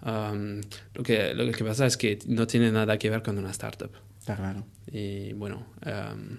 Um, 0.00 0.60
lo, 0.94 1.02
que, 1.02 1.34
lo 1.34 1.50
que 1.52 1.64
pasa 1.64 1.84
es 1.84 1.96
que 1.98 2.18
no 2.26 2.46
tiene 2.46 2.70
nada 2.70 2.96
que 2.98 3.10
ver 3.10 3.22
con 3.22 3.36
una 3.36 3.50
startup. 3.50 3.90
Está 4.20 4.36
claro. 4.36 4.64
Y 4.90 5.32
bueno, 5.34 5.66
um, 5.84 6.36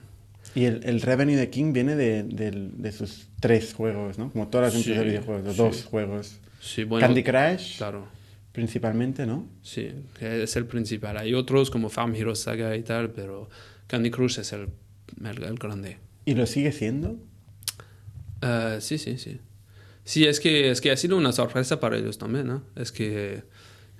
Y 0.56 0.66
el, 0.66 0.82
el 0.84 1.02
revenue 1.02 1.36
de 1.36 1.50
King 1.50 1.74
viene 1.74 1.96
de, 1.96 2.24
del- 2.24 2.72
de 2.82 2.92
sus 2.92 3.28
tres 3.40 3.74
juegos, 3.74 4.18
¿no? 4.18 4.32
Como 4.32 4.48
todas 4.48 4.74
las 4.74 4.74
Sí, 4.74 4.90
empresas 4.90 5.04
de 5.06 5.10
videojuegos, 5.12 5.46
los 5.46 5.56
sí. 5.56 5.62
dos 5.62 5.86
juegos. 5.86 6.40
sí, 6.60 6.84
bueno, 6.86 7.06
Candy 7.08 7.24
Crush, 7.24 7.78
claro. 7.78 8.08
principalmente, 8.52 9.26
¿no? 9.26 9.48
Sí, 9.62 9.90
es 10.20 10.56
el 10.56 10.66
principal. 10.66 11.18
Hay 11.18 11.34
otros 11.34 11.70
como 11.70 11.90
Farm 11.90 12.16
Hero 12.16 12.36
Saga 12.36 12.76
y 12.76 12.82
tal, 12.84 13.12
pero 13.12 13.50
Candy 13.88 14.10
Crush 14.12 14.40
es 14.40 14.52
el, 14.54 14.70
el, 15.24 15.44
el 15.44 15.56
grande. 15.56 15.98
¿Y 16.26 16.34
lo 16.36 16.46
sigue 16.46 16.72
siendo? 16.72 17.18
Eh, 18.42 18.78
sí, 18.82 18.98
sí, 18.98 19.18
sí. 19.18 19.40
Sí, 20.04 20.26
es 20.26 20.40
que, 20.40 20.72
es 20.72 20.82
que 20.82 20.92
ha 20.92 20.98
sido 20.98 21.18
una 21.18 21.32
sorpresa 21.32 21.80
para 21.80 21.98
ellos 21.98 22.18
también, 22.18 22.48
¿no? 22.48 22.64
Es 22.76 22.92
que, 22.92 23.44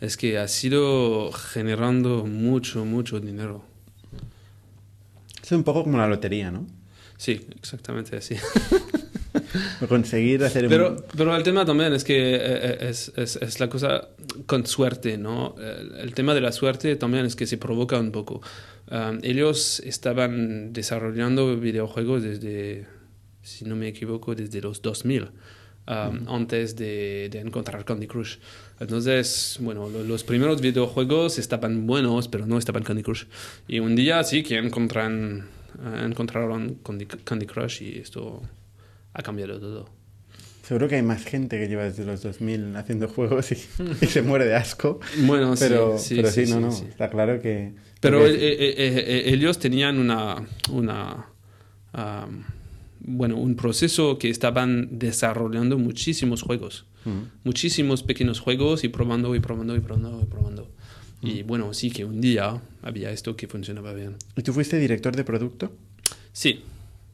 es 0.02 0.18
que 0.18 0.38
ha 0.40 0.48
sido 0.48 1.32
generando 1.32 2.26
mucho, 2.26 2.86
mucho 2.86 3.20
dinero. 3.20 3.64
Es 5.50 5.54
un 5.54 5.64
poco 5.64 5.84
como 5.84 5.98
la 5.98 6.06
lotería, 6.08 6.52
¿no? 6.52 6.68
Sí, 7.18 7.48
exactamente 7.58 8.16
así. 8.18 8.36
Conseguir 9.88 10.44
hacer... 10.44 10.66
un- 10.66 10.70
Pero, 10.70 11.06
pero 11.18 11.36
el 11.36 11.44
tema 11.44 11.66
también 11.66 11.94
es 11.94 12.04
que 12.04 12.36
eh, 12.36 12.78
es, 12.90 13.12
es, 13.16 13.36
es 13.38 13.60
la 13.60 13.68
cosa 13.70 14.10
con 14.46 14.66
suerte, 14.68 15.18
¿no? 15.18 15.56
El, 15.98 16.14
tema 16.14 16.34
de 16.34 16.42
la 16.42 16.52
suerte 16.52 16.96
también 16.96 17.26
es 17.26 17.36
que 17.36 17.48
se 17.48 17.58
provoca 17.58 18.00
un 18.00 18.12
poco. 18.12 18.42
Um, 18.92 19.20
ellos 19.24 19.80
estaban 19.86 20.72
desarrollando 20.74 21.58
videojuegos 21.58 22.24
desde, 22.24 22.86
si 23.42 23.66
no 23.66 23.76
me 23.76 23.88
equivoco, 23.88 24.36
desde 24.36 24.62
los 24.62 24.82
2000. 24.82 25.24
um, 25.88 26.28
antes 26.30 26.76
de, 26.76 27.30
de 27.32 27.40
encontrar 27.40 27.86
Candy 27.86 28.08
Crush. 28.08 28.38
Entonces, 28.80 29.58
bueno, 29.62 29.90
lo- 29.90 30.04
los 30.04 30.24
primeros 30.24 30.62
videojuegos 30.62 31.38
estaban 31.40 31.86
buenos, 31.88 32.28
pero 32.28 32.46
no 32.46 32.58
estaban 32.58 32.84
Candy 32.84 33.04
Crush. 33.04 33.26
Y 33.68 33.80
un 33.80 33.96
día 33.96 34.24
sí 34.24 34.42
que 34.44 34.58
encontran, 34.58 35.48
eh, 35.84 36.06
encontraron 36.06 36.80
Candy, 37.26 37.46
Crush 37.46 37.82
y 37.84 37.98
esto 38.00 38.42
ha 39.14 39.22
cambiado 39.22 39.60
todo. 39.60 39.90
Seguro 40.64 40.88
que 40.88 40.96
hay 40.96 41.02
más 41.02 41.24
gente 41.26 41.60
que 41.60 41.68
lleva 41.68 41.84
desde 41.84 42.06
los 42.06 42.22
2000 42.22 42.76
haciendo 42.76 43.08
juegos 43.08 43.52
y, 43.52 43.56
y 44.02 44.06
se 44.06 44.22
muere 44.22 44.46
de 44.46 44.56
asco. 44.56 45.00
Bueno, 45.26 45.56
sí, 45.56 45.66
pero 45.68 45.98
sí, 45.98 46.16
pero 46.18 46.30
sí, 46.30 46.46
sí, 46.46 46.52
no, 46.54 46.58
sí, 46.58 46.64
no. 46.64 46.72
sí. 46.72 46.86
Está 46.90 47.10
claro 47.10 47.42
que... 47.42 47.74
Pero 48.00 48.26
ellos 48.26 49.60
tenían 49.60 49.98
una, 50.00 50.48
una 50.72 51.26
am, 51.92 52.46
bueno, 53.02 53.38
un 53.38 53.56
proceso 53.56 54.18
que 54.18 54.30
estaban 54.30 55.00
desarrollando 55.00 55.78
muchísimos 55.78 56.42
juegos, 56.42 56.86
muchísimos 57.44 58.04
pequeños 58.04 58.40
juegos 58.40 58.84
y 58.84 58.90
probando 58.90 59.34
y 59.36 59.40
probando 59.40 59.76
y 59.76 59.80
probando 59.80 60.22
y 60.22 60.26
probando. 60.26 60.72
Y 61.22 61.44
bueno, 61.44 61.74
sí 61.74 61.92
que 61.92 62.06
un 62.06 62.22
día 62.22 62.62
había 62.82 63.12
esto 63.12 63.36
que 63.36 63.48
funcionaba 63.48 63.94
bien. 63.94 64.16
¿Y 64.38 64.42
tú 64.42 64.54
fuiste 64.54 64.78
director 64.78 65.16
de 65.16 65.24
producto? 65.24 65.72
Sí, 66.32 66.62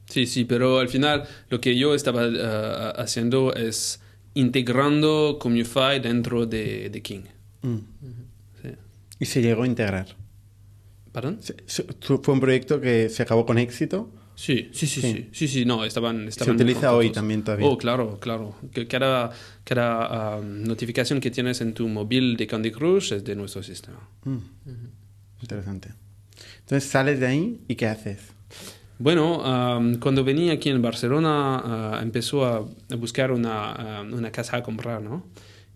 sí, 0.08 0.28
sí, 0.28 0.46
pero 0.46 0.80
al 0.80 0.90
final 0.90 1.24
lo 1.50 1.60
que 1.60 1.76
yo 1.76 1.96
estaba 1.96 2.26
eh, 2.26 2.94
haciendo 2.98 3.54
es 3.54 4.00
integrando 4.36 5.38
Comufy 5.40 6.00
dentro 6.04 6.46
de, 6.46 6.90
de 6.90 7.02
King. 7.02 7.24
Mm. 7.64 7.78
Sí. 8.62 8.70
Y 9.20 9.26
se 9.26 9.42
llegó 9.42 9.64
a 9.64 9.68
integrar. 9.68 10.16
¿Perdón? 11.12 11.40
Fue 12.22 12.34
un 12.34 12.42
proyecto 12.42 12.82
que 12.82 13.10
se 13.10 13.24
acabó 13.24 13.46
con 13.46 13.58
éxito. 13.58 14.12
Sí, 14.36 14.70
sí, 14.74 14.86
sí, 14.86 15.02
Sí. 15.02 15.30
sí, 15.32 15.48
sí, 15.48 15.66
no, 15.66 15.86
estaban, 15.86 16.24
Se 16.24 16.30
estaban 16.30 16.56
utiliza 16.56 16.94
hoy 16.94 17.10
también 17.12 17.44
todavía. 17.44 17.66
Oh, 17.68 17.78
claro, 17.78 18.20
claro. 18.20 18.56
Cada, 18.90 19.32
cada 19.64 20.38
um, 20.38 20.64
notificación 20.64 21.22
que 21.22 21.32
tienes 21.32 21.62
en 21.62 21.74
tu 21.74 21.88
móvil 21.88 22.36
de 22.36 22.46
Candy 22.46 22.72
Crush 22.72 23.14
es 23.14 23.24
de 23.24 23.36
nuestro 23.36 23.64
sistema. 23.64 24.10
Mm. 24.26 24.38
Interesante. 25.42 25.90
Entonces 26.62 26.90
sales 26.90 27.20
de 27.20 27.28
ahí 27.28 27.62
y 27.68 27.76
¿qué 27.76 27.88
haces? 27.88 28.20
Bueno, 29.00 29.40
um, 29.78 29.96
cuando 29.96 30.24
venía 30.24 30.54
aquí 30.54 30.70
en 30.70 30.82
Barcelona, 30.82 31.98
uh, 32.00 32.02
empezó 32.04 32.46
a, 32.46 32.58
a 32.58 32.96
buscar 32.96 33.32
una, 33.32 34.02
um, 34.04 34.14
una 34.14 34.32
casa 34.32 34.58
a 34.58 34.64
comprar, 34.64 35.02
¿no? 35.02 35.26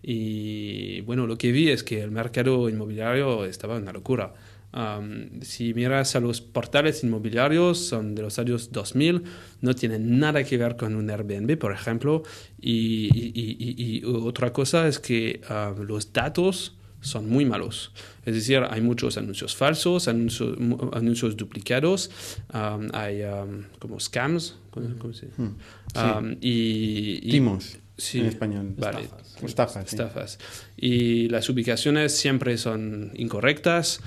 Y 0.02 1.02
bueno, 1.02 1.26
lo 1.26 1.36
que 1.36 1.52
vi 1.52 1.68
es 1.68 1.82
que 1.82 2.00
el 2.02 2.10
mercado 2.10 2.68
inmobiliario 2.68 3.44
estaba 3.44 3.76
en 3.76 3.82
una 3.82 3.92
locura. 3.92 4.32
Um, 4.72 5.40
si 5.42 5.74
miras 5.74 6.14
a 6.14 6.20
los 6.20 6.40
portales 6.40 7.02
inmobiliarios, 7.02 7.78
son 7.78 8.14
de 8.14 8.22
los 8.22 8.38
años 8.38 8.70
2000, 8.70 9.22
no 9.62 9.74
tienen 9.74 10.18
nada 10.20 10.44
que 10.44 10.56
ver 10.58 10.76
con 10.76 10.94
un 10.94 11.10
Airbnb, 11.10 11.58
por 11.58 11.72
ejemplo. 11.72 12.22
Y, 12.60 13.08
y- 13.12 13.32
y- 13.34 13.98
y- 13.98 14.04
otra 14.04 14.52
cosa 14.52 14.86
es 14.86 14.98
que 15.00 15.40
uh, 15.50 15.82
los 15.82 16.12
datos 16.12 16.76
son 17.00 17.28
muy 17.28 17.44
malos. 17.46 17.92
Es 18.26 18.34
decir, 18.34 18.62
hay 18.70 18.80
muchos 18.82 19.16
anuncios 19.16 19.56
falsos, 19.56 20.06
anuncios, 20.06 20.56
anuncios 20.92 21.36
duplicados, 21.36 22.10
um, 22.52 22.88
hay 22.92 23.22
um, 23.22 23.64
como 23.78 23.98
scams, 23.98 24.56
¿cómo, 24.70 24.86
cómo 24.98 25.14
se 25.14 25.26
dice? 25.26 25.40
Mm. 25.42 25.56
Um, 25.96 26.32
y, 26.42 27.20
y- 27.22 27.30
Timos, 27.30 27.78
sí, 27.96 28.20
en 28.20 28.26
español. 28.26 28.74
Vale. 28.76 29.00
Estafas. 29.04 29.42
Estafas, 29.42 29.84
sí. 29.88 29.96
Estafas. 29.96 30.38
Y 30.76 31.28
las 31.28 31.48
ubicaciones 31.48 32.14
siempre 32.16 32.56
son 32.58 33.10
incorrectas. 33.14 34.00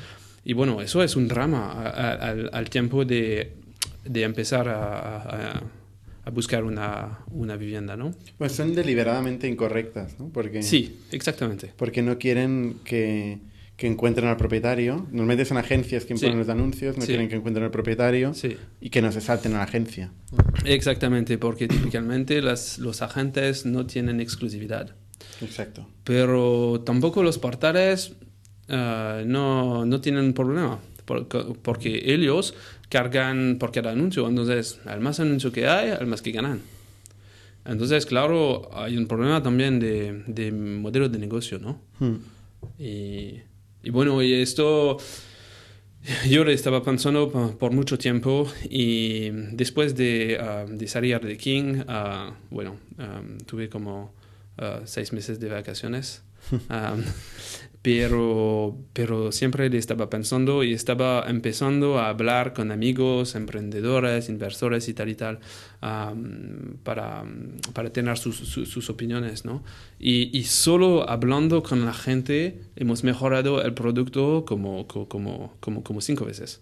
Y 0.46 0.54
bueno, 0.54 0.82
eso 0.82 1.02
es 1.04 1.16
un 1.16 1.28
drama 1.28 1.72
a- 1.72 1.90
a- 1.90 2.14
al, 2.30 2.50
al 2.54 2.70
tiempo 2.70 3.06
de, 3.06 3.54
de 4.06 4.24
empezar 4.24 4.68
a, 4.68 5.54
a- 5.56 6.30
buscar 6.32 6.64
una, 6.64 7.20
una 7.32 7.58
vivienda, 7.58 7.98
¿no? 7.98 8.14
Pues 8.38 8.54
son 8.54 8.74
deliberadamente 8.76 9.48
incorrectas, 9.48 10.18
¿no? 10.20 10.30
Porque, 10.30 10.64
Sí, 10.64 11.00
exactamente. 11.12 11.72
porque 11.76 12.02
no 12.02 12.18
quieren 12.18 12.78
que, 12.86 13.40
que 13.76 13.88
encuentren 13.88 14.28
al 14.30 14.38
propietario. 14.38 15.06
Normalmente 15.12 15.44
son 15.46 15.58
agencias 15.58 16.04
que 16.06 16.16
Sí. 16.16 16.26
imponen 16.26 16.40
los 16.40 16.48
anuncios, 16.50 16.96
no 16.96 17.02
Sí. 17.04 17.08
quieren 17.10 17.28
que 17.28 17.36
encuentren 17.36 17.66
al 17.66 17.72
propietario 17.72 18.34
Sí, 18.34 18.56
y 18.80 18.90
que 18.90 19.02
no 19.02 19.12
se 19.12 19.20
salten 19.20 19.54
a 19.56 19.58
la 19.58 19.64
agencia. 19.64 20.12
exactamente, 20.66 21.38
porque 21.38 21.68
típicamente 21.68 22.42
las, 22.42 22.80
los 22.80 23.02
agentes 23.02 23.66
no 23.66 23.86
tienen 23.86 24.22
exclusividad. 24.22 24.96
Exacto. 25.42 25.90
Pero 26.06 26.82
tampoco 26.86 27.22
los 27.24 27.38
portales 27.38 28.14
eh, 28.68 29.24
no, 29.26 29.86
no 29.86 30.02
tienen 30.02 30.34
problema, 30.34 30.80
porque, 31.06 32.14
ellos 32.14 32.54
cargan 32.90 33.58
por 33.60 33.72
cada 33.72 33.92
anuncio. 33.92 34.28
Entonces, 34.28 34.80
al 34.86 35.02
más 35.02 35.20
anuncio 35.20 35.52
que 35.52 35.68
hay, 35.68 35.90
al 35.90 36.08
más 36.08 36.22
que 36.22 36.32
ganan. 36.32 36.62
Entonces, 37.66 38.06
claro, 38.06 38.70
hay 38.74 38.98
un 38.98 39.08
problema 39.08 39.42
también 39.42 39.80
de, 39.80 40.24
de 40.28 40.52
modelo 40.52 41.10
de 41.10 41.18
negocio, 41.18 41.60
¿no? 41.60 41.80
Mm. 42.00 42.16
Y, 42.78 43.42
y 43.84 43.90
bueno, 43.90 44.22
y 44.22 44.34
esto 44.34 44.98
yo 46.30 46.44
le 46.44 46.54
estaba 46.54 46.84
pensando 46.84 47.32
por, 47.58 47.72
mucho 47.72 47.98
tiempo 47.98 48.52
y 48.70 49.30
después 49.54 49.96
de, 49.96 50.38
ah, 50.40 50.66
de 50.68 50.88
salir 50.88 51.20
de 51.22 51.38
King, 51.38 51.84
ah, 51.88 52.36
bueno, 52.50 52.78
ah, 52.98 53.22
tuve 53.46 53.70
como 53.70 54.14
ah, 54.58 54.82
seis 54.86 55.14
meses 55.14 55.40
de 55.40 55.50
vacaciones. 55.50 56.24
pero, 57.84 58.78
pero 58.94 59.32
siempre 59.32 59.70
le 59.70 59.78
estaba 59.78 60.10
pensando 60.10 60.64
y 60.64 60.74
estaba 60.74 61.26
empezando 61.28 62.00
a 62.00 62.08
hablar 62.10 62.54
con 62.54 62.72
amigos, 62.72 63.36
emprendedores, 63.36 64.30
inversores 64.30 64.88
y 64.88 64.94
tal 64.94 65.10
y 65.10 65.16
tal, 65.16 65.40
ah, 65.82 66.14
para, 66.84 67.26
para 67.74 67.90
tener 67.92 68.18
sus, 68.18 68.38
sus, 68.38 68.70
sus 68.70 68.90
opiniones, 68.90 69.44
¿no? 69.46 69.64
Y, 70.00 70.36
y 70.36 70.46
solo 70.46 71.10
hablando 71.10 71.62
con 71.62 71.86
la 71.86 71.94
gente 71.94 72.62
hemos 72.78 73.04
mejorado 73.04 73.62
el 73.62 73.74
producto 73.74 74.46
como, 74.48 74.88
co- 74.88 75.08
como, 75.10 75.54
como, 75.60 75.84
como 75.84 76.00
cinco 76.02 76.24
veces. 76.26 76.62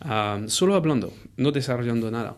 Ah, 0.00 0.40
solo 0.46 0.74
hablando, 0.74 1.12
no 1.36 1.52
desarrollando 1.52 2.10
nada. 2.10 2.36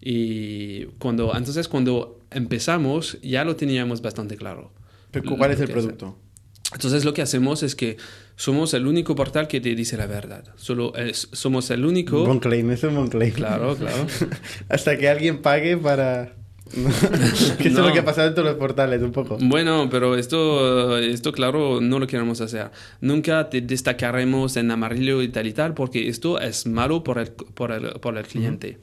Y 0.00 0.84
cuando, 1.00 1.36
entonces 1.36 1.66
cuando 1.66 2.20
empezamos 2.30 3.18
ya 3.20 3.44
lo 3.44 3.56
teníamos 3.56 4.00
bastante 4.00 4.36
claro. 4.36 4.70
Pero, 5.10 5.24
¿Cuál 5.36 5.50
es 5.50 5.60
el 5.60 5.66
que 5.66 5.72
hacer. 5.72 5.98
Entonces 6.74 7.04
lo 7.04 7.14
que 7.14 7.22
hacemos 7.22 7.62
es 7.62 7.74
que 7.74 7.96
somos 8.36 8.74
el 8.74 8.86
único 8.86 9.14
portal 9.14 9.46
que 9.48 9.60
te 9.60 9.74
dice 9.74 9.96
la 9.96 10.06
verdad. 10.06 10.44
Solo 10.56 10.94
es- 10.96 11.28
somos 11.32 11.70
el 11.70 11.84
único... 11.84 12.24
Bon 12.26 12.40
claim, 12.40 12.70
eso 12.72 12.88
es 12.88 12.94
bon 12.94 13.08
claim. 13.08 13.32
Claro, 13.32 13.76
claro. 13.76 14.06
Hasta 14.68 14.98
que 14.98 15.08
alguien 15.08 15.40
pague 15.40 15.76
para... 15.76 16.34
que 16.74 16.80
eso 16.80 17.58
es 17.68 17.72
No. 17.74 17.86
lo 17.86 17.92
que 17.92 18.00
ha 18.00 18.04
pasado 18.04 18.26
en 18.28 18.34
todos 18.34 18.48
los 18.48 18.56
portales, 18.56 19.02
un 19.02 19.12
poco. 19.12 19.38
Bueno, 19.40 19.88
pero 19.90 20.16
esto, 20.16 20.98
esto 20.98 21.30
claro, 21.30 21.80
no 21.80 21.98
lo 21.98 22.06
queremos 22.06 22.40
hacer. 22.40 22.70
Nunca 23.00 23.48
te 23.50 23.60
destacaremos 23.60 24.56
en 24.56 24.70
amarillo 24.70 25.22
y 25.22 25.28
tal 25.28 25.46
y 25.46 25.52
tal, 25.52 25.74
porque 25.74 26.08
esto 26.08 26.40
es 26.40 26.66
malo 26.66 27.04
por 27.04 27.18
el, 27.18 27.28
por 27.30 27.70
el, 27.70 28.00
por 28.00 28.16
el 28.16 28.24
cliente, 28.24 28.78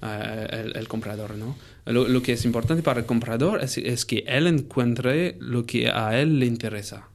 eh, 0.00 0.46
el, 0.52 0.76
el 0.76 0.88
comprador, 0.88 1.34
¿no? 1.34 1.56
Lo, 1.86 2.06
lo 2.06 2.22
que 2.22 2.32
es 2.34 2.44
importante 2.44 2.82
para 2.82 3.00
el 3.00 3.06
comprador 3.06 3.62
es, 3.62 3.76
es 3.78 4.06
que 4.06 4.24
él 4.26 4.46
encuentre 4.46 5.36
lo 5.40 5.64
que 5.66 5.90
a 5.90 6.18
él 6.18 6.38
le 6.38 6.46
interesa. 6.46 7.08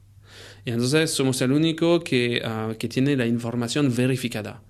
Y 0.64 0.70
entonces 0.70 1.10
somos 1.10 1.40
el 1.42 1.52
único 1.52 2.00
que, 2.00 2.40
ah, 2.44 2.72
que 2.78 2.88
tiene 2.88 3.16
la 3.16 3.26
información 3.26 3.94
verificada. 3.94 4.62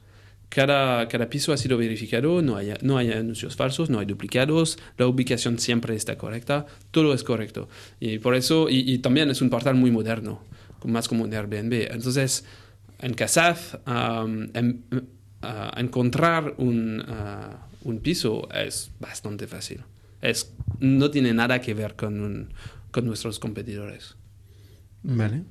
Cada, 0.49 1.09
cada 1.09 1.29
piso 1.29 1.53
ha 1.53 1.57
sido 1.57 1.77
verificado, 1.79 2.41
no 2.43 2.57
hay, 2.57 2.75
no 2.83 2.97
hay 2.97 3.11
anuncios 3.11 3.57
falsos, 3.57 3.91
no 3.91 3.99
hay 3.99 4.07
duplicados, 4.07 4.79
la 4.99 5.07
ubicación 5.07 5.59
siempre 5.59 5.97
está 5.97 6.17
correcta, 6.17 6.67
todo 6.91 7.13
es 7.13 7.25
correcto. 7.25 7.69
Y 7.99 8.19
por 8.19 8.35
eso, 8.35 8.69
y, 8.69 8.99
también 8.99 9.31
es 9.31 9.43
un 9.43 9.51
portal 9.51 9.75
muy 9.75 9.91
moderno, 9.91 10.43
más 10.85 11.09
como 11.09 11.25
un 11.25 11.33
Airbnb. 11.33 11.91
Entonces, 11.91 12.45
en 13.01 13.15
Casaz, 13.15 13.79
am, 13.85 14.51
em- 14.55 14.83
ah, 15.43 15.73
encontrar 15.77 16.55
un, 16.59 17.03
ah, 17.09 17.67
un 17.83 17.99
piso 18.01 18.49
es 18.53 18.91
bastante 19.01 19.47
fácil. 19.47 19.83
Es, 20.23 20.53
no 20.79 21.11
tiene 21.11 21.35
nada 21.35 21.61
que 21.61 21.75
ver 21.75 21.97
con, 21.97 22.53
con 22.91 23.05
nuestros 23.05 23.39
competidores. 23.39 24.15
Vale. 25.03 25.43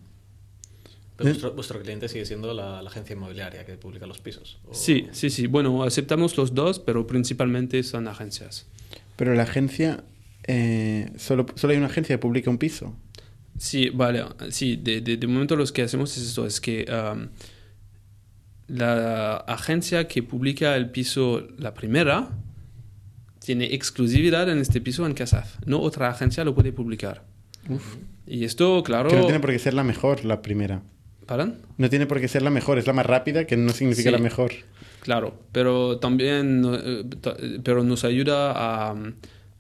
Pero 1.24 1.34
vuestro, 1.34 1.54
vuestro 1.54 1.82
cliente 1.82 2.08
sigue 2.10 2.26
siendo 2.26 2.54
la, 2.54 2.82
la 2.82 2.90
agencia 2.90 3.16
inmobiliaria 3.16 3.66
que 3.66 3.78
publica 3.78 4.06
los 4.06 4.20
pisos. 4.20 4.60
¿o? 4.66 4.74
Sí, 4.74 5.08
sí, 5.12 5.30
sí. 5.30 5.48
Bueno, 5.48 5.84
aceptamos 5.84 6.38
los 6.38 6.54
dos, 6.54 6.80
pero 6.80 7.08
principalmente 7.08 7.82
son 7.84 8.08
agencias. 8.08 8.68
Pero 9.16 9.34
la 9.34 9.44
agencia... 9.44 10.04
eh, 10.48 11.12
solo, 11.18 11.46
solo 11.56 11.72
hay 11.72 11.78
una 11.78 11.88
agencia 11.88 12.16
que 12.16 12.20
publica 12.20 12.50
un 12.50 12.58
piso. 12.58 12.96
Sí, 13.58 13.90
vale. 13.90 14.24
Sí, 14.50 14.76
de, 14.76 15.02
de, 15.02 15.18
de 15.18 15.28
momento 15.28 15.56
lo 15.56 15.66
que 15.66 15.84
hacemos 15.84 16.18
es 16.18 16.28
esto, 16.28 16.46
es 16.46 16.60
que 16.60 16.86
um, 16.90 17.28
la 18.68 19.38
agencia 19.38 20.08
que 20.08 20.24
publica 20.24 20.76
el 20.76 20.90
piso, 20.90 21.48
la 21.58 21.74
primera, 21.74 22.30
tiene 23.40 23.74
exclusividad 23.74 24.50
en 24.50 24.58
este 24.58 24.82
piso 24.82 25.06
en 25.06 25.14
Casaz. 25.14 25.58
No 25.66 25.82
otra 25.82 26.10
agencia 26.10 26.44
lo 26.44 26.56
puede 26.56 26.72
publicar. 26.72 27.24
Y 28.26 28.44
esto, 28.44 28.84
claro... 28.84 29.10
Que 29.10 29.18
no 29.18 29.26
tiene 29.26 29.40
por 29.40 29.52
qué 29.52 29.60
ser 29.60 29.74
la 29.74 29.84
mejor, 29.84 30.26
la 30.26 30.42
primera. 30.42 30.82
No 31.78 31.90
tiene 31.90 32.06
por 32.06 32.20
qué 32.20 32.28
ser 32.28 32.42
la 32.42 32.50
mejor, 32.50 32.78
es 32.78 32.88
la 32.88 32.94
más 32.94 33.06
rápida, 33.06 33.46
que 33.46 33.58
no 33.58 33.72
significa 33.72 34.10
Sí. 34.10 34.16
la 34.16 34.22
mejor. 34.22 34.52
Claro, 35.02 35.34
pero 35.52 35.98
también 36.00 36.64
eh, 36.66 37.04
pero 37.64 37.84
nos 37.84 38.04
ayuda 38.06 38.52
a, 38.54 38.96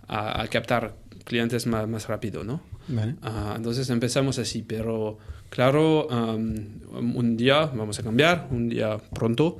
a- 0.08 0.42
a 0.42 0.48
captar 0.48 0.96
clientes 1.26 1.68
más, 1.68 1.88
más 1.88 2.08
rápido, 2.08 2.44
¿no? 2.44 2.62
Vale. 2.88 3.16
Ah, 3.22 3.54
entonces 3.56 3.90
empezamos 3.90 4.40
así, 4.40 4.62
pero 4.66 5.18
claro, 5.50 6.10
am, 6.12 6.82
un 7.16 7.38
día 7.38 7.66
vamos 7.68 8.00
a 8.00 8.04
cambiar, 8.04 8.48
un 8.52 8.70
día 8.70 8.98
pronto, 9.14 9.58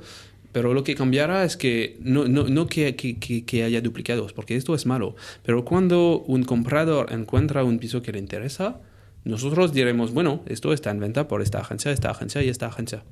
pero 0.52 0.72
lo 0.74 0.84
que 0.84 0.94
cambiará 0.94 1.44
es 1.44 1.56
que 1.56 1.96
no, 2.00 2.26
no, 2.28 2.44
no 2.44 2.66
que, 2.66 2.94
que- 2.96 3.18
que 3.44 3.62
haya 3.64 3.80
duplicados, 3.80 4.32
porque 4.32 4.56
esto 4.56 4.74
es 4.74 4.86
malo, 4.86 5.16
pero 5.42 5.64
cuando 5.64 6.20
un 6.26 6.44
comprador 6.44 7.12
encuentra 7.12 7.64
un 7.64 7.78
piso 7.78 8.02
que 8.02 8.12
le 8.12 8.18
interesa, 8.18 8.80
nosotros 9.24 9.72
diremos, 9.72 10.12
bueno, 10.12 10.42
esto 10.46 10.72
está 10.72 10.90
en 10.90 11.00
venta 11.00 11.28
por 11.28 11.42
esta 11.42 11.60
agencia, 11.60 11.90
esta 11.90 12.10
agencia 12.10 12.42
y 12.42 12.48
esta 12.48 12.66
agencia. 12.66 13.04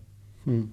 Mm. 0.45 0.65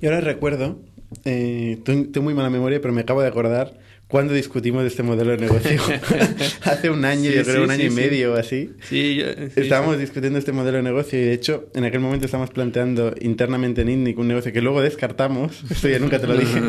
Y 0.00 0.06
ahora 0.06 0.20
recuerdo, 0.20 0.80
eh, 1.24 1.78
tengo 1.84 2.22
muy 2.22 2.34
mala 2.34 2.50
memoria, 2.50 2.80
pero 2.80 2.92
me 2.94 3.02
acabo 3.02 3.22
de 3.22 3.28
acordar 3.28 3.78
cuando 4.08 4.34
discutimos 4.34 4.82
de 4.82 4.88
este 4.88 5.04
modelo 5.04 5.30
de 5.30 5.36
negocio. 5.38 5.80
Hace 6.64 6.90
un 6.90 7.04
año, 7.04 7.30
Sí, 7.30 7.36
yo 7.36 7.42
creo, 7.44 7.56
sí, 7.58 7.62
un 7.62 7.70
año 7.70 7.80
sí, 7.82 7.86
y 7.86 7.90
sí. 7.90 7.96
medio 7.96 8.32
o 8.32 8.36
así. 8.36 8.70
Sí, 8.82 9.14
yo- 9.16 9.26
sí, 9.32 9.52
Estábamos 9.60 9.94
sí. 9.96 10.00
discutiendo 10.00 10.36
este 10.38 10.50
modelo 10.52 10.78
de 10.78 10.82
negocio 10.82 11.16
y 11.16 11.22
de 11.22 11.32
hecho 11.32 11.68
en 11.74 11.84
aquel 11.84 12.00
momento 12.00 12.24
estábamos 12.24 12.50
planteando 12.50 13.14
internamente 13.20 13.82
en 13.82 13.90
INNIC 13.90 14.18
un 14.18 14.26
negocio 14.26 14.52
que 14.52 14.60
luego 14.62 14.82
descartamos, 14.82 15.62
esto 15.70 15.88
ya 15.88 16.00
nunca 16.00 16.18
te 16.18 16.26
lo 16.26 16.36
dije, 16.36 16.60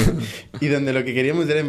y 0.62 0.68
donde 0.68 0.94
lo 0.94 1.04
que 1.04 1.12
queríamos 1.12 1.46
era 1.50 1.62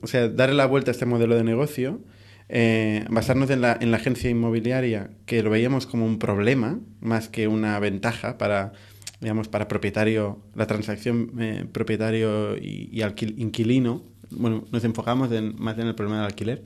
o 0.00 0.06
sea, 0.08 0.28
darle 0.28 0.56
la 0.56 0.66
vuelta 0.66 0.90
a 0.90 0.92
este 0.92 1.06
modelo 1.06 1.36
de 1.36 1.44
negocio, 1.44 2.00
eh, 2.48 3.04
basarnos 3.10 3.50
en 3.50 3.60
la, 3.60 3.76
en 3.80 3.90
la 3.90 3.98
agencia 3.98 4.30
inmobiliaria 4.30 5.10
que 5.26 5.42
lo 5.42 5.50
veíamos 5.50 5.86
como 5.86 6.06
un 6.06 6.18
problema 6.18 6.78
más 7.00 7.28
que 7.28 7.48
una 7.48 7.78
ventaja 7.78 8.38
para, 8.38 8.72
digamos, 9.20 9.48
para 9.48 9.68
propietario, 9.68 10.40
la 10.54 10.66
transacción 10.66 11.32
eh, 11.40 11.64
propietario 11.70 12.56
y, 12.56 12.88
y 12.92 13.00
alquil- 13.00 13.34
inquilino. 13.38 14.02
Bueno, 14.30 14.64
nos 14.72 14.84
enfocamos 14.84 15.30
en- 15.32 15.54
más 15.58 15.78
en 15.78 15.86
el 15.86 15.94
problema 15.94 16.18
del 16.18 16.26
alquiler. 16.26 16.62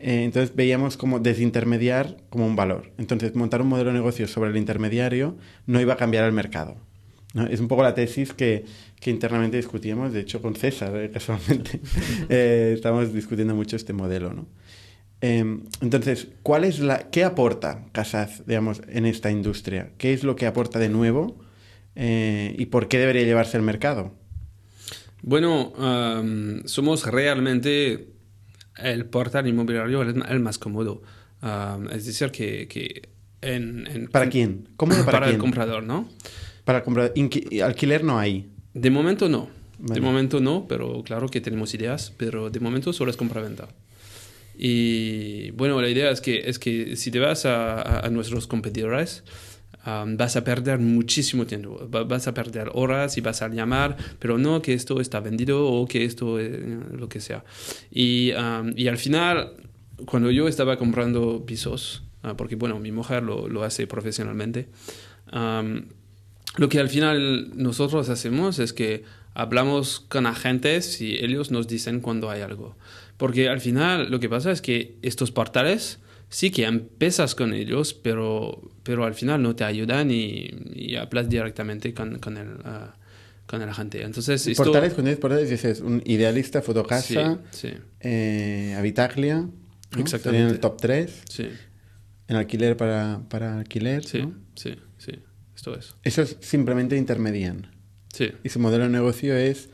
Eh, 0.00 0.22
entonces 0.24 0.54
veíamos 0.54 0.96
como 0.96 1.18
desintermediar 1.20 2.16
como 2.30 2.46
un 2.46 2.54
valor. 2.56 2.92
Entonces 2.98 3.34
montar 3.34 3.60
un 3.62 3.68
modelo 3.68 3.90
de 3.90 3.94
negocio 3.98 4.28
sobre 4.28 4.50
el 4.50 4.56
intermediario 4.56 5.36
no 5.66 5.80
iba 5.80 5.94
a 5.94 5.96
cambiar 5.96 6.24
el 6.24 6.32
mercado. 6.32 6.76
¿no? 7.34 7.46
Es 7.46 7.60
un 7.60 7.68
poco 7.68 7.82
la 7.82 7.94
tesis 7.94 8.32
que, 8.32 8.64
que 9.00 9.10
internamente 9.10 9.56
discutíamos, 9.56 10.12
de 10.12 10.20
hecho 10.20 10.40
con 10.40 10.54
César, 10.56 10.96
eh, 10.96 11.10
casualmente. 11.12 11.80
Eh, 12.28 12.72
estábamos 12.74 13.12
discutiendo 13.12 13.54
mucho 13.54 13.76
este 13.76 13.92
modelo. 13.92 14.32
¿no? 14.32 14.46
Eh, 15.20 15.58
entonces, 15.80 16.28
¿cuál 16.42 16.64
es 16.64 16.78
la, 16.78 17.10
¿qué 17.10 17.24
aporta 17.24 17.84
Casaz, 17.92 18.46
digamos, 18.46 18.82
en 18.88 19.04
esta 19.06 19.30
industria? 19.30 19.90
¿Qué 19.98 20.12
es 20.12 20.22
lo 20.24 20.36
que 20.36 20.46
aporta 20.46 20.78
de 20.78 20.88
nuevo 20.88 21.38
eh, 21.96 22.54
y 22.58 22.66
por 22.66 22.88
qué 22.88 22.98
debería 22.98 23.22
llevarse 23.24 23.56
el 23.56 23.62
mercado? 23.64 24.12
Bueno, 25.22 25.72
am, 25.78 26.62
somos 26.66 27.04
realmente 27.06 28.08
el 28.76 29.06
portal 29.06 29.46
inmobiliario 29.48 30.02
el, 30.02 30.22
el 30.28 30.40
más 30.40 30.58
cómodo. 30.58 31.02
Am, 31.40 31.88
es 31.90 32.06
decir, 32.06 32.30
que, 32.30 32.68
que 32.68 33.08
en, 33.40 33.86
en- 33.88 34.08
¿Para 34.08 34.28
quién? 34.28 34.68
¿Cómo 34.76 34.94
de 34.94 35.02
para, 35.02 35.26
el 35.26 35.32
quién? 35.32 35.40
comprador, 35.40 35.82
¿no? 35.82 36.08
Para 36.64 36.78
el 36.78 36.84
comprador. 36.84 37.12
Alquiler 37.64 38.04
no 38.04 38.18
hay. 38.18 38.48
De 38.74 38.90
momento 38.90 39.28
no. 39.28 39.48
Vale. 39.80 39.94
De 39.94 40.00
momento 40.00 40.40
no, 40.40 40.66
pero 40.68 41.02
claro 41.04 41.28
que 41.28 41.40
tenemos 41.40 41.72
ideas, 41.74 42.12
pero 42.16 42.50
de 42.50 42.60
momento 42.60 42.92
solo 42.92 43.10
es 43.10 43.16
compra-venta. 43.16 43.68
Y 44.60 45.52
bueno, 45.52 45.80
la 45.80 45.88
idea 45.88 46.10
es 46.10 46.20
que, 46.20 46.42
es 46.50 46.58
que 46.58 46.96
si 46.96 47.10
te 47.12 47.20
vas 47.20 47.46
a, 47.46 48.00
a- 48.04 48.10
nuestros 48.10 48.46
competidores, 48.48 49.22
vas 49.86 50.36
a 50.36 50.44
perder 50.44 50.80
muchísimo 50.80 51.46
tiempo. 51.46 51.88
Va- 51.88 52.02
vas 52.04 52.26
a 52.26 52.34
perder 52.34 52.70
horas 52.74 53.16
y 53.16 53.20
vas 53.22 53.40
a 53.40 53.48
llamar, 53.48 53.96
pero 54.18 54.36
no 54.36 54.60
que 54.60 54.74
esto 54.74 55.00
está 55.00 55.20
vendido 55.20 55.64
o 55.66 55.86
que 55.86 56.04
esto, 56.04 56.38
eh, 56.40 56.78
lo 56.92 57.08
que 57.08 57.20
sea. 57.20 57.44
Y, 57.90 58.32
am, 58.32 58.74
y 58.76 58.88
al 58.88 58.98
final, 58.98 59.52
cuando 60.04 60.30
yo 60.30 60.48
estaba 60.48 60.76
comprando 60.76 61.46
pisos, 61.46 62.02
ah, 62.22 62.36
porque 62.36 62.56
bueno, 62.56 62.78
mi 62.80 62.90
mujer 62.92 63.22
lo, 63.22 63.48
lo 63.48 63.62
hace 63.62 63.86
profesionalmente, 63.86 64.68
lo 66.56 66.68
que 66.68 66.80
al 66.80 66.88
final 66.88 67.52
nosotros 67.56 68.08
hacemos 68.08 68.58
es 68.58 68.72
que 68.72 69.04
hablamos 69.34 70.00
con 70.08 70.26
agentes 70.26 71.00
y 71.00 71.14
ellos 71.24 71.50
nos 71.50 71.68
dicen 71.68 72.00
cuando 72.00 72.30
hay 72.30 72.40
algo. 72.42 72.76
Porque 73.18 73.48
al 73.48 73.60
final 73.60 74.10
lo 74.10 74.18
que 74.20 74.28
pasa 74.30 74.50
es 74.50 74.62
que 74.62 74.96
estos 75.02 75.30
portales 75.32 75.98
sí 76.30 76.50
que 76.50 76.64
empiezas 76.64 77.34
con 77.34 77.52
ellos, 77.52 77.92
pero, 77.92 78.70
pero 78.82 79.04
al 79.04 79.14
final 79.14 79.42
no 79.42 79.54
te 79.54 79.64
ayudan 79.64 80.10
y, 80.10 80.48
y 80.74 80.96
hablas 80.96 81.28
directamente 81.28 81.92
con, 81.92 82.18
con, 82.20 82.36
el, 82.36 82.48
ah, 82.64 82.96
con 83.46 83.60
el 83.60 83.68
agente. 83.68 84.02
Entonces, 84.02 84.46
esto... 84.46 84.62
Portales, 84.64 84.94
cuando 84.94 85.08
dices 85.10 85.20
portales, 85.20 85.50
dices 85.50 85.80
un 85.80 86.00
idealista, 86.06 86.62
fotocasa, 86.62 87.38
Sí, 87.50 87.68
sí, 87.68 87.74
eh, 88.00 88.74
Habitaglia. 88.78 89.36
¿no? 89.40 89.52
Exactamente. 89.98 90.38
Serían 90.38 90.48
el 90.48 90.60
top 90.60 90.76
3. 90.80 91.22
sí, 91.28 91.48
En 92.28 92.36
alquiler 92.36 92.76
para, 92.76 93.22
para 93.28 93.58
alquiler. 93.58 94.04
sí, 94.04 94.22
¿no? 94.22 94.34
sí, 94.54 94.76
sí, 94.98 95.12
esto 95.56 95.74
es. 95.76 95.94
Esos 96.04 96.36
simplemente 96.40 96.96
intermedian. 96.96 97.66
Sí, 98.12 98.30
Y 98.44 98.48
su 98.50 98.58
modelo 98.60 98.84
de 98.84 98.90
negocio 98.90 99.34
es, 99.36 99.70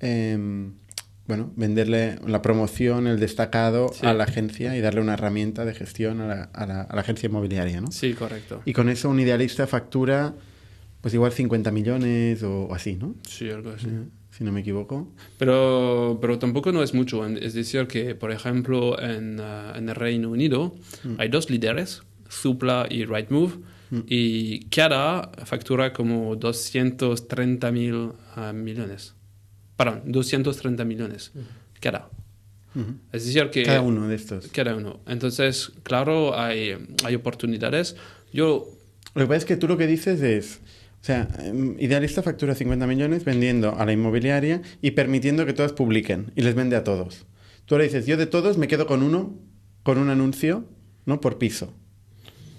em, 0.00 0.74
bueno, 1.28 1.52
venderle 1.56 2.18
la 2.26 2.40
promoción, 2.42 3.06
el 3.06 3.18
destacado 3.18 3.88
Sí. 3.92 4.06
a 4.06 4.14
la 4.14 4.24
agencia 4.24 4.76
y 4.76 4.80
darle 4.80 5.00
una 5.00 5.14
herramienta 5.14 5.64
de 5.64 5.74
gestión 5.74 6.20
a 6.20 6.26
la, 6.26 6.42
a 6.52 6.66
la- 6.66 6.82
a 6.82 6.94
la 6.94 7.00
agencia 7.00 7.26
inmobiliaria, 7.28 7.80
¿no? 7.80 7.90
sí, 7.90 8.12
correcto. 8.14 8.62
Y 8.64 8.72
con 8.72 8.88
eso 8.88 9.10
un 9.10 9.18
idealista 9.20 9.66
factura, 9.66 10.34
pues 11.00 11.14
igual 11.14 11.32
50 11.32 11.70
millones 11.72 12.42
o, 12.42 12.64
o 12.66 12.74
así, 12.74 12.94
¿no? 12.96 13.14
Sí, 13.28 13.50
algo 13.50 13.70
así. 13.70 13.88
Eh, 13.88 14.04
Si 14.30 14.44
no 14.44 14.52
me 14.52 14.60
equivoco. 14.60 15.08
Pero, 15.38 16.18
pero 16.20 16.38
tampoco 16.38 16.70
no 16.70 16.82
es 16.82 16.92
mucho. 16.92 17.24
Es 17.26 17.54
decir, 17.54 17.86
que, 17.86 18.14
por 18.14 18.30
ejemplo, 18.32 19.00
en, 19.00 19.40
en 19.40 19.88
el 19.88 19.94
Reino 19.94 20.28
Unido 20.30 20.74
hay 21.16 21.28
dos 21.30 21.48
líderes, 21.48 22.02
Zoopla 22.30 22.86
y 22.90 23.04
Rightmove, 23.06 23.54
y 24.08 24.66
cada 24.66 25.30
factura 25.44 25.92
como 25.94 26.36
230 26.36 27.70
mil 27.72 28.10
ah, 28.34 28.52
millones. 28.52 29.14
Perdón, 29.76 30.02
230 30.06 30.84
millones. 30.84 31.32
cada. 31.80 32.08
Es 33.12 33.24
decir, 33.24 33.48
que... 33.50 33.62
Cada 33.62 33.80
uno 33.80 34.06
de 34.06 34.14
estos. 34.16 34.48
Cada 34.48 34.76
uno. 34.76 35.00
Entonces, 35.06 35.72
claro, 35.82 36.38
hay, 36.38 36.76
hay 37.04 37.14
oportunidades. 37.14 37.96
Yo... 38.32 38.68
Lo 39.14 39.22
que 39.22 39.26
pasa 39.28 39.38
es 39.38 39.44
que 39.46 39.56
tú 39.56 39.66
lo 39.66 39.78
que 39.78 39.86
dices 39.86 40.20
es... 40.20 40.60
O 41.00 41.04
sea, 41.06 41.28
em, 41.44 41.76
Idealista 41.78 42.22
factura 42.22 42.54
50 42.54 42.86
millones 42.86 43.24
vendiendo 43.24 43.76
a 43.78 43.86
la 43.86 43.92
inmobiliaria 43.92 44.60
y 44.82 44.90
permitiendo 44.90 45.46
que 45.46 45.52
todas 45.52 45.72
publiquen 45.72 46.32
y 46.36 46.42
les 46.42 46.54
vende 46.54 46.76
a 46.76 46.84
todos. 46.84 47.24
Tú 47.64 47.78
le 47.78 47.84
dices, 47.84 48.06
yo 48.06 48.16
de 48.16 48.26
todos 48.26 48.58
me 48.58 48.68
quedo 48.68 48.86
con 48.86 49.02
uno, 49.02 49.34
con 49.82 49.98
un 49.98 50.10
anuncio, 50.10 50.64
¿no? 51.06 51.20
Por 51.20 51.38
piso. 51.38 51.72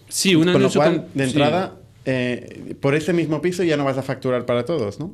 Sí, 0.10 0.34
un 0.36 0.44
con 0.46 0.54
lo 0.54 0.58
anuncio 0.60 0.82
cual, 0.82 0.96
con- 0.96 1.06
de 1.14 1.24
sí. 1.26 1.30
entrada, 1.32 1.78
eh, 2.06 2.76
por 2.80 2.96
ese 2.96 3.12
mismo 3.14 3.42
piso 3.42 3.64
ya 3.64 3.76
no 3.78 3.84
vas 3.84 3.98
a 3.98 4.02
facturar 4.04 4.46
para 4.46 4.64
todos, 4.66 5.00
¿no? 5.00 5.14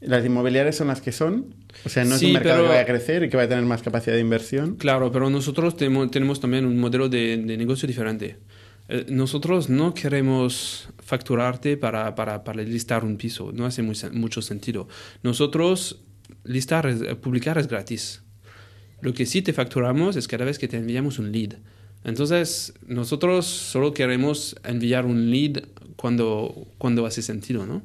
Las 0.00 0.24
inmobiliarias 0.24 0.76
son 0.76 0.88
las 0.88 1.00
que 1.00 1.10
son. 1.12 1.54
O 1.84 1.88
sea, 1.88 2.04
no 2.04 2.14
es 2.14 2.22
un 2.22 2.32
mercado 2.32 2.54
pero- 2.56 2.64
que 2.64 2.68
vaya 2.70 2.82
a 2.82 2.86
crecer 2.86 3.22
y 3.24 3.28
que 3.28 3.36
vaya 3.36 3.46
a 3.46 3.48
tener 3.50 3.64
más 3.64 3.82
capacidad 3.82 4.14
de 4.14 4.20
inversión. 4.20 4.76
Claro, 4.76 5.10
pero 5.10 5.28
nosotros 5.28 5.76
tenemos, 5.76 6.10
tenemos 6.10 6.40
también 6.40 6.64
un 6.66 6.78
modelo 6.78 7.08
de, 7.08 7.36
de 7.36 7.56
negocio 7.56 7.86
diferente. 7.88 8.36
Eh, 8.88 9.06
nosotros 9.08 9.68
no 9.68 9.92
queremos 9.94 10.88
facturarte 11.00 11.76
para, 11.76 12.14
para, 12.14 12.44
para 12.44 12.62
listar 12.62 13.04
un 13.04 13.16
piso, 13.16 13.50
no 13.52 13.66
hace 13.66 13.82
muy 13.82 13.96
mucho 14.12 14.40
sentido. 14.40 14.88
Nosotros, 15.22 16.00
listar, 16.44 16.86
es- 16.86 17.02
publicar 17.16 17.58
es 17.58 17.66
gratis. 17.68 18.22
Lo 19.00 19.12
que 19.14 19.26
sí 19.26 19.42
te 19.42 19.52
facturamos 19.52 20.16
es 20.16 20.26
cada 20.28 20.44
vez 20.44 20.58
que 20.58 20.68
te 20.68 20.76
enviamos 20.76 21.18
un 21.18 21.32
lead. 21.32 21.54
Entonces, 22.04 22.72
nosotros 22.86 23.46
solo 23.46 23.92
queremos 23.92 24.56
enviar 24.64 25.04
un 25.06 25.30
lead 25.30 25.64
cuando, 25.96 26.66
cuando 26.78 27.04
hace 27.04 27.20
sentido, 27.22 27.66
¿no? 27.66 27.82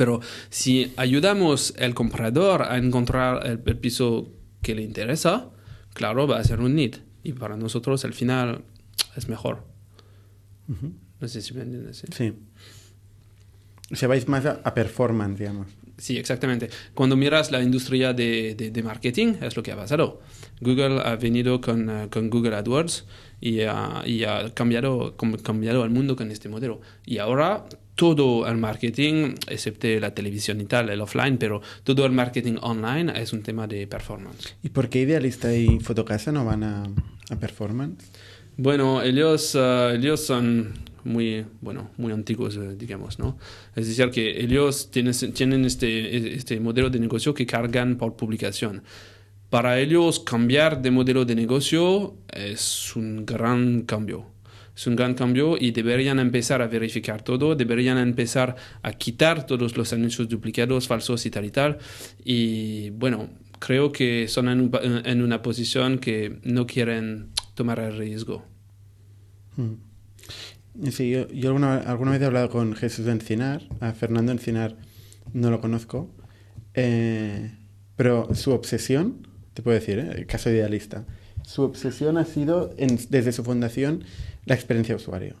Pero 0.00 0.20
si 0.48 0.92
ayudamos 0.96 1.74
al 1.78 1.92
comprador 1.92 2.62
a 2.62 2.78
encontrar 2.78 3.46
el, 3.46 3.60
el 3.66 3.76
piso 3.76 4.32
que 4.62 4.74
le 4.74 4.80
interesa, 4.80 5.50
claro, 5.92 6.26
va 6.26 6.38
a 6.38 6.44
ser 6.44 6.60
un 6.60 6.74
need. 6.74 6.94
Y 7.22 7.34
para 7.34 7.58
nosotros 7.58 8.02
al 8.06 8.14
final 8.14 8.62
es 9.14 9.28
mejor. 9.28 9.66
No 11.20 11.28
sé 11.28 11.42
si 11.42 11.52
me 11.52 11.62
entiendes. 11.64 11.98
¿sí? 11.98 12.06
Sí. 12.16 12.32
O 13.92 13.96
sea, 13.96 14.08
vais 14.08 14.26
más 14.26 14.46
a, 14.46 14.60
a 14.64 14.72
performance, 14.72 15.38
digamos. 15.38 15.66
Sí, 15.98 16.16
exactamente. 16.16 16.70
Cuando 16.94 17.14
miras 17.14 17.50
la 17.50 17.60
industria 17.62 18.14
de, 18.14 18.54
de- 18.54 18.70
de 18.70 18.82
marketing, 18.82 19.34
es 19.42 19.54
lo 19.54 19.62
que 19.62 19.72
ha 19.72 19.76
pasado. 19.76 20.22
Google 20.62 21.02
ha 21.04 21.16
venido 21.16 21.60
con, 21.60 21.90
eh, 21.90 22.08
con 22.10 22.30
Google 22.30 22.56
AdWords 22.56 23.04
y, 23.38 23.60
ha- 23.62 24.02
y 24.06 24.24
ha 24.24 24.54
cambiado, 24.54 25.14
com- 25.18 25.34
cambiado 25.36 25.84
el 25.84 25.90
mundo 25.90 26.16
con 26.16 26.30
este 26.30 26.48
modelo. 26.48 26.80
Y 27.04 27.18
ahora 27.18 27.66
todo 28.00 28.46
el 28.46 28.56
marketing, 28.56 29.34
excepto 29.46 29.86
la 30.00 30.14
televisión 30.14 30.58
y 30.62 30.64
tal, 30.64 30.88
el 30.88 31.02
offline, 31.02 31.36
pero 31.36 31.60
todo 31.84 32.06
el 32.06 32.12
marketing 32.12 32.56
online 32.62 33.12
es 33.14 33.34
un 33.34 33.42
tema 33.42 33.66
de 33.66 33.86
performance. 33.86 34.56
¿Y 34.62 34.70
por 34.70 34.88
qué 34.88 35.00
Idealista 35.00 35.54
y 35.54 35.80
Fotocasa 35.80 36.32
no 36.32 36.46
van 36.46 36.62
a, 36.62 36.84
a 37.28 37.36
performance? 37.36 38.02
Bueno, 38.56 39.02
ellos, 39.02 39.54
eh, 39.54 39.96
ellos 39.96 40.18
son 40.20 40.72
muy, 41.04 41.44
bueno, 41.60 41.90
muy 41.98 42.10
antiguos, 42.10 42.56
eh, 42.56 42.74
digamos, 42.74 43.18
¿no? 43.18 43.36
Es 43.76 43.86
decir, 43.86 44.08
que 44.10 44.40
ellos 44.40 44.90
tienen, 44.90 45.12
tienen 45.34 45.66
este, 45.66 46.34
este 46.34 46.58
modelo 46.58 46.88
de 46.88 47.00
negocio 47.00 47.34
que 47.34 47.44
cargan 47.44 47.98
por 47.98 48.16
publicación. 48.16 48.82
Para 49.50 49.78
ellos, 49.78 50.20
cambiar 50.20 50.80
de 50.80 50.90
modelo 50.90 51.26
de 51.26 51.34
negocio 51.34 52.14
es 52.32 52.96
un 52.96 53.26
gran 53.26 53.82
cambio. 53.82 54.24
Es 54.74 54.86
un 54.86 54.96
gran 54.96 55.14
cambio 55.14 55.56
y 55.58 55.72
deberían 55.72 56.18
empezar 56.18 56.62
a 56.62 56.68
verificar 56.68 57.22
todo, 57.22 57.54
deberían 57.54 57.98
empezar 57.98 58.56
a 58.82 58.92
quitar 58.92 59.46
todos 59.46 59.76
los 59.76 59.92
anuncios 59.92 60.28
duplicados, 60.28 60.86
falsos 60.88 61.26
y 61.26 61.30
tal 61.30 61.44
y 61.44 61.50
tal. 61.50 61.78
Y 62.24 62.90
bueno, 62.90 63.28
creo 63.58 63.92
que 63.92 64.26
son 64.28 64.48
en, 64.48 64.70
en 65.04 65.22
una 65.22 65.42
posición 65.42 65.98
que 65.98 66.38
no 66.44 66.66
quieren 66.66 67.28
tomar 67.54 67.78
el 67.80 67.96
riesgo. 67.98 68.44
Sí, 70.92 71.10
yo, 71.10 71.28
yo 71.28 71.48
alguna, 71.48 71.78
alguna 71.78 72.12
vez 72.12 72.22
he 72.22 72.24
hablado 72.24 72.48
con 72.48 72.74
Jesús 72.74 73.06
Encinar, 73.06 73.62
a 73.80 73.92
Fernando 73.92 74.32
Encinar 74.32 74.76
no 75.34 75.50
lo 75.50 75.60
conozco, 75.60 76.10
eh, 76.74 77.52
pero 77.96 78.34
su 78.34 78.52
obsesión, 78.52 79.26
te 79.52 79.62
puedo 79.62 79.78
decir, 79.78 79.98
¿eh? 79.98 80.24
caso 80.26 80.48
idealista, 80.48 81.04
su 81.44 81.62
obsesión 81.62 82.16
ha 82.16 82.24
sido, 82.24 82.72
en- 82.78 82.98
desde 83.10 83.32
su 83.32 83.42
fundación, 83.44 84.04
la 84.46 84.54
experiencia 84.54 84.94
de 84.94 85.00
usuario. 85.02 85.34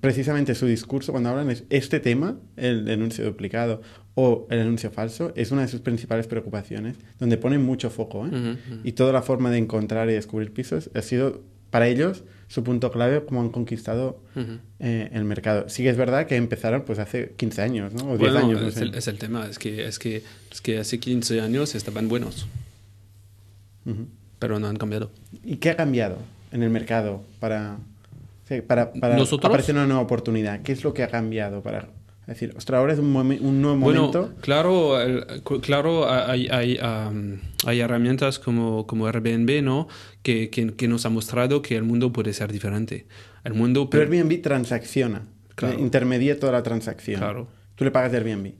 Precisamente 0.00 0.54
su 0.54 0.66
discurso 0.66 1.12
cuando 1.12 1.30
hablan 1.30 1.50
es 1.50 1.64
este 1.70 1.98
tema, 1.98 2.36
el 2.56 2.88
anuncio 2.90 3.24
duplicado 3.24 3.80
o 4.14 4.46
el 4.50 4.60
anuncio 4.60 4.90
falso, 4.90 5.32
es 5.34 5.50
una 5.50 5.62
de 5.62 5.68
sus 5.68 5.80
principales 5.80 6.26
preocupaciones, 6.26 6.96
donde 7.18 7.36
ponen 7.36 7.62
mucho 7.64 7.90
foco. 7.90 8.26
¿eh? 8.26 8.28
Ujú, 8.30 8.38
ujú. 8.76 8.80
Y 8.84 8.92
toda 8.92 9.12
la 9.12 9.22
forma 9.22 9.50
de 9.50 9.58
encontrar 9.58 10.08
y 10.10 10.12
descubrir 10.12 10.52
pisos 10.52 10.90
ha 10.94 11.02
sido, 11.02 11.42
para 11.70 11.88
ellos, 11.88 12.24
su 12.48 12.62
punto 12.62 12.90
clave, 12.92 13.24
como 13.24 13.40
han 13.40 13.48
conquistado 13.50 14.20
Ujú. 14.36 14.58
eh, 14.78 15.10
el 15.12 15.24
mercado. 15.24 15.68
Sí 15.68 15.82
que 15.82 15.90
es 15.90 15.96
verdad 15.96 16.26
que 16.26 16.36
empezaron 16.36 16.82
pues 16.84 16.98
hace 16.98 17.32
15 17.36 17.62
años, 17.62 17.92
¿no? 17.94 18.04
O 18.12 18.18
10 18.18 18.32
Bueno, 18.32 18.38
años. 18.46 18.60
no 18.62 18.68
es, 18.68 18.74
sé. 18.74 18.82
el, 18.84 18.94
es 18.94 19.08
el 19.08 19.18
tema, 19.18 19.46
es 19.48 19.58
que, 19.58 19.86
es, 19.86 19.98
que, 19.98 20.22
es 20.52 20.60
que 20.60 20.78
hace 20.78 21.00
15 21.00 21.40
años 21.40 21.74
estaban 21.74 22.08
buenos, 22.08 22.46
pero 24.38 24.58
no 24.60 24.66
han 24.68 24.76
cambiado. 24.76 25.10
¿Y 25.44 25.56
qué 25.56 25.70
ha 25.70 25.76
cambiado 25.76 26.18
en 26.52 26.62
el 26.62 26.70
mercado 26.70 27.22
para, 27.40 27.78
sí, 28.48 28.60
para, 28.62 28.92
para 28.92 29.16
¿Nosotros? 29.16 29.48
aparecer 29.48 29.74
una 29.74 29.86
nueva 29.86 30.02
oportunidad? 30.02 30.62
¿Qué 30.62 30.72
es 30.72 30.84
lo 30.84 30.92
que 30.94 31.02
ha 31.02 31.08
cambiado 31.08 31.62
para 31.62 31.88
decir, 32.26 32.52
ostras, 32.56 32.78
ahora 32.80 32.92
es 32.92 32.98
un, 32.98 33.12
momen- 33.14 33.40
un 33.40 33.62
nuevo 33.62 33.78
Bueno, 33.78 34.00
momento? 34.12 34.34
claro, 34.40 35.00
el- 35.00 35.24
claro 35.62 36.10
hay, 36.10 36.48
hay, 36.48 36.76
am, 36.82 37.40
hay 37.64 37.78
herramientas 37.80 38.38
como, 38.40 38.84
como 38.86 39.06
Airbnb, 39.06 39.62
¿no? 39.62 39.86
Que, 40.22 40.50
que, 40.50 40.74
que 40.74 40.88
nos 40.88 41.06
ha 41.06 41.08
mostrado 41.08 41.62
que 41.62 41.76
el 41.76 41.84
mundo 41.84 42.12
puede 42.12 42.32
ser 42.32 42.50
diferente. 42.50 43.06
El 43.44 43.54
mundo... 43.54 43.88
Pero 43.90 44.02
Airbnb 44.02 44.42
transacciona, 44.42 45.22
Claro. 45.54 45.78
eh, 45.78 45.80
intermedia 45.80 46.38
toda 46.40 46.52
la 46.52 46.62
transacción. 46.64 47.20
Claro. 47.20 47.46
Tú 47.76 47.84
le 47.84 47.90
pagas 47.92 48.10
de 48.10 48.18
Airbnb. 48.18 48.52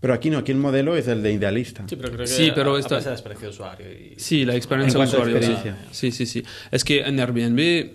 Pero 0.00 0.14
aquí 0.14 0.30
no, 0.30 0.38
aquí 0.38 0.52
el 0.52 0.58
modelo 0.58 0.96
es 0.96 1.08
el 1.08 1.22
de 1.22 1.32
idealista. 1.32 1.84
Sí, 1.88 1.96
pero 1.96 2.08
creo 2.10 2.20
que 2.20 2.26
Sí, 2.28 2.50
pero 2.54 2.74
a- 2.76 2.80
esta- 2.80 3.00
la 3.00 3.12
experiencia 3.12 3.48
de 3.48 3.54
usuario. 3.54 3.86
Y... 3.92 4.14
Sí, 4.16 4.44
la 4.44 4.54
experiencia 4.56 4.98
En 5.00 5.04
de 5.08 5.08
usuario. 5.14 5.36
experiencia. 5.36 5.76
Sí, 5.92 6.10
sí, 6.12 6.26
sí. 6.26 6.42
Es 6.70 6.84
que 6.84 7.00
en 7.02 7.18
Airbnb 7.20 7.90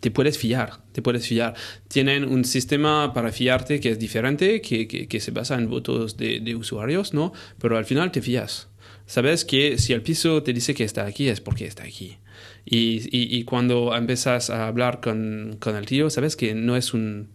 te 0.00 0.10
puedes 0.10 0.38
fiar, 0.38 0.80
te 0.92 1.02
puedes 1.02 1.26
fiar. 1.26 1.54
Tienen 1.88 2.24
un 2.24 2.44
sistema 2.44 3.12
para 3.12 3.32
fiarte 3.32 3.80
que 3.80 3.90
es 3.90 3.98
diferente, 3.98 4.60
que, 4.60 4.86
que, 4.86 5.08
que 5.08 5.20
se 5.20 5.30
basa 5.30 5.56
en 5.56 5.68
votos 5.68 6.16
de, 6.16 6.40
de 6.40 6.54
usuarios, 6.54 7.14
¿no? 7.14 7.32
Pero 7.58 7.76
al 7.76 7.84
final 7.84 8.12
te 8.12 8.22
fías. 8.22 8.68
Sabes 9.06 9.44
que 9.44 9.78
si 9.78 9.94
el 9.94 10.02
piso 10.02 10.42
te 10.42 10.52
dice 10.52 10.74
que 10.74 10.84
está 10.84 11.06
aquí 11.06 11.28
es 11.28 11.40
porque 11.40 11.66
está 11.66 11.84
aquí. 11.84 12.18
Y, 12.64 13.08
y, 13.10 13.38
y 13.38 13.44
cuando 13.44 13.96
empiezas 13.96 14.50
a 14.50 14.66
hablar 14.66 15.00
con, 15.00 15.56
con 15.58 15.76
el 15.76 15.86
tío, 15.86 16.10
sabes 16.10 16.36
que 16.36 16.54
no 16.54 16.76
es 16.76 16.92
un, 16.92 17.30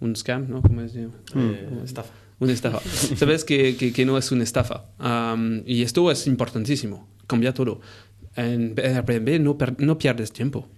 un 0.00 0.16
scam, 0.16 0.48
¿no? 0.48 0.62
¿Cómo 0.62 0.80
es? 0.80 0.94
Eh, 0.96 1.08
estafa. 1.84 2.12
Una 2.40 2.52
estafa. 2.52 2.80
Sabes 3.16 3.44
que, 3.44 3.76
que, 3.76 4.06
no 4.06 4.16
es 4.16 4.30
una 4.30 4.44
estafa. 4.44 4.86
Am, 4.98 5.62
y 5.66 5.82
esto 5.82 6.10
es 6.10 6.26
importantísimo. 6.26 7.08
Cambia 7.26 7.52
todo. 7.52 7.80
En 8.36 8.74
Airbnb 8.78 9.40
no, 9.40 9.58
no 9.78 9.98
pierdes 9.98 10.32
tiempo. 10.32 10.68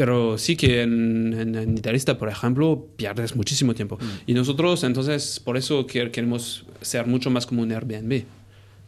Pero 0.00 0.38
sí 0.38 0.56
que 0.56 0.80
en, 0.80 1.34
en, 1.38 1.54
en 1.56 1.76
Idealista, 1.76 2.16
por 2.16 2.30
ejemplo, 2.30 2.88
pierdes 2.96 3.36
muchísimo 3.36 3.74
tiempo. 3.74 3.98
Y 4.26 4.32
nosotros, 4.32 4.82
entonces, 4.82 5.38
por 5.44 5.58
eso 5.58 5.86
que- 5.86 6.10
queremos 6.10 6.64
ser 6.80 7.06
mucho 7.06 7.28
más 7.30 7.44
como 7.44 7.60
un 7.60 7.70
Airbnb. 7.70 8.22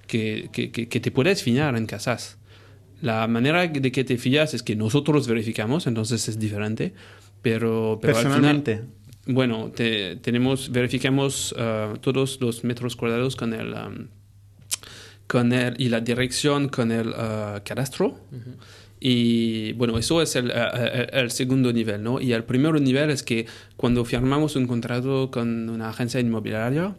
Que, 0.06 0.48
que, 0.52 0.70
que, 0.70 0.88
que 0.88 1.00
te 1.00 1.10
puedes 1.10 1.42
fiar 1.42 1.76
en 1.76 1.84
casas. 1.84 2.38
La 3.02 3.26
manera 3.28 3.66
de 3.66 3.92
que 3.92 4.04
te 4.04 4.16
fías 4.16 4.54
es 4.54 4.62
que 4.62 4.74
nosotros 4.74 5.28
verificamos, 5.28 5.86
entonces 5.86 6.28
es 6.30 6.38
diferente. 6.38 6.94
Pero, 7.42 7.98
pero 8.00 8.16
al 8.16 8.22
final- 8.24 8.40
Personalmente. 8.40 8.80
bueno, 9.26 9.70
te- 9.76 10.16
tenemos, 10.16 10.70
verificamos 10.72 11.54
ah, 11.58 11.92
todos 12.00 12.40
los 12.40 12.64
metros 12.64 12.96
cuadrados 12.96 13.36
con 13.36 13.52
el, 13.52 13.74
am, 13.74 14.08
con 15.26 15.52
el 15.52 15.78
y 15.78 15.90
la 15.90 16.00
dirección 16.00 16.70
con 16.70 16.90
el 16.90 17.12
ah, 17.16 17.60
cadastro. 17.64 18.18
Y 19.04 19.72
bueno, 19.72 19.98
eso 19.98 20.22
es 20.22 20.36
el, 20.36 20.50
el- 20.52 21.10
el 21.12 21.30
segundo 21.32 21.72
nivel, 21.72 22.02
¿no? 22.04 22.20
Y 22.20 22.32
el 22.32 22.44
primer 22.44 22.80
nivel 22.80 23.10
es 23.10 23.24
que 23.24 23.46
cuando 23.76 24.04
firmamos 24.04 24.54
un 24.54 24.66
contrato 24.68 25.28
con 25.32 25.68
una 25.68 25.88
agencia 25.88 26.20
inmobiliaria, 26.20 26.94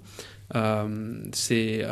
se, 1.31 1.85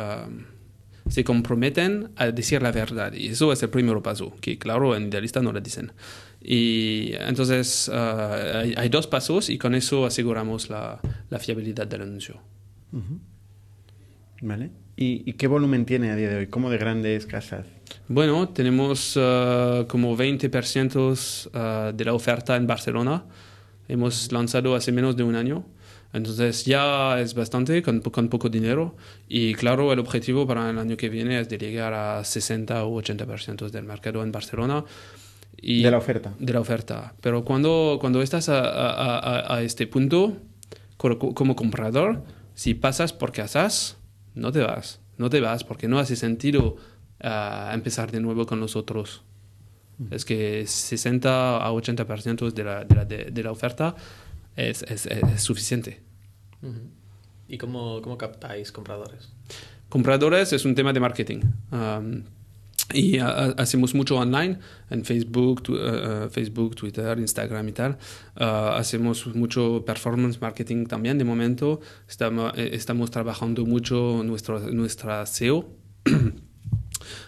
se 1.08 1.24
comprometen 1.24 2.10
a 2.16 2.26
decir 2.30 2.60
la 2.62 2.72
verdad. 2.72 3.12
Y 3.14 3.28
eso 3.28 3.52
es 3.52 3.62
el 3.62 3.70
primer 3.70 4.00
paso, 4.02 4.34
que 4.42 4.58
claro, 4.58 4.94
en 4.94 5.08
Idealista 5.08 5.40
no 5.40 5.50
lo 5.52 5.60
dicen. 5.60 5.92
Y 6.42 7.12
entonces 7.20 7.88
ah, 7.92 8.60
hay, 8.60 8.74
hay 8.76 8.88
dos 8.90 9.06
pasos 9.06 9.48
y 9.48 9.56
con 9.56 9.74
eso 9.74 10.04
aseguramos 10.04 10.68
la, 10.68 11.00
la 11.30 11.38
fiabilidad 11.38 11.86
del 11.86 12.02
anuncio. 12.02 12.40
¿Vale? 14.42 14.70
¿Y, 14.96 15.22
y 15.28 15.32
qué 15.34 15.46
volumen 15.46 15.86
tiene 15.86 16.10
a 16.10 16.16
día 16.16 16.28
de 16.28 16.36
hoy? 16.36 16.46
¿Cómo 16.48 16.68
de 16.68 16.76
grandes 16.78 17.26
casas? 17.26 17.64
Bueno, 18.08 18.48
tenemos 18.48 19.18
ah, 19.20 19.84
como 19.88 20.16
20% 20.16 21.50
ah, 21.54 21.92
de 21.94 22.04
la 22.04 22.14
oferta 22.14 22.56
en 22.56 22.66
Barcelona. 22.66 23.24
Hemos 23.88 24.30
lanzado 24.32 24.74
hace 24.74 24.92
menos 24.92 25.16
de 25.16 25.22
un 25.22 25.34
año. 25.34 25.64
Entonces 26.12 26.64
ya 26.66 27.18
es 27.20 27.34
bastante 27.34 27.82
con, 27.82 28.00
con, 28.00 28.28
poco 28.28 28.50
dinero 28.50 28.94
y 29.28 29.54
claro, 29.54 29.92
el 29.94 29.98
objetivo 29.98 30.46
para 30.46 30.68
el 30.68 30.78
año 30.78 30.96
que 30.96 31.08
viene 31.08 31.40
es 31.40 31.48
de 31.48 31.56
llegar 31.56 31.94
a 31.94 32.22
60 32.22 32.84
o 32.84 33.00
80% 33.00 33.70
del 33.70 33.84
mercado 33.84 34.22
en 34.22 34.30
Barcelona. 34.30 34.84
Y 35.56 35.82
de 35.82 35.90
la 35.90 35.98
oferta. 35.98 36.34
De 36.38 36.52
la 36.52 36.60
oferta. 36.60 37.14
Pero 37.20 37.44
cuando, 37.44 37.96
cuando 38.00 38.20
estás 38.20 38.50
a, 38.50 38.60
a, 38.60 39.54
a 39.54 39.62
este 39.62 39.86
punto, 39.86 40.36
como, 40.98 41.18
como, 41.18 41.56
comprador, 41.56 42.22
si 42.54 42.74
pasas 42.74 43.12
por 43.12 43.32
casas, 43.32 43.96
no 44.34 44.52
te 44.52 44.60
vas. 44.60 45.00
No 45.16 45.30
te 45.30 45.40
vas 45.40 45.64
porque 45.64 45.88
no 45.88 45.98
hace 45.98 46.16
sentido 46.16 46.76
uh, 47.22 47.72
empezar 47.72 48.10
de 48.10 48.20
nuevo 48.20 48.46
con 48.46 48.60
los 48.60 48.76
otros. 48.76 49.22
Es 50.10 50.24
que 50.24 50.66
60 50.66 51.64
a 51.64 51.70
80% 51.70 52.52
de 52.52 52.64
la, 52.64 52.84
de, 52.84 52.94
la, 52.94 53.04
de, 53.04 53.24
de 53.30 53.42
la 53.42 53.52
oferta 53.52 53.94
es, 54.56 54.82
es, 54.82 55.06
es 55.06 55.42
suficiente. 55.42 56.00
¿Y 57.48 57.58
cómo, 57.58 58.00
cómo, 58.02 58.16
captáis 58.18 58.72
compradores? 58.72 59.30
Compradores 59.88 60.52
es 60.52 60.64
un 60.64 60.74
tema 60.74 60.92
de 60.92 61.00
marketing. 61.00 61.40
Um, 61.70 62.24
y 62.92 63.20
uh, 63.20 63.54
hacemos 63.56 63.94
mucho 63.94 64.16
online 64.16 64.58
en 64.90 65.04
Facebook, 65.04 65.62
tu, 65.62 65.74
uh, 65.74 66.28
Facebook, 66.30 66.76
Twitter, 66.76 67.18
Instagram 67.18 67.68
y 67.68 67.72
tal. 67.72 67.98
Uh, 68.36 68.74
hacemos 68.74 69.26
mucho 69.34 69.84
performance 69.84 70.40
marketing 70.40 70.86
también 70.86 71.18
de 71.18 71.24
momento. 71.24 71.80
Estamos, 72.08 72.52
estamos 72.56 73.10
trabajando 73.10 73.64
mucho 73.66 74.22
nuestro, 74.24 74.60
nuestra 74.70 75.24
SEO. 75.26 75.68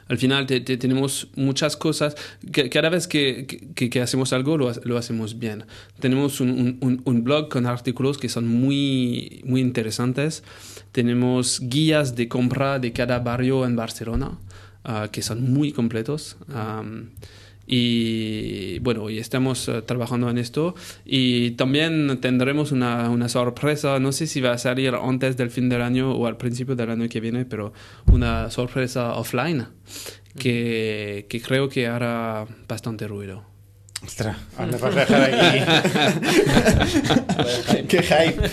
Al 0.09 0.18
final 0.18 0.47
te, 0.47 0.61
te, 0.61 0.77
tenemos 0.77 1.29
muchas 1.37 1.77
cosas. 1.77 2.16
Que, 2.53 2.68
cada 2.70 2.89
vez 2.89 3.07
que, 3.07 3.47
que, 3.47 4.01
hacemos 4.01 4.33
algo 4.33 4.57
lo, 4.57 4.72
lo 4.85 4.99
hacemos 4.99 5.39
bien. 5.39 5.64
Tenemos 6.01 6.41
un, 6.41 6.79
un, 6.81 7.25
blog 7.25 7.49
con 7.49 7.66
artículos 7.66 8.18
que 8.18 8.29
son 8.29 8.47
muy, 8.47 9.43
muy 9.45 9.61
interesantes. 9.61 10.43
Tenemos 10.93 11.61
guías 11.61 12.16
de 12.16 12.29
compra 12.29 12.79
de 12.79 12.93
cada 12.93 13.18
barrio 13.18 13.64
en 13.64 13.77
Barcelona, 13.77 14.39
uh, 14.85 15.09
que 15.11 15.22
son 15.22 15.53
muy 15.53 15.72
completos. 15.72 16.37
Y 17.66 18.78
bueno, 18.80 19.08
y 19.10 19.18
estamos 19.18 19.68
uh, 19.68 19.82
trabajando 19.82 20.28
en 20.30 20.38
esto. 20.38 20.74
Y 21.04 21.52
también 21.52 22.18
tendremos 22.20 22.72
una, 22.72 23.10
una, 23.10 23.28
sorpresa, 23.28 23.98
no 23.98 24.12
sé 24.12 24.26
si 24.26 24.40
va 24.40 24.52
a 24.52 24.58
salir 24.58 24.94
antes 24.94 25.36
del 25.36 25.50
fin 25.50 25.68
del 25.68 25.82
año 25.82 26.12
o 26.12 26.26
al 26.26 26.36
principio 26.36 26.76
del 26.76 26.90
año 26.90 27.08
que 27.08 27.20
viene, 27.20 27.44
pero 27.44 27.72
una 28.06 28.50
sorpresa 28.50 29.14
offline 29.14 29.66
que, 30.38 31.26
que 31.28 31.40
creo 31.40 31.68
que 31.68 31.86
hará 31.86 32.46
bastante 32.68 33.06
ruido. 33.08 33.44
Ostras, 34.04 34.36
¿dónde 34.58 34.76
vas 34.76 34.94
a 34.94 35.00
dejar 35.00 35.22
aquí? 35.22 35.60
¡Qué 37.88 38.02
hype! 38.02 38.50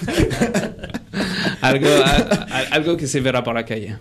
algo, 1.62 1.90
a, 2.06 2.16
a, 2.50 2.60
algo 2.72 2.96
que 2.96 3.08
se 3.08 3.20
verá 3.20 3.44
por 3.44 3.56
la 3.56 3.66
calle. 3.66 3.98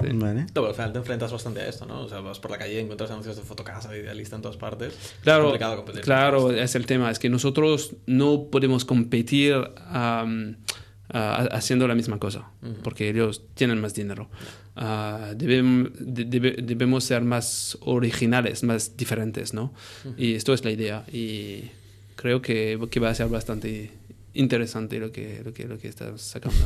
Sí. 0.00 0.06
Vale. 0.12 0.42
No, 0.42 0.46
pero 0.54 0.68
al 0.68 0.74
final 0.74 0.92
te 0.92 0.98
enfrentas 0.98 1.32
bastante 1.32 1.60
a 1.60 1.68
esto, 1.68 1.86
¿no? 1.86 2.02
O 2.02 2.08
sea, 2.08 2.20
vas 2.20 2.38
por 2.38 2.50
la 2.50 2.58
calle 2.58 2.74
y 2.74 2.78
encuentras 2.78 3.10
anuncios 3.10 3.36
de 3.36 3.42
fotocasa, 3.42 3.90
de 3.90 4.00
idealista 4.00 4.36
en 4.36 4.42
todas 4.42 4.56
partes. 4.56 4.94
Claro, 5.22 5.54
es 5.54 6.00
claro, 6.00 6.52
es 6.52 6.74
el 6.74 6.86
tema. 6.86 7.10
Es 7.10 7.18
que 7.18 7.28
nosotros 7.28 7.96
no 8.06 8.48
podemos 8.50 8.84
competir 8.84 9.54
um, 9.56 10.50
uh, 10.50 11.48
haciendo 11.52 11.88
la 11.88 11.94
misma 11.94 12.18
cosa, 12.18 12.50
uh 12.62 12.66
-huh. 12.66 12.82
porque 12.82 13.08
ellos 13.08 13.42
tienen 13.54 13.80
más 13.80 13.94
dinero. 13.94 14.28
Uh, 14.76 15.34
debem, 15.34 15.90
debe, 15.98 16.56
debemos 16.62 17.02
ser 17.02 17.22
más 17.22 17.76
originales, 17.80 18.62
más 18.62 18.96
diferentes, 18.96 19.52
¿no? 19.52 19.72
Uh 20.04 20.10
-huh. 20.10 20.14
Y 20.16 20.34
esto 20.34 20.52
es 20.54 20.64
la 20.64 20.70
idea. 20.70 21.04
Y 21.12 21.70
creo 22.14 22.40
que, 22.40 22.78
que 22.90 23.00
va 23.00 23.10
a 23.10 23.14
ser 23.14 23.28
bastante 23.28 23.90
interesante 24.38 25.00
lo 25.00 25.10
que, 25.10 25.42
lo 25.44 25.52
que, 25.52 25.66
lo 25.66 25.78
que 25.78 25.88
estás 25.88 26.20
sacando. 26.22 26.56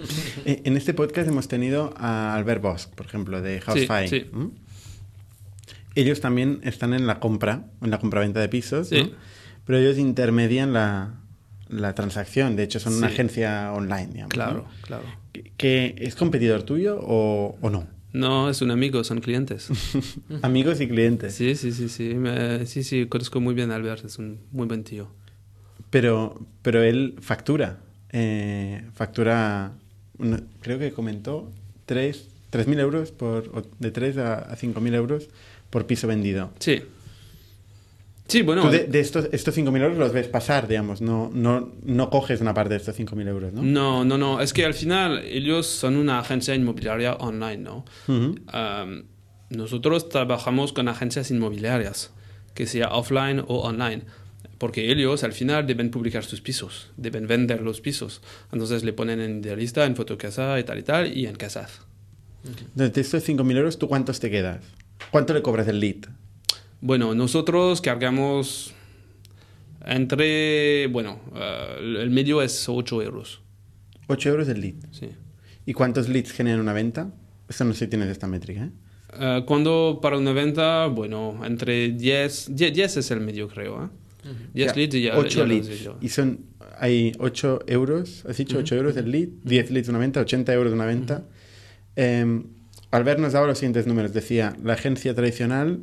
en 0.44 0.76
este 0.76 0.92
podcast 0.92 1.28
hemos 1.28 1.46
tenido 1.46 1.94
a 1.96 2.34
Albert 2.34 2.60
Bosch, 2.60 2.88
por 2.88 3.06
ejemplo, 3.06 3.40
de 3.40 3.60
Housefly. 3.60 4.08
Sí, 4.08 4.20
sí. 4.20 4.26
¿Mm? 4.32 4.50
Ellos 5.94 6.20
también 6.20 6.60
están 6.64 6.94
en 6.94 7.06
la 7.06 7.20
compra, 7.20 7.66
en 7.80 7.90
la 7.90 7.98
compraventa 7.98 8.40
de 8.40 8.48
pisos, 8.48 8.88
sí. 8.88 9.04
¿no? 9.04 9.10
pero 9.64 9.78
ellos 9.78 9.98
intermedian 9.98 10.72
la, 10.72 11.20
la, 11.68 11.94
transacción. 11.94 12.56
De 12.56 12.64
hecho, 12.64 12.80
son 12.80 12.94
una 12.94 13.06
agencia 13.06 13.72
online, 13.72 14.08
digamos. 14.08 14.32
Claro, 14.32 14.66
¿no? 14.66 14.68
claro. 14.82 15.04
¿Que, 15.56 15.94
¿Es 15.98 16.16
competidor 16.16 16.64
tuyo 16.64 16.98
o, 17.00 17.56
o 17.60 17.70
no? 17.70 17.86
No, 18.12 18.50
es 18.50 18.60
un 18.62 18.72
amigo, 18.72 19.04
son 19.04 19.20
clientes. 19.20 19.68
Amigos 20.42 20.80
y 20.80 20.88
clientes. 20.88 21.34
Sí, 21.34 21.54
sí, 21.54 21.70
sí, 21.70 21.88
sí. 21.88 22.14
Me, 22.14 22.66
sí, 22.66 22.82
sí, 22.82 23.06
conozco 23.06 23.40
muy 23.40 23.54
bien 23.54 23.70
a 23.70 23.76
Albert, 23.76 24.04
es 24.04 24.18
un 24.18 24.40
muy 24.50 24.66
buen 24.66 24.82
tío. 24.82 25.08
Pero, 25.92 26.40
pero 26.62 26.82
él 26.82 27.16
factura. 27.20 27.76
Eh, 28.12 28.82
factura, 28.94 29.72
creo 30.62 30.78
que 30.78 30.90
comentó, 30.92 31.50
3.000 31.86 32.80
euros, 32.80 33.10
por, 33.10 33.68
de 33.78 33.90
3 33.90 34.16
a, 34.16 34.34
a 34.38 34.56
5.000 34.56 34.94
euros 34.94 35.28
por 35.68 35.86
piso 35.86 36.06
vendido. 36.06 36.50
Sí. 36.60 36.82
Sí, 38.26 38.40
bueno. 38.40 38.62
Tú 38.62 38.70
de, 38.70 38.84
de 38.86 39.00
estos, 39.00 39.28
estos 39.32 39.54
5.000 39.54 39.82
euros 39.82 39.98
los 39.98 40.14
ves 40.14 40.28
pasar, 40.28 40.66
digamos, 40.66 41.02
no, 41.02 41.30
no, 41.34 41.72
no 41.84 42.08
coges 42.08 42.40
una 42.40 42.54
parte 42.54 42.70
de 42.70 42.76
estos 42.78 42.98
5.000 42.98 43.28
euros, 43.28 43.52
¿no? 43.52 43.62
No, 43.62 44.02
no, 44.02 44.16
no. 44.16 44.40
Es 44.40 44.54
que 44.54 44.64
al 44.64 44.72
final 44.72 45.18
ellos 45.26 45.66
son 45.66 45.96
una 45.96 46.20
agencia 46.20 46.54
inmobiliaria 46.54 47.16
online, 47.16 47.58
¿no? 47.58 47.84
Uh 48.08 48.12
-huh. 48.12 48.84
um, 48.84 49.02
nosotros 49.50 50.08
trabajamos 50.08 50.72
con 50.72 50.88
agencias 50.88 51.30
inmobiliarias, 51.30 52.12
que 52.54 52.66
sea 52.66 52.88
offline 52.94 53.40
o 53.46 53.60
online 53.60 54.04
porque 54.62 54.92
ellos 54.92 55.24
al 55.24 55.32
final 55.32 55.66
deben 55.66 55.90
publicar 55.90 56.22
sus 56.22 56.40
pisos, 56.40 56.92
deben 56.96 57.26
vender 57.26 57.62
los 57.62 57.80
pisos. 57.80 58.22
Entonces 58.52 58.84
le 58.84 58.92
ponen 58.92 59.20
en 59.20 59.40
idealista, 59.40 59.84
en 59.84 59.96
fotocasa 59.96 60.56
y 60.60 60.62
tal 60.62 60.78
y 60.78 60.82
tal, 60.84 61.18
y 61.18 61.26
en 61.26 61.34
casas. 61.34 61.80
De 62.76 62.86
estos 62.86 63.28
5.000 63.28 63.56
euros, 63.56 63.76
¿tú 63.76 63.88
cuántos 63.88 64.20
te 64.20 64.30
quedas? 64.30 64.62
¿Cuánto 65.10 65.34
le 65.34 65.42
cobras 65.42 65.66
el 65.66 65.80
lead? 65.80 66.04
Bueno, 66.80 67.12
nosotros 67.12 67.80
cargamos 67.80 68.72
entre, 69.84 70.86
bueno, 70.86 71.18
uh, 71.32 71.82
el 71.82 72.10
medio 72.10 72.40
es 72.40 72.68
8 72.68 73.02
euros. 73.02 73.40
8 74.06 74.28
euros 74.28 74.48
el 74.48 74.60
lead. 74.60 74.76
Sí. 74.92 75.08
¿Y 75.66 75.72
cuántos 75.72 76.08
leads 76.08 76.30
generan 76.30 76.60
una 76.60 76.72
venta? 76.72 77.10
Eso 77.48 77.64
no 77.64 77.72
sé 77.72 77.86
si 77.86 77.90
tienes 77.90 78.10
esta 78.10 78.28
métrica, 78.28 78.66
¿eh? 78.66 78.70
Uh, 79.40 79.44
cuando 79.44 79.98
para 80.00 80.18
una 80.18 80.32
venta, 80.32 80.86
bueno, 80.86 81.44
entre 81.44 81.88
10, 81.88 82.54
10, 82.54 82.72
10 82.74 82.96
es 82.98 83.10
el 83.10 83.18
medio, 83.18 83.48
creo, 83.48 83.86
¿eh? 83.86 84.01
10 84.54 84.66
ya, 84.66 84.74
leads 84.74 84.94
y 84.94 85.02
ya, 85.02 85.18
8 85.18 85.38
ya 85.38 85.46
leads. 85.46 85.90
Y 86.00 86.08
son, 86.08 86.46
hay 86.78 87.12
8 87.18 87.60
euros, 87.66 88.24
has 88.26 88.36
dicho, 88.36 88.58
8 88.58 88.74
uh 88.74 88.76
-huh. 88.76 88.80
euros 88.80 88.96
el 88.96 89.10
lead, 89.10 89.28
10 89.44 89.70
leads 89.70 89.88
una 89.88 89.98
venta, 89.98 90.20
80 90.20 90.52
euros 90.52 90.72
una 90.72 90.86
venta. 90.86 91.14
Uh 91.14 91.20
-huh. 91.20 91.26
eh, 91.96 92.42
Albert 92.90 93.20
nos 93.20 93.32
daba 93.32 93.46
los 93.46 93.58
siguientes 93.58 93.86
números. 93.86 94.12
Decía, 94.12 94.54
la 94.62 94.74
agencia 94.74 95.14
tradicional 95.14 95.80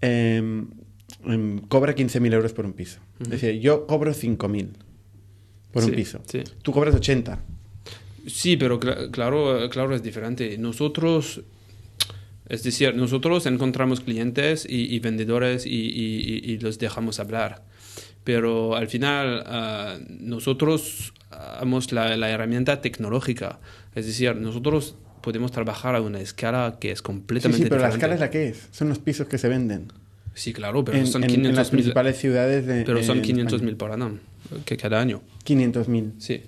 eh, 0.00 0.64
eh, 1.26 1.60
cobra 1.68 1.94
15.000 1.94 2.32
euros 2.32 2.52
por 2.52 2.64
un 2.64 2.72
piso. 2.72 3.00
Uh 3.20 3.24
-huh. 3.24 3.28
Decía, 3.28 3.52
yo 3.52 3.86
cobro 3.86 4.12
5.000 4.12 4.68
por 5.72 5.82
sí, 5.82 5.90
un 5.90 5.96
piso. 5.96 6.20
Sí. 6.26 6.42
Tú 6.62 6.72
cobras 6.72 6.94
80. 6.94 7.38
Sí, 8.26 8.56
pero 8.56 8.78
cl 8.78 9.10
claro, 9.10 9.68
claro 9.70 9.94
es 9.94 10.02
diferente. 10.02 10.56
Nosotros 10.58 11.42
es 12.48 12.62
decir, 12.62 12.94
nosotros 12.94 13.46
encontramos 13.46 14.00
clientes 14.00 14.66
y, 14.68 14.94
y 14.94 14.98
vendedores 15.00 15.66
y, 15.66 15.70
y, 15.70 16.40
y, 16.44 16.58
los 16.58 16.78
dejamos 16.78 17.20
hablar. 17.20 17.62
Pero 18.24 18.74
al 18.74 18.88
final 18.88 19.44
uh, 19.46 20.04
nosotros 20.08 21.12
damos 21.30 21.92
la, 21.92 22.16
la, 22.16 22.30
herramienta 22.30 22.80
tecnológica. 22.80 23.60
Es 23.94 24.06
decir, 24.06 24.34
nosotros 24.36 24.96
podemos 25.20 25.52
trabajar 25.52 25.94
a 25.94 26.00
una 26.00 26.20
escala 26.20 26.78
que 26.80 26.90
es 26.90 27.02
completamente 27.02 27.58
sí, 27.58 27.64
sí, 27.64 27.68
pero 27.68 27.82
diferente. 27.82 28.06
la 28.08 28.14
escala 28.14 28.14
es 28.14 28.20
la 28.20 28.30
que 28.30 28.48
es. 28.48 28.68
Son 28.70 28.88
los 28.88 28.98
pisos 28.98 29.26
que 29.26 29.38
se 29.38 29.48
venden. 29.48 29.92
Sí, 30.34 30.52
claro, 30.52 30.84
pero 30.84 30.98
en, 30.98 31.06
son 31.06 31.24
en, 31.24 31.30
500 31.30 31.50
en 31.50 31.56
las 31.56 31.70
principales 31.70 32.16
ciudades 32.16 32.66
de 32.66 32.84
Pero 32.84 33.02
son 33.02 33.18
en 33.18 33.24
500 33.24 33.62
mil 33.62 33.76
por 33.76 33.90
año, 33.90 34.18
que 34.64 34.76
cada 34.76 35.00
año. 35.00 35.20
500.000. 35.44 36.12
Sí, 36.18 36.42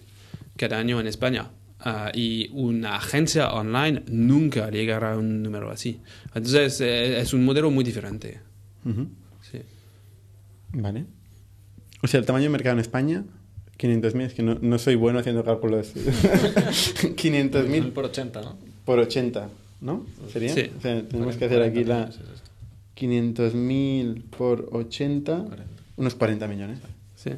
cada 0.57 0.79
año 0.79 1.01
en 1.01 1.09
España. 1.09 1.51
Uh, 1.85 2.11
y 2.13 2.51
una 2.53 2.97
agencia 2.97 3.53
online 3.53 4.03
nunca 4.11 4.71
llegará 4.71 5.15
a 5.15 5.19
un 5.19 5.43
número 5.43 5.71
así. 5.71 6.01
Entonces 6.35 6.81
eh, 6.83 7.21
es 7.21 7.33
un 7.33 7.45
modelo 7.45 7.71
muy 7.71 7.85
diferente. 7.85 8.41
Uh 8.85 8.91
-huh. 8.91 9.09
sí. 9.51 9.61
Vale. 10.73 11.07
O 12.03 12.07
sea, 12.07 12.21
el 12.21 12.27
tamaño 12.27 12.45
de 12.45 12.51
mercado 12.51 12.75
en 12.75 12.81
España, 12.81 13.25
500.000, 13.79 14.23
es 14.23 14.35
que 14.35 14.43
no, 14.43 14.57
no, 14.61 14.79
soy 14.79 14.95
bueno 14.95 15.19
haciendo 15.19 15.43
cálculos. 15.45 15.95
500.000 15.95 17.93
por 17.93 18.05
80, 18.07 18.43
¿no? 18.43 18.59
Por 18.85 18.99
80, 18.99 19.49
¿no? 19.81 20.07
¿Sería? 20.33 20.55
Sí. 20.55 20.71
O 20.77 20.81
sea, 20.81 21.03
tenemos 21.03 21.37
que 21.37 21.47
hacer 21.47 21.63
aquí 21.63 21.85
la 21.85 22.11
500.000 22.97 24.23
por 24.25 24.69
80, 24.73 25.45
40. 25.45 25.65
unos 25.97 26.15
40 26.15 26.47
millones. 26.47 26.79
Sí. 27.17 27.31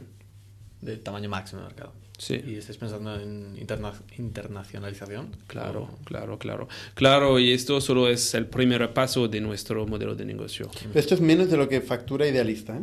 De 0.81 0.97
tamaño 0.97 1.29
máximo 1.29 1.63
de 1.63 1.69
mercado. 1.69 1.93
Sí. 2.23 2.41
¿Y 2.47 2.55
estáis 2.55 2.79
pensando 2.79 3.17
en 3.17 3.57
interna 3.59 3.93
internacionalización? 4.17 5.35
Claro, 5.49 5.89
o... 5.93 6.05
claro, 6.05 6.39
claro. 6.39 6.69
Claro, 6.95 7.41
y 7.41 7.51
esto 7.53 7.81
solo 7.81 8.09
es 8.09 8.35
el 8.35 8.47
primer 8.47 8.95
paso 8.95 9.27
de 9.27 9.41
nuestro 9.41 9.89
modelo 9.89 10.15
de 10.15 10.25
negocio. 10.25 10.71
Esto 10.95 11.17
es 11.17 11.21
menos 11.21 11.51
de 11.51 11.57
lo 11.57 11.69
que 11.69 11.81
factura 11.81 12.25
Idealista, 12.29 12.77
¿eh? 12.77 12.83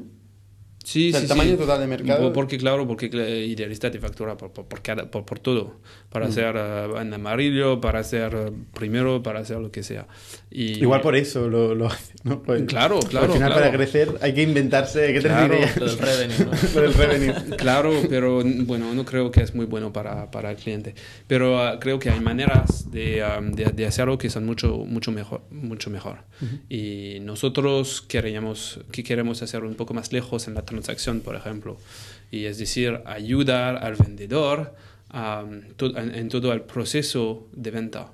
Sí, 0.92 1.10
O 1.10 1.12
sea, 1.12 1.20
sí, 1.20 1.26
el 1.26 1.30
tamaño 1.30 1.52
sí. 1.52 1.58
total 1.58 1.80
de 1.82 1.88
mercado. 1.88 2.28
Po- 2.28 2.34
Porque, 2.34 2.58
claro, 2.58 2.88
porque 2.88 3.06
Idealista 3.48 3.92
te 3.92 4.00
factura 4.00 4.36
por, 4.36 4.52
por, 4.52 4.66
por, 4.66 4.82
cada- 4.82 5.12
por, 5.12 5.24
por 5.24 5.38
todo. 5.40 5.82
Para 6.10 6.26
Mm. 6.26 6.30
hacer 6.30 6.56
eh, 6.58 6.88
en 7.02 7.14
amarillo, 7.14 7.80
para 7.80 8.00
hacer 8.00 8.36
primero, 8.74 9.22
para 9.22 9.42
hacer 9.42 9.58
lo 9.58 9.72
que 9.72 9.84
sea. 9.84 10.08
Y, 10.50 10.80
Igual 10.80 11.02
por 11.02 11.16
eso 11.16 11.48
lo, 11.48 11.76
lo 11.76 11.86
hace, 11.88 12.14
¿no? 12.24 12.42
Pues, 12.42 12.64
Claro, 12.64 13.00
claro, 13.02 13.28
Al 13.28 13.34
final, 13.34 13.50
claro. 13.52 13.62
para 13.66 13.72
crecer 13.78 14.18
hay 14.22 14.34
que 14.34 14.42
inventarse, 14.42 15.06
hay 15.06 15.14
que 15.14 15.22
tener 15.22 15.38
Claro. 15.38 15.56
ideas. 15.58 15.78
Lo 15.78 15.86
del 15.86 15.98
revenue, 16.00 16.46
¿no? 16.46 16.52
Lo 16.76 16.82
del 16.82 16.94
revenue. 16.96 17.56
Claro, 17.58 17.92
pero 18.10 18.42
bueno, 18.44 18.92
no 18.96 19.06
creo 19.06 19.30
que 19.30 19.42
es 19.44 19.54
muy 19.54 19.66
bueno 19.68 19.94
para, 19.94 20.32
para 20.32 20.50
el 20.50 20.58
cliente. 20.58 20.96
Pero 21.28 21.60
ah, 21.62 21.78
creo 21.80 22.00
que 22.00 22.10
hay 22.10 22.20
maneras 22.20 22.90
de, 22.92 23.22
ah, 23.22 23.40
de, 23.44 23.66
de 23.66 23.86
hacerlo 23.86 24.18
que 24.18 24.30
son 24.32 24.46
mucho, 24.46 24.78
mucho 24.88 25.12
mejor. 25.12 25.42
Mucho 25.52 25.92
mejor. 25.92 26.24
Y 26.70 27.20
nosotros 27.22 28.02
queríamos, 28.02 28.80
que 28.92 29.04
queremos 29.04 29.42
hacer 29.44 29.64
un 29.64 29.76
poco 29.76 29.94
más 29.94 30.12
lejos 30.12 30.48
en 30.48 30.56
la 30.56 30.64
transacción, 30.80 31.22
por 31.22 31.36
ejemplo. 31.36 31.78
Y 32.32 32.46
es 32.46 32.58
decir, 32.58 33.00
ayudar 33.06 33.84
al 33.84 33.96
vendedor 33.96 34.76
ah, 35.12 35.44
to- 35.78 35.98
en, 35.98 36.14
en 36.16 36.30
todo 36.30 36.54
el 36.54 36.62
proceso 36.62 37.48
de 37.54 37.72
venta. 37.72 38.12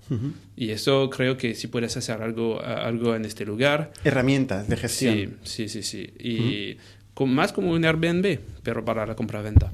Y 0.55 0.69
eso 0.71 1.09
creo 1.09 1.35
que 1.37 1.53
si 1.55 1.67
puedes 1.67 1.95
hacer 1.97 2.21
algo, 2.21 2.61
algo 2.61 3.15
en 3.15 3.25
este 3.25 3.45
lugar, 3.45 3.91
Herramientas 4.03 4.67
de 4.67 4.77
gestión. 4.77 5.37
Sí, 5.43 5.67
sí, 5.67 5.81
sí, 5.81 5.83
sí. 5.83 6.13
Y 6.19 6.77
con- 7.13 7.33
más 7.33 7.51
como 7.53 7.71
un 7.71 7.83
Airbnb, 7.85 8.39
pero 8.63 8.83
para 8.85 9.05
la 9.05 9.15
compra-venta. 9.15 9.71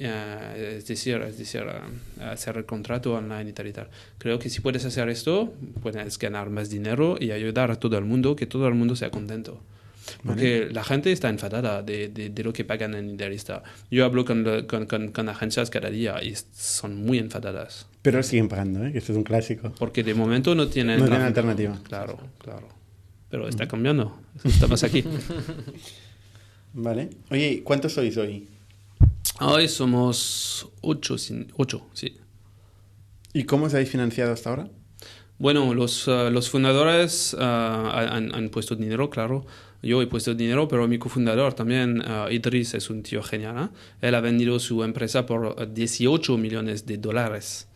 Eh, 0.00 0.76
es 0.78 0.86
decir, 0.86 1.16
es 1.22 1.38
decir 1.38 1.62
eh, 1.66 2.22
hacer 2.22 2.56
el 2.56 2.64
contrato 2.64 3.14
online 3.14 3.50
y 3.50 3.52
tal 3.52 3.66
y 3.66 3.72
tal. 3.72 3.88
Creo 4.18 4.38
que 4.38 4.48
si 4.48 4.60
puedes 4.60 4.84
hacer 4.84 5.08
esto, 5.08 5.52
puedes 5.82 6.18
ganar 6.18 6.50
más 6.50 6.70
dinero 6.70 7.16
y 7.20 7.32
ayudar 7.32 7.70
a 7.72 7.76
todo 7.76 7.98
el 7.98 8.04
mundo, 8.04 8.36
que 8.36 8.46
todo 8.46 8.68
el 8.68 8.74
mundo 8.74 8.94
sea 8.94 9.10
contento. 9.10 9.60
Porque 10.24 10.68
la 10.70 10.84
gente 10.84 11.10
está 11.12 11.28
enfadada 11.28 11.82
de, 11.82 12.08
de, 12.08 12.30
de 12.30 12.44
lo 12.44 12.52
que 12.52 12.64
pagan 12.64 12.94
en 12.94 13.10
Idealista. 13.10 13.62
Yo 13.90 14.04
hablo 14.04 14.24
con, 14.24 14.42
lo- 14.44 14.66
con, 14.66 14.86
con, 14.86 15.12
con 15.12 15.28
agencias 15.28 15.70
cada 15.70 15.90
día 15.90 16.22
y 16.22 16.34
son 16.54 16.96
muy 17.04 17.18
enfadadas. 17.18 17.86
Pero 18.02 18.22
siguen 18.22 18.48
pagando, 18.48 18.84
¿eh? 18.86 18.92
que 18.92 18.98
esto 18.98 19.12
es 19.12 19.18
un 19.18 19.24
clásico. 19.24 19.72
Porque 19.78 20.02
de 20.02 20.14
momento 20.14 20.54
no 20.54 20.68
tienen... 20.68 20.98
No 21.00 21.06
tienen 21.06 21.22
alternativa. 21.26 21.78
Claro, 21.84 22.18
claro. 22.38 22.68
Pero 23.30 23.48
está 23.48 23.66
cambiando. 23.68 24.18
Estamos 24.44 24.82
aquí. 24.84 25.04
Vale. 26.72 27.10
Oye, 27.30 27.52
¿y 27.52 27.60
¿cuántos 27.60 27.92
sois 27.94 28.16
hoy? 28.16 28.48
Hoy 29.40 29.68
somos 29.68 30.68
ocho, 30.80 31.16
sin- 31.18 31.52
ocho, 31.56 31.86
sí. 31.92 32.16
¿Y 33.32 33.44
cómo 33.44 33.66
os 33.66 33.74
habéis 33.74 33.90
financiado 33.90 34.32
hasta 34.32 34.50
ahora? 34.50 34.68
Bueno, 35.38 35.72
los, 35.74 36.08
eh, 36.08 36.30
los 36.32 36.50
fundadores 36.50 37.34
eh, 37.38 37.42
han, 37.42 38.34
han 38.34 38.48
puesto 38.48 38.74
dinero, 38.74 39.08
claro. 39.10 39.46
Yo 39.82 40.02
he 40.02 40.06
puesto 40.06 40.34
dinero, 40.34 40.66
pero 40.66 40.88
mi 40.88 40.98
cofundador 40.98 41.54
también, 41.54 42.02
eh, 42.04 42.34
Idris, 42.34 42.74
es 42.74 42.90
un 42.90 43.02
tío 43.02 43.22
genial. 43.22 43.70
¿eh? 44.02 44.08
Él 44.08 44.14
ha 44.14 44.20
vendido 44.20 44.58
su 44.58 44.82
empresa 44.82 45.24
por 45.24 45.54
eh, 45.58 45.68
18 45.72 46.36
millones 46.36 46.84
de 46.86 46.98
dólares. 46.98 47.68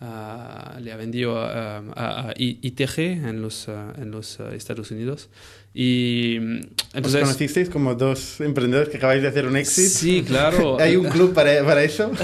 Ah, 0.00 0.76
le 0.82 0.92
ha 0.92 0.96
vendido 0.96 1.40
eh, 1.46 1.50
a, 1.94 2.28
a 2.28 2.34
ITG 2.36 2.98
en 2.98 3.40
los, 3.40 3.68
eh, 3.68 3.72
en 3.96 4.10
los 4.10 4.40
eh, 4.40 4.54
Estados 4.54 4.90
Unidos. 4.90 5.30
Y 5.76 6.38
mm, 6.40 6.56
¿Os 6.58 6.66
entonces... 6.94 7.20
conocisteis 7.22 7.68
como 7.68 7.96
dos 7.96 8.40
emprendedores 8.40 8.88
que 8.90 8.96
acabáis 8.98 9.22
de 9.22 9.28
hacer 9.28 9.46
un 9.46 9.56
exit? 9.56 9.86
Sí, 9.88 10.22
claro. 10.24 10.76
¿Hay 10.80 10.94
un 10.94 11.08
club 11.08 11.34
para, 11.34 11.64
para 11.64 11.82
eso? 11.82 12.12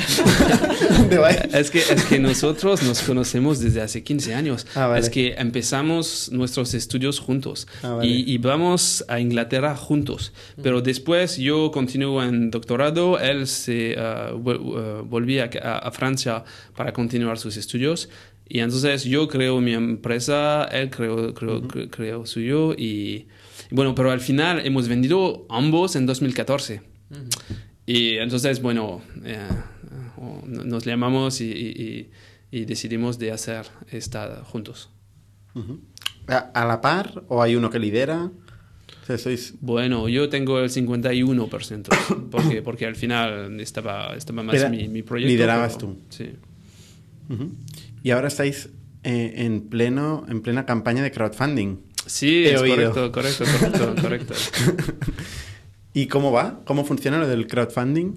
Es 1.52 1.70
que, 1.70 1.78
es 1.80 2.04
que 2.04 2.18
nosotros 2.20 2.82
nos 2.84 3.02
conocemos 3.02 3.58
desde 3.58 3.80
hace 3.80 4.02
15 4.04 4.34
años. 4.34 4.66
Ah, 4.76 4.86
vale. 4.86 5.00
Es 5.00 5.10
que 5.10 5.34
empezamos 5.36 6.30
nuestros 6.32 6.72
estudios 6.74 7.18
juntos 7.18 7.66
Ah, 7.82 7.94
vale. 7.94 8.06
y, 8.08 8.32
y 8.32 8.38
vamos 8.38 9.04
a 9.08 9.18
Inglaterra 9.18 9.74
juntos. 9.76 10.32
Pero 10.62 10.80
después 10.80 11.36
yo 11.36 11.70
continúo 11.72 12.22
en 12.22 12.50
doctorado, 12.50 13.18
él 13.18 13.46
se 13.48 13.96
uh, 13.98 14.36
vol- 14.38 14.60
uh, 14.60 15.04
volvía 15.04 15.50
a, 15.62 15.78
a 15.78 15.90
Francia 15.90 16.44
para 16.76 16.92
continuar 16.92 17.38
sus 17.38 17.56
estudios. 17.56 18.08
Y 18.48 18.60
entonces 18.60 19.04
yo 19.04 19.26
creo 19.28 19.60
mi 19.60 19.72
empresa, 19.74 20.64
él 20.70 20.90
creó, 20.90 21.34
creó, 21.34 21.62
cre- 21.62 21.88
creó 21.90 22.26
suyo 22.26 22.72
y, 22.76 22.82
y 22.82 23.26
bueno, 23.70 23.94
pero 23.94 24.10
al 24.10 24.20
final 24.20 24.64
hemos 24.66 24.88
vendido 24.88 25.46
ambos 25.48 25.96
en 25.96 26.06
2014. 26.06 26.82
Y 27.86 28.16
entonces, 28.18 28.60
bueno, 28.62 29.00
eh, 29.24 29.48
nos 30.46 30.84
llamamos 30.84 31.40
y, 31.40 31.46
y- 31.50 31.82
y- 31.82 32.10
y 32.52 32.64
decidimos 32.64 33.18
de 33.18 33.30
hacer 33.32 33.66
esta 33.90 34.42
juntos. 34.44 34.90
¿A, 36.28 36.36
a 36.38 36.64
la 36.66 36.80
par 36.80 37.24
o 37.28 37.42
hay 37.42 37.54
uno 37.56 37.70
que 37.70 37.78
lidera? 37.78 38.30
Bueno, 39.60 40.08
yo 40.08 40.28
tengo 40.28 40.58
el 40.60 40.70
51%, 40.70 42.28
porque, 42.30 42.62
porque 42.62 42.86
al 42.86 42.94
final 42.96 43.60
estaba, 43.60 44.14
estaba 44.16 44.42
más 44.44 44.54
Era- 44.56 44.68
mi, 44.68 44.88
mi 44.88 45.02
proyecto. 45.02 45.32
liderabas 45.32 45.76
pero- 45.76 45.88
tú. 45.94 45.98
Sí. 46.10 46.30
Y 48.02 48.10
ahora 48.10 48.28
estáis 48.28 48.68
eh, 49.04 49.34
en, 49.36 49.68
pleno, 49.68 50.24
en 50.28 50.42
plena 50.42 50.66
campaña 50.66 51.02
de 51.02 51.10
crowdfunding. 51.10 51.76
Sí, 52.10 52.44
es 52.46 52.60
oído. 52.60 52.92
correcto, 52.92 53.12
correcto, 53.12 53.44
correcto, 53.44 54.02
correcto. 54.02 54.34
¿Y 55.94 56.06
cómo 56.06 56.32
va? 56.32 56.60
¿Cómo 56.64 56.84
funciona 56.84 57.18
lo 57.18 57.26
del 57.26 57.46
crowdfunding? 57.46 58.14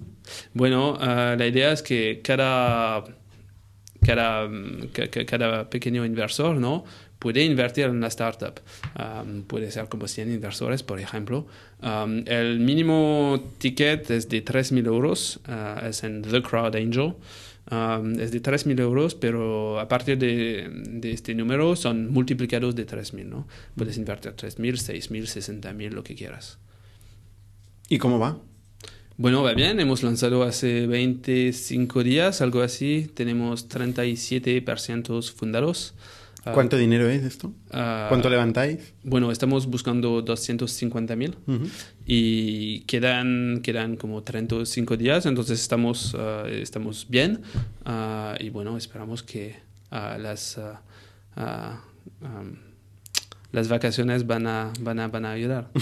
Bueno, 0.52 0.96
ah, 1.00 1.34
la 1.38 1.46
idea 1.46 1.72
es 1.72 1.82
que 1.82 2.20
cada, 2.22 3.04
cada, 4.04 4.46
mm, 4.48 4.88
ca- 4.92 5.08
ca- 5.08 5.24
cada 5.26 5.68
pequeño 5.70 6.04
inversor 6.04 6.56
¿no? 6.56 6.84
puede 7.18 7.42
invertir 7.44 7.86
en 7.86 8.00
la 8.00 8.08
startup. 8.08 8.60
Um, 8.98 9.42
puede 9.42 9.70
ser 9.70 9.88
como 9.88 10.06
100 10.08 10.32
inversores, 10.32 10.82
por 10.82 11.00
ejemplo. 11.00 11.46
Um, 11.82 12.22
el 12.26 12.60
mínimo 12.60 13.42
ticket 13.58 14.10
es 14.10 14.28
de 14.28 14.44
3.000 14.44 14.86
euros, 14.86 15.40
ah, 15.46 15.82
es 15.88 16.04
en 16.04 16.22
The 16.22 16.42
Crowd 16.42 16.76
Angel. 16.76 17.14
Um, 17.70 18.20
es 18.20 18.30
de 18.30 18.42
3.000 18.42 18.78
euros, 18.80 19.14
pero 19.14 19.80
a 19.80 19.88
partir 19.88 20.18
de, 20.18 20.68
de 20.70 21.12
este 21.12 21.34
número 21.34 21.76
son 21.76 22.12
multiplicados 22.12 22.74
de 22.74 22.86
3.000. 22.86 23.24
¿no? 23.24 23.48
Puedes 23.74 23.96
invertir 23.96 24.32
3.000, 24.32 24.74
6.000, 24.74 25.62
60.000, 25.62 25.90
lo 25.90 26.04
que 26.04 26.14
quieras. 26.14 26.58
¿Y 27.88 27.98
cómo 27.98 28.18
va? 28.18 28.38
Bueno, 29.16 29.44
va 29.44 29.54
bien, 29.54 29.78
hemos 29.78 30.02
lanzado 30.02 30.42
hace 30.42 30.88
25 30.88 32.02
días, 32.02 32.40
algo 32.40 32.62
así. 32.62 33.08
Tenemos 33.14 33.68
37% 33.68 35.32
fundados. 35.32 35.94
Ah, 36.46 36.52
¿Cuánto 36.52 36.76
dinero 36.76 37.08
es 37.08 37.22
esto? 37.22 37.52
ah, 37.72 38.06
¿Cuánto 38.08 38.28
levantáis? 38.28 38.92
Bueno, 39.02 39.30
estamos 39.30 39.66
buscando 39.66 40.20
250 40.22 41.16
mil 41.16 41.36
y 42.04 42.80
quedan, 42.80 43.60
quedan 43.62 43.96
como 43.96 44.22
35 44.22 44.96
días, 44.96 45.24
entonces 45.26 45.60
estamos, 45.60 46.14
ah, 46.18 46.44
estamos 46.48 47.06
bien 47.08 47.40
y 48.40 48.50
bueno, 48.50 48.76
esperamos 48.76 49.22
que 49.22 49.56
las, 49.90 50.60
am, 51.36 51.80
las 53.52 53.68
vacaciones 53.68 54.26
van 54.26 54.46
a, 54.46 54.72
van 54.80 54.98
a, 55.00 55.08
van 55.08 55.24
a 55.24 55.32
ayudar. 55.32 55.70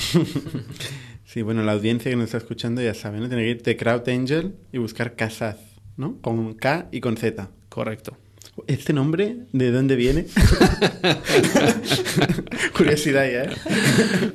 Sí, 1.25 1.41
bueno, 1.41 1.63
la 1.63 1.73
audiencia 1.73 2.11
que 2.11 2.17
nos 2.17 2.27
está 2.27 2.37
escuchando 2.37 2.83
ya 2.83 2.93
sabe, 2.93 3.19
¿no? 3.19 3.27
Tiene 3.27 3.45
que 3.45 3.51
ir 3.53 3.63
de 3.63 3.75
Crowd 3.75 4.07
Angel 4.07 4.55
y 4.71 4.77
buscar 4.77 5.17
Casaz, 5.17 5.57
¿no? 5.97 6.19
Con 6.21 6.53
K 6.53 6.89
y 6.93 7.01
con 7.01 7.17
Z. 7.17 7.49
Correcto. 7.71 8.19
¿Este 8.67 8.93
nombre 8.93 9.47
de 9.53 9.71
dónde 9.73 9.97
viene? 9.97 10.27
Curiosidad 12.77 13.25
ya, 13.25 13.45
¿eh? 13.45 13.51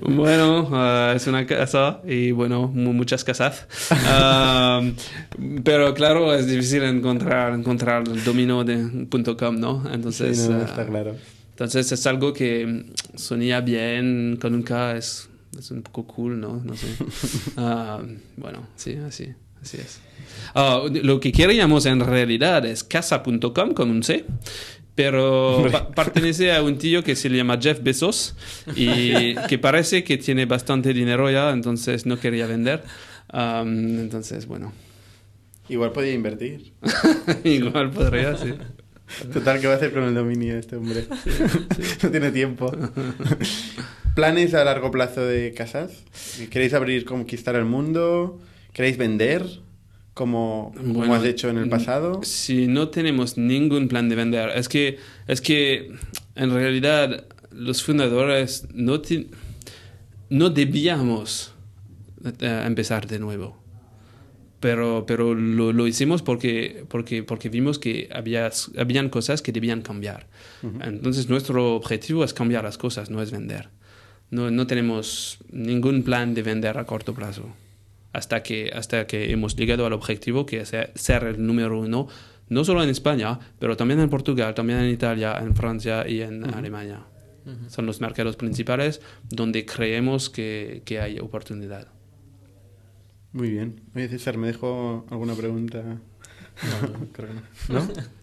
Bueno, 0.01 0.69
ah, 0.73 1.13
es 1.15 1.27
una 1.27 1.45
casa 1.45 2.01
y 2.05 2.31
bueno, 2.31 2.67
mu- 2.67 2.93
muchas 2.93 3.23
casas. 3.23 3.67
Ah, 4.09 4.81
pero 5.63 5.93
claro, 5.93 6.33
es 6.33 6.47
difícil 6.47 6.83
encontrar, 6.83 7.53
encontrar 7.53 8.03
el 8.07 8.23
dominio 8.23 8.63
de 8.63 9.07
.com, 9.37 9.59
¿no? 9.59 9.83
Entonces, 9.91 10.37
Sí, 10.39 10.49
no, 10.49 10.59
ah, 10.61 10.65
está 10.65 10.85
claro. 10.85 11.15
entonces 11.51 11.91
es 11.91 12.07
algo 12.07 12.33
que 12.33 12.85
sonía 13.15 13.61
bien 13.61 14.37
con 14.41 14.53
un 14.55 14.63
K, 14.63 14.95
es, 14.97 15.29
es 15.57 15.71
un 15.71 15.83
poco 15.83 16.07
cool, 16.07 16.39
¿no? 16.39 16.61
No 16.63 16.73
sé. 16.75 16.87
Bueno, 18.37 18.67
sí, 18.75 18.95
así, 19.07 19.33
así 19.67 19.77
es. 19.77 19.99
Ah, 20.55 20.83
lo 20.91 21.19
que 21.19 21.31
queríamos 21.31 21.85
en 21.85 21.99
realidad 21.99 22.65
es 22.65 22.83
casa.com 22.83 23.73
con 23.73 23.89
un 23.89 24.03
C. 24.03 24.25
Pero 24.95 25.67
pa- 25.71 25.89
pertenece 25.91 26.51
a 26.51 26.63
un 26.63 26.79
tío 26.79 27.03
que 27.03 27.15
se 27.15 27.29
llama 27.29 27.59
Jeff 27.61 27.83
Bezos 27.83 28.35
y 28.75 29.35
que 29.47 29.59
parece 29.59 30.03
que 30.03 30.17
tiene 30.17 30.45
bastante 30.47 30.91
dinero 30.91 31.29
ya, 31.29 31.51
entonces 31.51 32.07
no 32.07 32.19
quería 32.19 32.47
vender. 32.47 32.83
Am, 33.29 33.99
entonces, 33.99 34.47
bueno, 34.47 34.73
Igual 35.69 35.91
podía 35.91 36.13
invertir. 36.13 36.71
igual 37.43 37.91
podría, 37.91 38.35
sí. 38.37 38.53
Total, 39.33 39.59
¿qué 39.61 39.67
va 39.67 39.73
a 39.73 39.75
hacer 39.77 39.93
con 39.93 40.03
el 40.03 40.15
dominio 40.15 40.57
este 40.57 40.77
hombre? 40.77 41.05
no 42.01 42.09
tiene 42.09 42.31
tiempo. 42.31 42.71
¿Planes 44.15 44.53
a 44.55 44.63
largo 44.63 44.89
plazo 44.91 45.21
de 45.25 45.53
casas? 45.53 45.91
¿Queréis 46.49 46.73
abrir, 46.73 47.05
conquistar 47.05 47.55
el 47.55 47.65
mundo? 47.65 48.39
¿Queréis 48.77 48.95
vender? 48.95 49.43
Como, 50.13 50.71
como 50.77 50.93
Bueno, 50.93 51.15
has 51.15 51.23
hecho 51.23 51.49
en 51.49 51.57
el 51.57 51.67
pasado. 51.67 52.21
Si 52.21 52.67
no 52.67 52.89
tenemos 52.89 53.35
ningún 53.35 53.87
plan 53.87 54.07
de 54.07 54.15
vender, 54.15 54.51
es 54.51 54.69
que, 54.69 54.99
es 55.25 55.41
que 55.41 55.91
en 56.35 56.53
realidad 56.53 57.25
los 57.49 57.81
fundadores 57.81 58.67
no, 58.75 59.01
no 60.29 60.49
debíamos 60.51 61.55
eh, 62.23 62.63
empezar 62.67 63.07
de 63.07 63.17
nuevo. 63.17 63.57
Pero, 64.59 65.05
pero 65.07 65.33
lo, 65.33 65.73
lo, 65.73 65.87
hicimos 65.87 66.21
porque, 66.21 66.85
porque, 66.87 67.23
porque 67.23 67.49
vimos 67.49 67.79
que 67.79 68.09
había 68.13 68.51
habían 68.77 69.09
cosas 69.09 69.41
que 69.41 69.51
debían 69.51 69.81
cambiar. 69.81 70.27
Entonces 70.83 71.29
nuestro 71.29 71.75
objetivo 71.75 72.23
es 72.23 72.31
cambiar 72.31 72.63
las 72.63 72.77
cosas, 72.77 73.09
no 73.09 73.23
es 73.23 73.31
vender. 73.31 73.69
No, 74.29 74.51
no 74.51 74.67
tenemos 74.67 75.39
ningún 75.51 76.03
plan 76.03 76.35
de 76.35 76.43
vender 76.43 76.77
a 76.77 76.85
corto 76.85 77.15
plazo 77.15 77.55
hasta 78.17 78.41
que, 78.41 78.71
hasta 78.73 79.05
que 79.05 79.31
hemos 79.31 79.55
llegado 79.55 79.85
al 79.85 79.93
objetivo 79.93 80.47
que 80.47 80.61
es 80.61 80.73
ser 80.95 81.23
el 81.23 81.45
número 81.45 81.79
uno, 81.79 82.07
no 82.49 82.63
solo 82.63 82.81
en 82.81 82.89
España, 82.89 83.37
pero 83.59 83.77
también 83.77 83.99
en 83.99 84.09
Portugal, 84.09 84.55
también 84.55 84.79
en 84.79 84.89
Italia, 84.89 85.37
en 85.39 85.55
Francia 85.55 86.07
y 86.07 86.21
en 86.21 86.43
Alemania. 86.53 87.05
Son 87.69 87.85
los 87.85 88.01
mercados 88.01 88.35
principales 88.35 89.01
donde 89.29 89.65
creemos 89.65 90.29
que, 90.29 90.81
que 90.83 90.99
hay 90.99 91.19
oportunidad. 91.19 91.87
Muy 93.31 93.51
bien. 93.51 93.81
Oye, 93.95 94.09
César, 94.09 94.37
¿me 94.37 94.47
dejo 94.47 95.05
alguna 95.11 95.33
pregunta? 95.35 95.81
No, 95.83 97.07
creo 97.13 97.29
que 97.29 97.73
no. 97.73 97.79
¿No? 97.79 97.87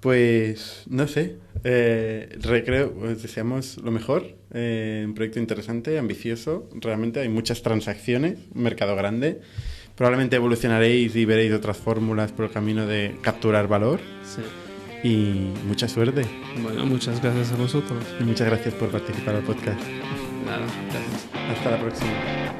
Pues 0.00 0.84
no 0.88 1.06
sé, 1.06 1.36
eh, 1.62 2.36
recreo, 2.40 2.92
pues 2.92 3.22
deseamos 3.22 3.76
lo 3.78 3.90
mejor, 3.90 4.34
eh, 4.52 5.04
un 5.06 5.14
proyecto 5.14 5.38
interesante, 5.40 5.98
ambicioso, 5.98 6.68
realmente 6.80 7.20
hay 7.20 7.28
muchas 7.28 7.60
transacciones, 7.60 8.38
un 8.54 8.62
mercado 8.62 8.96
grande, 8.96 9.40
probablemente 9.96 10.36
evolucionaréis 10.36 11.14
y 11.16 11.26
veréis 11.26 11.52
otras 11.52 11.76
fórmulas 11.76 12.32
por 12.32 12.46
el 12.46 12.50
camino 12.50 12.86
de 12.86 13.14
capturar 13.20 13.68
valor 13.68 14.00
Sí. 14.24 14.40
y 15.06 15.52
mucha 15.66 15.86
suerte. 15.86 16.22
Bueno, 16.62 16.86
muchas 16.86 17.20
gracias 17.22 17.52
a 17.52 17.56
vosotros. 17.56 18.02
Y 18.18 18.24
muchas 18.24 18.46
gracias 18.48 18.72
por 18.74 18.88
participar 18.88 19.34
al 19.36 19.42
podcast. 19.42 19.80
Nada, 20.46 20.60
gracias. 20.90 21.28
Hasta 21.58 21.70
la 21.72 21.78
próxima. 21.80 22.59